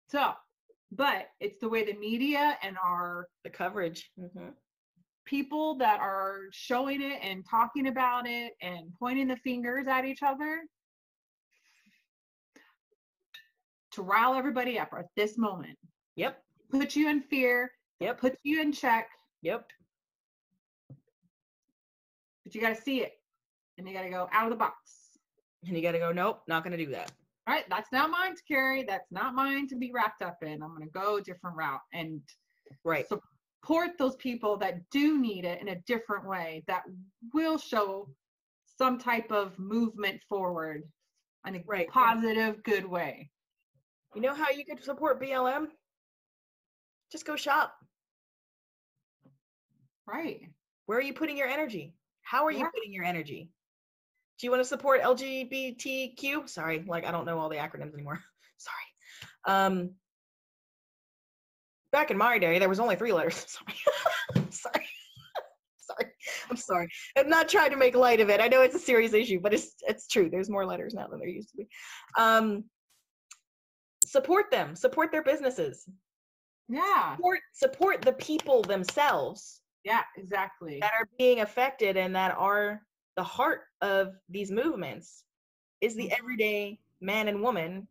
So, 0.09 0.35
but 0.97 1.27
it's 1.41 1.59
the 1.59 1.69
way 1.69 1.85
the 1.85 1.95
media 1.99 2.57
and 2.63 2.77
our 2.83 3.29
The 3.45 3.51
coverage. 3.51 4.11
hmm 4.19 4.51
people 5.25 5.75
that 5.77 5.99
are 5.99 6.43
showing 6.53 7.03
it 7.03 7.19
and 7.21 7.45
talking 7.51 7.89
about 7.89 8.29
it 8.29 8.53
and 8.63 8.93
pointing 8.97 9.27
the 9.27 9.35
fingers 9.39 9.89
at 9.89 10.05
each 10.05 10.23
other 10.23 10.61
to 13.91 14.03
rile 14.03 14.35
everybody 14.35 14.79
up 14.79 14.91
at 14.97 15.07
this 15.17 15.37
moment, 15.37 15.77
Yep. 16.15 16.41
put 16.71 16.95
you 16.95 17.09
in 17.09 17.23
fear, 17.23 17.73
Yep. 17.99 18.21
put 18.21 18.39
you 18.45 18.61
in 18.63 18.71
check, 18.71 19.09
Yep. 19.43 19.69
but 22.45 22.55
you 22.55 22.61
got 22.61 22.77
to 22.77 22.81
see 22.81 23.03
it 23.03 23.15
and 23.79 23.89
you 23.89 23.93
got 23.95 24.03
to 24.03 24.11
go 24.11 24.29
out 24.31 24.45
of 24.45 24.51
the 24.51 24.57
box. 24.57 25.19
And 25.67 25.75
you 25.77 25.83
got 25.83 25.93
to 25.93 25.99
go, 25.99 26.13
nope, 26.13 26.43
not 26.47 26.63
going 26.63 26.77
to 26.79 26.85
do 26.85 26.93
that. 26.93 27.11
All 27.47 27.55
right, 27.55 27.65
that's 27.71 27.93
not 27.93 28.11
mine 28.11 28.35
to 28.35 28.43
carry. 28.49 28.83
That's 28.83 29.11
not 29.13 29.35
mine 29.35 29.69
to 29.69 29.77
be 29.77 29.93
wrapped 29.93 30.21
up 30.21 30.39
in. 30.43 30.63
I'm 30.63 30.75
going 30.75 30.83
to 30.83 30.91
go 30.91 31.17
a 31.17 31.23
different 31.23 31.57
route 31.57 31.81
and 31.93 32.21
Right. 32.85 33.07
support 33.07 33.99
those 33.99 34.17
people 34.17 34.57
that 34.59 34.89
do 34.91 35.19
need 35.19 35.45
it 35.45 35.61
in 35.61 35.69
a 35.69 35.81
different 35.83 36.27
way 36.27 36.65
that 36.67 36.83
will 37.33 37.57
show 37.59 38.09
some 38.65 38.99
type 38.99 39.31
of 39.31 39.57
movement 39.59 40.23
forward 40.29 40.83
in 41.47 41.55
a 41.55 41.63
Right. 41.65 41.89
positive, 41.89 42.63
good 42.65 42.85
way. 42.85 43.31
You 44.15 44.21
know 44.21 44.35
how 44.35 44.51
you 44.51 44.65
could 44.65 44.83
support 44.83 45.21
BLM? 45.21 45.71
Just 47.13 47.27
go 47.27 47.37
shop. 47.37 47.79
Right. 50.07 50.51
Where 50.87 50.99
are 50.99 51.03
you 51.03 51.15
putting 51.15 51.37
your 51.37 51.49
energy? 51.49 51.95
How 52.23 52.45
are 52.45 52.51
you 52.51 52.69
putting 52.75 52.93
your 52.93 53.05
energy? 53.05 53.53
Do 54.39 54.47
you 54.47 54.51
want 54.51 54.61
to 54.63 54.69
support 54.69 55.03
LGBTQ? 55.03 56.49
Sorry, 56.49 56.85
like 56.87 57.07
I 57.07 57.11
don't 57.11 57.25
know 57.25 57.39
all 57.39 57.49
the 57.49 57.57
acronyms 57.57 57.95
anymore. 57.95 58.21
Sorry. 58.59 59.57
Um, 59.57 59.91
back 61.93 62.11
in 62.11 62.19
my 62.19 62.39
day, 62.39 62.59
there 62.59 62.69
was 62.69 62.81
only 62.81 62.97
three 62.97 63.13
letters. 63.13 63.47
Sorry. 64.35 64.45
sorry. 64.51 64.87
sorry. 65.79 66.13
I'm 66.51 66.57
sorry. 66.57 66.89
I'm 67.17 67.29
not 67.29 67.49
trying 67.49 67.71
to 67.71 67.77
make 67.77 67.95
light 67.95 68.21
of 68.21 68.29
it. 68.29 68.41
I 68.41 68.49
know 68.49 68.63
it's 68.63 68.75
a 68.75 68.79
serious 68.81 69.13
issue, 69.15 69.41
but 69.41 69.55
it's 69.55 69.75
it's 69.87 70.07
true. 70.09 70.29
There's 70.31 70.51
more 70.51 70.67
letters 70.67 70.95
now 70.95 71.07
than 71.09 71.19
there 71.21 71.29
used 71.29 71.51
to 71.51 71.57
be. 71.59 71.69
Um, 72.19 72.65
support 74.05 74.51
them. 74.51 74.75
Support 74.77 75.13
their 75.13 75.23
businesses. 75.23 75.89
Yeah. 76.69 77.17
Support 77.17 77.39
support 77.53 78.03
the 78.03 78.13
people 78.15 78.63
themselves 78.63 79.61
Yeah, 79.85 80.03
exactly. 80.17 80.79
that 80.81 80.93
are 80.99 81.09
being 81.19 81.41
affected 81.41 81.97
and 81.97 82.15
that 82.17 82.35
are 82.37 82.83
the 83.17 83.25
heart 83.25 83.63
of 83.81 84.15
these 84.29 84.51
movements 84.51 85.25
is 85.81 85.95
the 85.95 86.09
Mhm. 86.09 86.19
everyday 86.19 86.81
man 87.01 87.29
and 87.29 87.43
woman 87.43 87.89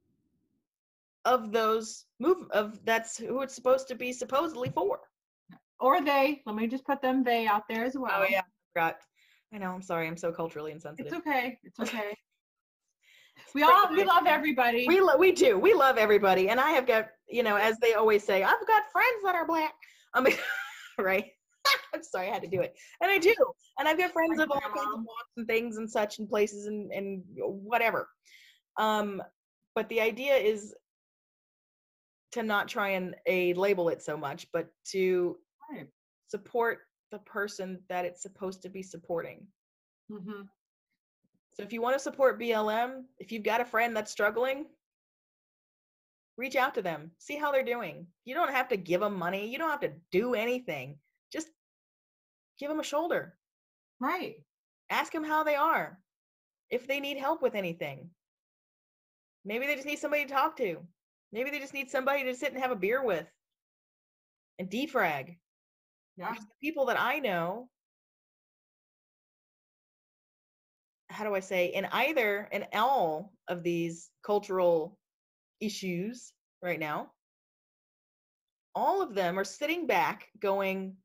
of 1.26 1.52
those 1.52 2.06
move 2.20 2.50
of 2.52 2.84
that's 2.86 3.18
who 3.18 3.42
it's 3.42 3.56
supposed 3.56 3.88
to 3.88 3.96
be 3.96 4.14
supposedly 4.14 4.70
for. 4.70 5.00
Or 5.80 6.02
they. 6.02 6.42
Let 6.46 6.56
me 6.56 6.68
just 6.68 6.86
put 6.86 7.02
them 7.02 7.24
they 7.24 7.48
out 7.48 7.68
there 7.68 7.84
as 7.84 7.98
well. 7.98 8.22
Oh 8.22 8.28
yeah, 8.30 8.42
I 8.42 8.44
forgot. 8.74 8.98
I 9.54 9.58
know. 9.58 9.72
I'm 9.72 9.82
sorry. 9.82 10.08
I'm 10.08 10.18
so 10.18 10.32
culturally 10.32 10.72
insensitive. 10.72 11.12
It's 11.12 11.28
okay. 11.28 11.60
It's 11.64 11.80
okay. 11.94 12.16
we 13.54 13.64
all 13.64 13.90
we 13.92 14.04
love 14.04 14.26
everybody. 14.28 14.88
we 14.88 15.02
lo- 15.02 15.18
we 15.18 15.32
do. 15.32 15.58
We 15.60 15.74
love 15.74 15.98
everybody, 15.98 16.50
and 16.50 16.60
I 16.60 16.72
have 16.72 16.86
got 16.86 17.10
you 17.28 17.42
know, 17.44 17.56
as 17.56 17.78
they 17.80 17.96
always 17.96 18.24
say, 18.24 18.44
I've 18.44 18.68
got 18.68 18.92
friends 18.92 19.24
that 19.24 19.36
are 19.36 19.46
black. 19.48 19.74
I 20.14 20.22
mean, 20.22 20.38
right? 21.00 21.32
I'm 21.94 22.04
sorry, 22.04 22.30
I 22.30 22.34
had 22.34 22.44
to 22.44 22.50
do 22.50 22.62
it, 22.62 22.78
and 23.02 23.12
I 23.12 23.18
do. 23.18 23.36
And 23.80 23.88
I've 23.88 23.98
got 23.98 24.12
friends 24.12 24.40
of 24.40 24.50
all 24.52 24.60
kinds 24.60 24.94
of 24.94 25.00
walks 25.00 25.32
and 25.38 25.48
things 25.48 25.78
and 25.78 25.90
such 25.90 26.20
and 26.20 26.30
places 26.30 26.68
and 26.68 26.92
and 26.92 27.24
whatever. 27.36 28.10
Um, 28.78 29.22
but 29.74 29.90
the 29.90 30.02
idea 30.02 30.36
is 30.36 30.74
to 32.32 32.44
not 32.44 32.68
try 32.68 32.90
and 32.90 33.16
a 33.28 33.54
label 33.54 33.90
it 33.90 34.02
so 34.02 34.18
much, 34.18 34.48
but 34.52 34.70
to 34.92 35.38
Right. 35.70 35.88
support 36.28 36.80
the 37.12 37.20
person 37.20 37.82
that 37.90 38.06
it's 38.06 38.22
supposed 38.22 38.62
to 38.64 38.70
be 38.70 38.84
supporting. 38.84 39.48
hmm 40.10 40.44
So 41.54 41.64
if 41.64 41.72
you 41.72 41.82
want 41.82 41.96
to 41.96 42.00
support 42.00 42.40
BLM, 42.40 43.04
if 43.20 43.32
you've 43.32 43.44
got 43.44 43.62
a 43.62 43.66
friend 43.66 43.96
that's 43.96 44.12
struggling, 44.12 44.66
reach 46.38 46.56
out 46.56 46.76
to 46.76 46.82
them, 46.82 47.12
see 47.18 47.38
how 47.38 47.52
they're 47.52 47.64
doing. 47.64 48.08
You 48.26 48.36
don't 48.36 48.52
have 48.52 48.68
to 48.70 48.78
give 48.78 49.02
them 49.02 49.16
money, 49.16 49.48
you 49.50 49.58
don't 49.58 49.70
have 49.72 49.80
to 49.82 49.94
do 50.12 50.34
anything. 50.34 51.00
Give 52.60 52.70
them 52.70 52.80
a 52.80 52.84
shoulder. 52.84 53.36
Right. 54.00 54.36
Ask 54.90 55.12
them 55.12 55.24
how 55.24 55.44
they 55.44 55.56
are. 55.56 56.00
If 56.70 56.88
they 56.88 57.00
need 57.00 57.18
help 57.18 57.42
with 57.42 57.56
anything. 57.56 58.10
Maybe 59.44 59.68
they 59.68 59.76
just 59.76 59.88
need 59.88 60.00
somebody 60.00 60.26
to 60.26 60.34
talk 60.34 60.58
to. 60.58 60.78
Maybe 61.32 61.52
they 61.52 61.60
just 61.60 61.74
need 61.74 61.90
somebody 61.90 62.24
to 62.24 62.36
sit 62.36 62.52
and 62.52 62.62
have 62.62 62.72
a 62.72 62.76
beer 62.76 63.04
with 63.04 63.28
and 64.58 64.70
defrag. 64.70 65.38
Yeah. 66.18 66.34
The 66.34 66.46
people 66.62 66.86
that 66.86 67.00
I 67.00 67.20
know, 67.20 67.70
how 71.10 71.24
do 71.26 71.36
I 71.36 71.42
say, 71.42 71.68
in 71.68 71.86
either 71.92 72.48
and 72.52 72.66
all 72.74 73.34
of 73.48 73.64
these 73.64 74.10
cultural 74.24 74.98
issues 75.60 76.34
right 76.62 76.80
now, 76.80 77.12
all 78.74 79.02
of 79.02 79.14
them 79.14 79.38
are 79.38 79.46
sitting 79.46 79.88
back 79.88 80.28
going, 80.40 80.96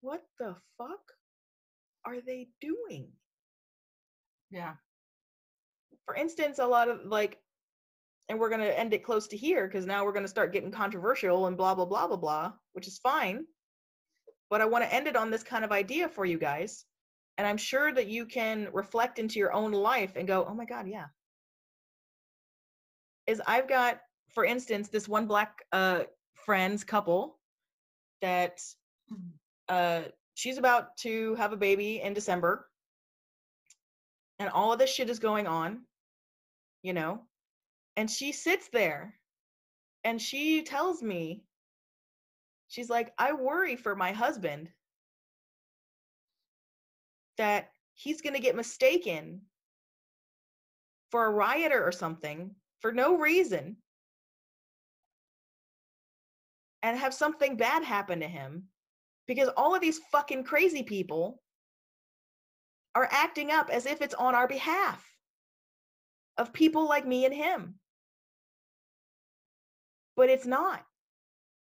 What 0.00 0.22
the 0.38 0.54
fuck 0.76 1.12
are 2.04 2.20
they 2.20 2.48
doing? 2.60 3.08
Yeah. 4.50 4.74
For 6.06 6.14
instance, 6.14 6.58
a 6.58 6.66
lot 6.66 6.88
of 6.88 7.04
like, 7.04 7.38
and 8.28 8.38
we're 8.38 8.48
going 8.48 8.60
to 8.60 8.78
end 8.78 8.94
it 8.94 9.04
close 9.04 9.26
to 9.28 9.36
here 9.36 9.66
because 9.66 9.86
now 9.86 10.04
we're 10.04 10.12
going 10.12 10.24
to 10.24 10.28
start 10.28 10.52
getting 10.52 10.70
controversial 10.70 11.46
and 11.46 11.56
blah, 11.56 11.74
blah, 11.74 11.84
blah, 11.84 12.06
blah, 12.06 12.16
blah, 12.16 12.52
which 12.72 12.86
is 12.86 12.98
fine. 12.98 13.44
But 14.50 14.60
I 14.60 14.66
want 14.66 14.84
to 14.84 14.94
end 14.94 15.06
it 15.06 15.16
on 15.16 15.30
this 15.30 15.42
kind 15.42 15.64
of 15.64 15.72
idea 15.72 16.08
for 16.08 16.24
you 16.24 16.38
guys. 16.38 16.84
and 17.38 17.46
I'm 17.46 17.56
sure 17.56 17.92
that 17.92 18.08
you 18.08 18.26
can 18.26 18.68
reflect 18.72 19.20
into 19.20 19.38
your 19.38 19.52
own 19.52 19.70
life 19.70 20.16
and 20.16 20.26
go, 20.26 20.44
oh 20.46 20.54
my 20.54 20.64
God, 20.64 20.88
yeah. 20.88 21.06
Is 23.28 23.40
I've 23.46 23.68
got, 23.68 24.00
for 24.30 24.44
instance, 24.44 24.88
this 24.88 25.08
one 25.08 25.26
black 25.26 25.64
uh, 25.72 26.02
friends 26.34 26.82
couple 26.82 27.38
that 28.22 28.58
uh, 29.68 30.02
she's 30.34 30.58
about 30.58 30.96
to 30.98 31.34
have 31.36 31.52
a 31.52 31.56
baby 31.56 32.00
in 32.00 32.14
December, 32.14 32.68
and 34.38 34.48
all 34.50 34.72
of 34.72 34.78
this 34.78 34.90
shit 34.90 35.10
is 35.10 35.18
going 35.18 35.46
on, 35.46 35.80
you 36.82 36.92
know, 36.92 37.22
and 37.96 38.10
she 38.10 38.30
sits 38.30 38.68
there 38.72 39.14
and 40.04 40.22
she 40.22 40.62
tells 40.62 41.02
me, 41.02 41.42
she's 42.68 42.88
like, 42.88 43.12
I 43.18 43.32
worry 43.32 43.74
for 43.76 43.96
my 43.96 44.12
husband. 44.12 44.70
That 47.36 47.70
he's 47.94 48.20
going 48.20 48.34
to 48.34 48.40
get 48.40 48.56
mistaken 48.56 49.42
for 51.10 51.26
a 51.26 51.30
rioter 51.30 51.84
or 51.84 51.92
something 51.92 52.54
for 52.80 52.92
no 52.92 53.16
reason. 53.16 53.76
And 56.82 56.96
have 56.96 57.14
something 57.14 57.56
bad 57.56 57.82
happen 57.82 58.20
to 58.20 58.28
him 58.28 58.64
because 59.28 59.50
all 59.56 59.74
of 59.74 59.80
these 59.80 60.00
fucking 60.10 60.42
crazy 60.42 60.82
people 60.82 61.40
are 62.94 63.08
acting 63.12 63.52
up 63.52 63.70
as 63.70 63.86
if 63.86 64.02
it's 64.02 64.14
on 64.14 64.34
our 64.34 64.48
behalf 64.48 65.04
of 66.38 66.52
people 66.52 66.88
like 66.88 67.06
me 67.06 67.26
and 67.26 67.34
him. 67.34 67.74
But 70.16 70.30
it's 70.30 70.46
not. 70.46 70.82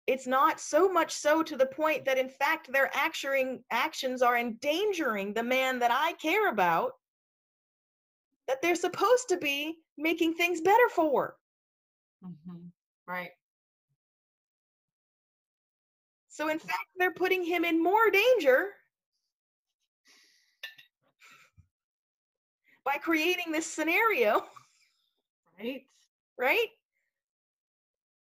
It's 0.06 0.26
not 0.26 0.60
so 0.60 0.90
much 0.90 1.12
so 1.12 1.42
to 1.42 1.56
the 1.56 1.66
point 1.66 2.04
that, 2.04 2.18
in 2.18 2.28
fact, 2.28 2.72
their 2.72 2.90
actions 2.94 4.22
are 4.22 4.38
endangering 4.38 5.34
the 5.34 5.42
man 5.42 5.78
that 5.80 5.90
I 5.90 6.12
care 6.14 6.48
about, 6.48 6.92
that 8.46 8.62
they're 8.62 8.74
supposed 8.74 9.28
to 9.30 9.36
be 9.38 9.76
making 9.96 10.34
things 10.34 10.60
better 10.60 10.88
for. 10.90 11.36
Mm-hmm. 12.24 12.68
Right. 13.06 13.30
So, 16.38 16.50
in 16.50 16.60
fact, 16.60 16.86
they're 16.96 17.10
putting 17.10 17.42
him 17.42 17.64
in 17.64 17.82
more 17.82 18.12
danger 18.12 18.68
by 22.84 22.92
creating 22.98 23.50
this 23.50 23.66
scenario. 23.66 24.44
Right. 25.58 25.82
Right? 26.38 26.68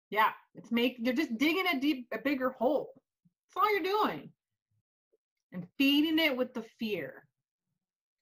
Yeah, 0.09 0.31
it's 0.55 0.71
make 0.71 0.97
you're 0.99 1.13
just 1.13 1.37
digging 1.37 1.65
a 1.71 1.79
deep 1.79 2.07
a 2.11 2.17
bigger 2.17 2.49
hole. 2.49 2.99
That's 3.45 3.63
all 3.63 3.71
you're 3.71 3.83
doing. 3.83 4.31
And 5.51 5.67
feeding 5.77 6.17
it 6.17 6.35
with 6.35 6.55
the 6.55 6.63
fear. 6.79 7.27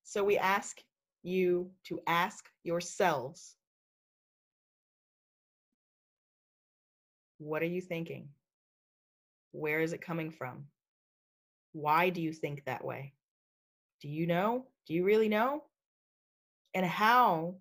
So 0.03 0.21
we 0.21 0.37
ask 0.37 0.81
you 1.23 1.71
to 1.85 2.01
ask 2.07 2.43
yourselves 2.65 3.55
what 7.37 7.61
are 7.61 7.67
you 7.67 7.79
thinking? 7.79 8.27
Where 9.57 9.81
is 9.81 9.93
it 9.93 10.01
coming 10.01 10.31
from? 10.31 10.65
Why 11.73 12.09
do 12.09 12.21
you 12.21 12.31
think 12.31 12.63
that 12.65 12.85
way? 12.85 13.13
Do 14.01 14.07
you 14.07 14.27
know? 14.27 14.67
Do 14.85 14.93
you 14.93 15.03
really 15.03 15.29
know? 15.29 15.63
And 16.73 16.85
how 16.85 17.55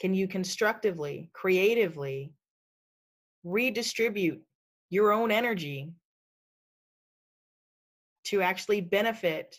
can 0.00 0.14
you 0.14 0.28
constructively, 0.28 1.30
creatively 1.32 2.34
redistribute 3.42 4.42
your 4.90 5.12
own 5.12 5.30
energy 5.30 5.92
to 8.24 8.42
actually 8.42 8.80
benefit 8.80 9.56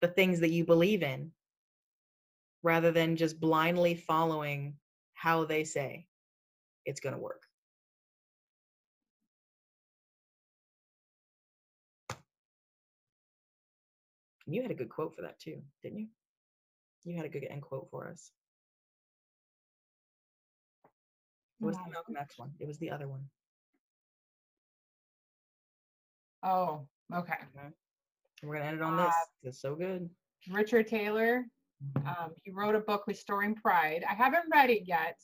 the 0.00 0.08
things 0.08 0.40
that 0.40 0.50
you 0.50 0.64
believe 0.64 1.02
in 1.02 1.30
rather 2.62 2.90
than 2.90 3.16
just 3.16 3.40
blindly 3.40 3.94
following 3.94 4.74
how 5.14 5.44
they 5.44 5.64
say 5.64 6.06
it's 6.84 7.00
going 7.00 7.14
to 7.14 7.20
work. 7.20 7.42
You 14.48 14.62
had 14.62 14.70
a 14.70 14.74
good 14.74 14.88
quote 14.88 15.14
for 15.14 15.22
that 15.22 15.38
too, 15.38 15.60
didn't 15.82 15.98
you? 15.98 16.06
You 17.04 17.16
had 17.16 17.26
a 17.26 17.28
good 17.28 17.44
end 17.48 17.62
quote 17.62 17.88
for 17.90 18.08
us. 18.08 18.30
It 21.60 21.64
was 21.64 21.76
the 21.76 21.90
Malcolm 21.90 22.16
X 22.18 22.38
one. 22.38 22.52
It 22.58 22.66
was 22.66 22.78
the 22.78 22.90
other 22.90 23.08
one. 23.08 23.24
Oh, 26.42 26.86
okay. 27.12 27.34
Okay. 27.56 27.68
We're 28.42 28.54
gonna 28.54 28.66
end 28.66 28.76
it 28.76 28.82
on 28.82 28.96
this. 28.96 29.06
Uh, 29.08 29.48
It's 29.48 29.60
so 29.60 29.74
good. 29.74 30.08
Richard 30.50 30.86
Taylor. 30.86 31.44
Um, 32.06 32.32
he 32.42 32.50
wrote 32.50 32.74
a 32.74 32.80
book, 32.80 33.04
Restoring 33.06 33.54
Pride. 33.54 34.04
I 34.08 34.14
haven't 34.14 34.44
read 34.52 34.70
it 34.70 34.82
yet, 34.86 35.16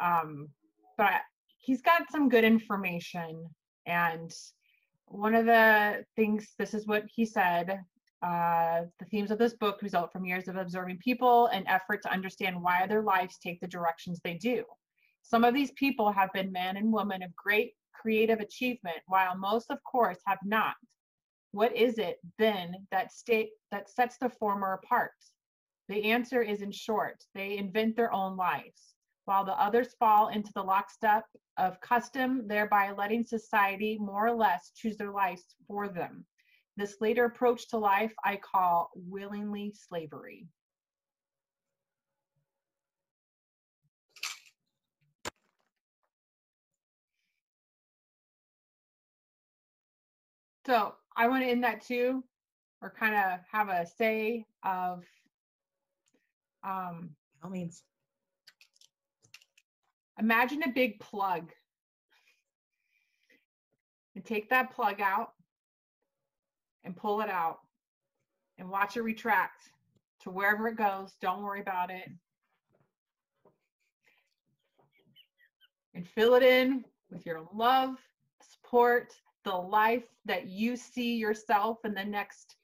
um, 0.00 0.48
but 0.96 1.22
he's 1.58 1.80
got 1.80 2.10
some 2.10 2.28
good 2.28 2.44
information. 2.44 3.46
And 3.86 4.30
one 5.06 5.34
of 5.34 5.46
the 5.46 6.04
things, 6.16 6.54
this 6.58 6.74
is 6.74 6.86
what 6.86 7.04
he 7.12 7.24
said 7.24 7.80
uh, 8.22 8.82
the 8.98 9.04
themes 9.06 9.30
of 9.30 9.38
this 9.38 9.54
book 9.54 9.82
result 9.82 10.12
from 10.12 10.24
years 10.24 10.46
of 10.48 10.56
observing 10.56 10.98
people 10.98 11.46
and 11.48 11.66
effort 11.66 12.02
to 12.02 12.12
understand 12.12 12.60
why 12.60 12.86
their 12.86 13.02
lives 13.02 13.38
take 13.38 13.60
the 13.60 13.66
directions 13.66 14.20
they 14.22 14.34
do. 14.34 14.64
Some 15.22 15.44
of 15.44 15.54
these 15.54 15.72
people 15.72 16.12
have 16.12 16.32
been 16.32 16.52
men 16.52 16.76
and 16.76 16.92
women 16.92 17.22
of 17.22 17.34
great 17.34 17.72
creative 17.92 18.40
achievement, 18.40 18.98
while 19.06 19.36
most, 19.36 19.70
of 19.70 19.78
course, 19.84 20.18
have 20.26 20.38
not. 20.44 20.74
What 21.52 21.76
is 21.76 21.98
it 21.98 22.18
then 22.38 22.86
that 22.90 23.12
state 23.12 23.50
that 23.70 23.90
sets 23.90 24.16
the 24.18 24.30
former 24.30 24.74
apart? 24.74 25.12
The 25.88 26.04
answer 26.10 26.42
is 26.42 26.62
in 26.62 26.72
short, 26.72 27.22
they 27.34 27.58
invent 27.58 27.96
their 27.96 28.12
own 28.12 28.36
lives, 28.36 28.94
while 29.24 29.44
the 29.44 29.60
others 29.60 29.94
fall 29.98 30.28
into 30.28 30.52
the 30.54 30.62
lockstep 30.62 31.24
of 31.56 31.80
custom, 31.80 32.46
thereby 32.46 32.92
letting 32.92 33.24
society 33.24 33.98
more 34.00 34.26
or 34.26 34.34
less 34.34 34.72
choose 34.74 34.96
their 34.96 35.10
lives 35.10 35.42
for 35.66 35.88
them. 35.88 36.24
This 36.76 36.96
later 37.00 37.26
approach 37.26 37.68
to 37.68 37.78
life 37.78 38.12
I 38.24 38.36
call 38.36 38.90
willingly 38.94 39.74
slavery. 39.88 40.46
So 50.66 50.94
I 51.16 51.28
want 51.28 51.42
to 51.42 51.50
end 51.50 51.64
that 51.64 51.82
too, 51.82 52.22
or 52.80 52.94
kind 52.96 53.14
of 53.14 53.40
have 53.50 53.68
a 53.68 53.84
say 53.84 54.46
of 54.62 55.04
um, 56.64 57.10
By 57.40 57.46
all 57.46 57.50
means. 57.50 57.82
imagine 60.18 60.62
a 60.62 60.68
big 60.68 61.00
plug 61.00 61.50
and 64.14 64.24
take 64.24 64.50
that 64.50 64.70
plug 64.70 65.00
out 65.00 65.32
and 66.84 66.96
pull 66.96 67.20
it 67.20 67.30
out 67.30 67.58
and 68.58 68.68
watch 68.68 68.96
it 68.96 69.02
retract 69.02 69.70
to 70.22 70.30
wherever 70.30 70.68
it 70.68 70.76
goes. 70.76 71.12
Don't 71.20 71.42
worry 71.42 71.60
about 71.60 71.90
it. 71.90 72.08
And 75.94 76.06
fill 76.06 76.34
it 76.34 76.42
in 76.42 76.84
with 77.10 77.26
your 77.26 77.42
love, 77.52 77.96
support, 78.50 79.12
the 79.44 79.52
life 79.52 80.06
that 80.24 80.46
you 80.46 80.76
see 80.76 81.16
yourself 81.16 81.78
in 81.84 81.94
the 81.94 82.04
next 82.04 82.56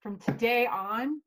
from 0.00 0.18
today 0.18 0.66
on. 0.66 1.20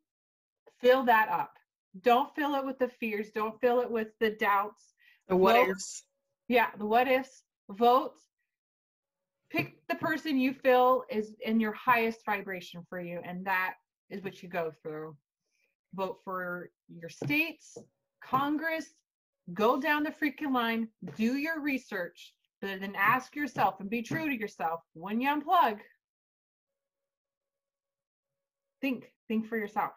Fill 0.81 1.03
that 1.03 1.29
up. 1.29 1.53
Don't 2.01 2.33
fill 2.35 2.55
it 2.55 2.65
with 2.65 2.79
the 2.79 2.87
fears. 2.87 3.31
Don't 3.33 3.59
fill 3.61 3.81
it 3.81 3.89
with 3.89 4.07
the 4.19 4.31
doubts. 4.31 4.93
The 5.27 5.35
what 5.35 5.55
Vote. 5.55 5.69
ifs. 5.69 6.03
Yeah, 6.47 6.67
the 6.77 6.85
what 6.85 7.07
ifs. 7.07 7.43
Vote. 7.69 8.15
The 9.89 9.95
person 9.95 10.37
you 10.37 10.53
feel 10.53 11.03
is 11.09 11.33
in 11.43 11.59
your 11.59 11.73
highest 11.73 12.23
vibration 12.23 12.85
for 12.89 12.99
you, 13.01 13.21
and 13.25 13.43
that 13.45 13.73
is 14.11 14.23
what 14.23 14.43
you 14.43 14.49
go 14.49 14.71
through. 14.83 15.17
Vote 15.95 16.19
for 16.23 16.69
your 16.87 17.09
states, 17.09 17.75
Congress, 18.23 18.85
go 19.53 19.81
down 19.81 20.03
the 20.03 20.11
freaking 20.11 20.53
line, 20.53 20.87
do 21.17 21.37
your 21.37 21.59
research, 21.61 22.35
but 22.61 22.79
then 22.79 22.93
ask 22.95 23.35
yourself 23.35 23.79
and 23.79 23.89
be 23.89 24.03
true 24.03 24.29
to 24.29 24.35
yourself 24.39 24.81
when 24.93 25.19
you 25.19 25.27
unplug. 25.29 25.79
Think, 28.81 29.11
think 29.27 29.47
for 29.47 29.57
yourself. 29.57 29.93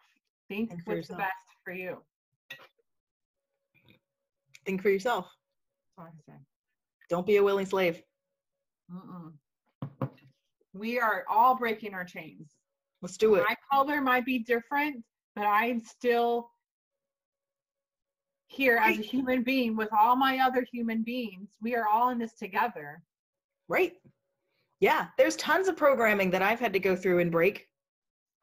Think, 0.49 0.69
Think 0.71 0.81
what's 0.85 1.07
the 1.07 1.13
yourself. 1.13 1.19
best 1.19 1.57
for 1.63 1.73
you. 1.73 1.97
Think 4.65 4.81
for 4.81 4.89
yourself. 4.89 5.25
That's 5.97 6.07
all 6.07 6.11
I 6.11 6.31
say. 6.33 6.39
Don't 7.09 7.27
be 7.27 7.37
a 7.37 7.43
willing 7.43 7.67
slave. 7.67 8.01
Mm-mm. 8.91 9.33
We 10.73 10.99
are 10.99 11.23
all 11.29 11.55
breaking 11.55 11.93
our 11.93 12.03
chains. 12.03 12.51
Let's 13.01 13.17
do 13.17 13.35
it. 13.35 13.43
My 13.47 13.55
color 13.71 14.01
might 14.01 14.25
be 14.25 14.39
different, 14.39 15.03
but 15.35 15.45
I'm 15.45 15.79
still 15.79 16.49
here 18.47 18.77
as 18.77 18.97
a 18.97 19.01
human 19.01 19.43
being 19.43 19.75
with 19.75 19.89
all 19.97 20.15
my 20.15 20.39
other 20.39 20.65
human 20.71 21.03
beings. 21.03 21.49
We 21.61 21.75
are 21.75 21.87
all 21.87 22.09
in 22.09 22.17
this 22.19 22.33
together. 22.33 23.01
Right. 23.67 23.93
Yeah. 24.79 25.07
There's 25.17 25.35
tons 25.35 25.67
of 25.67 25.75
programming 25.77 26.29
that 26.31 26.41
I've 26.41 26.59
had 26.59 26.73
to 26.73 26.79
go 26.79 26.95
through 26.95 27.19
and 27.19 27.31
break. 27.31 27.67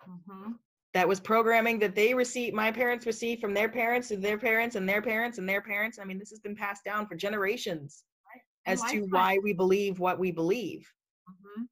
hmm 0.04 0.52
that 0.92 1.06
was 1.06 1.20
programming 1.20 1.78
that 1.78 1.94
they 1.94 2.12
received 2.14 2.52
my 2.52 2.72
parents 2.72 3.06
received 3.06 3.40
from 3.40 3.54
their 3.54 3.68
parents 3.68 4.10
and 4.10 4.20
their 4.24 4.36
parents 4.36 4.74
and 4.74 4.88
their 4.88 5.00
parents 5.00 5.38
and 5.38 5.48
their 5.48 5.62
parents 5.62 6.00
i 6.00 6.04
mean 6.04 6.18
this 6.18 6.30
has 6.30 6.40
been 6.40 6.56
passed 6.56 6.82
down 6.84 7.06
for 7.06 7.14
generations 7.14 8.02
Right. 8.26 8.42
as 8.66 8.82
to 8.90 9.02
why 9.10 9.38
we 9.40 9.52
believe 9.52 10.00
what 10.00 10.18
we 10.18 10.32
believe 10.32 10.92
Mhm. 11.28 11.68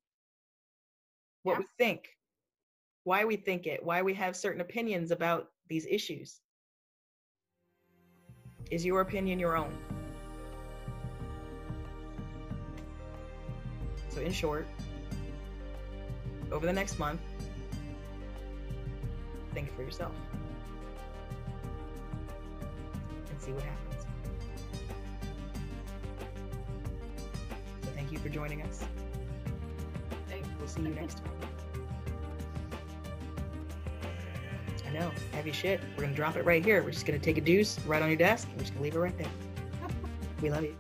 What 1.49 1.55
Yeah. 1.55 1.61
we 1.61 1.67
think 1.79 2.19
why 3.05 3.25
we 3.25 3.37
think 3.37 3.67
it 3.67 3.83
why 3.83 4.03
we 4.03 4.13
have 4.13 4.37
certain 4.37 4.61
opinions 4.61 5.11
about 5.11 5.51
these 5.67 5.87
issues. 5.87 6.41
Is 8.71 8.85
your 8.85 9.01
opinion 9.01 9.39
your 9.39 9.57
own? 9.57 9.73
So 14.11 14.21
in 14.21 14.31
short 14.31 14.67
over 16.53 16.67
the 16.67 16.73
next 16.73 16.99
month 16.99 17.23
think 19.55 19.75
for 19.75 19.83
yourself 19.83 20.13
and 23.31 23.41
see 23.41 23.53
what 23.53 23.63
happens. 23.63 24.07
So 27.85 27.91
thank 27.95 28.13
you 28.13 28.19
for 28.19 28.29
joining 28.29 28.61
us 28.61 28.85
see 30.69 30.83
you 30.83 30.91
next 30.91 31.19
time 31.19 31.39
I 34.89 34.91
know, 34.93 35.11
heavy 35.33 35.53
shit. 35.53 35.81
We're 35.97 36.05
gonna 36.05 36.17
drop 36.17 36.37
it 36.37 36.47
right 36.47 36.65
here. 36.65 36.83
We're 36.83 36.93
just 36.93 37.05
gonna 37.05 37.19
take 37.19 37.37
a 37.37 37.43
deuce 37.43 37.79
right 37.81 38.01
on 38.01 38.09
your 38.09 38.17
desk. 38.17 38.49
We're 38.55 38.61
just 38.61 38.73
gonna 38.73 38.85
leave 38.85 38.95
it 38.95 38.99
right 38.99 39.17
there. 39.19 39.29
We 40.41 40.51
love 40.51 40.65
you. 40.65 40.75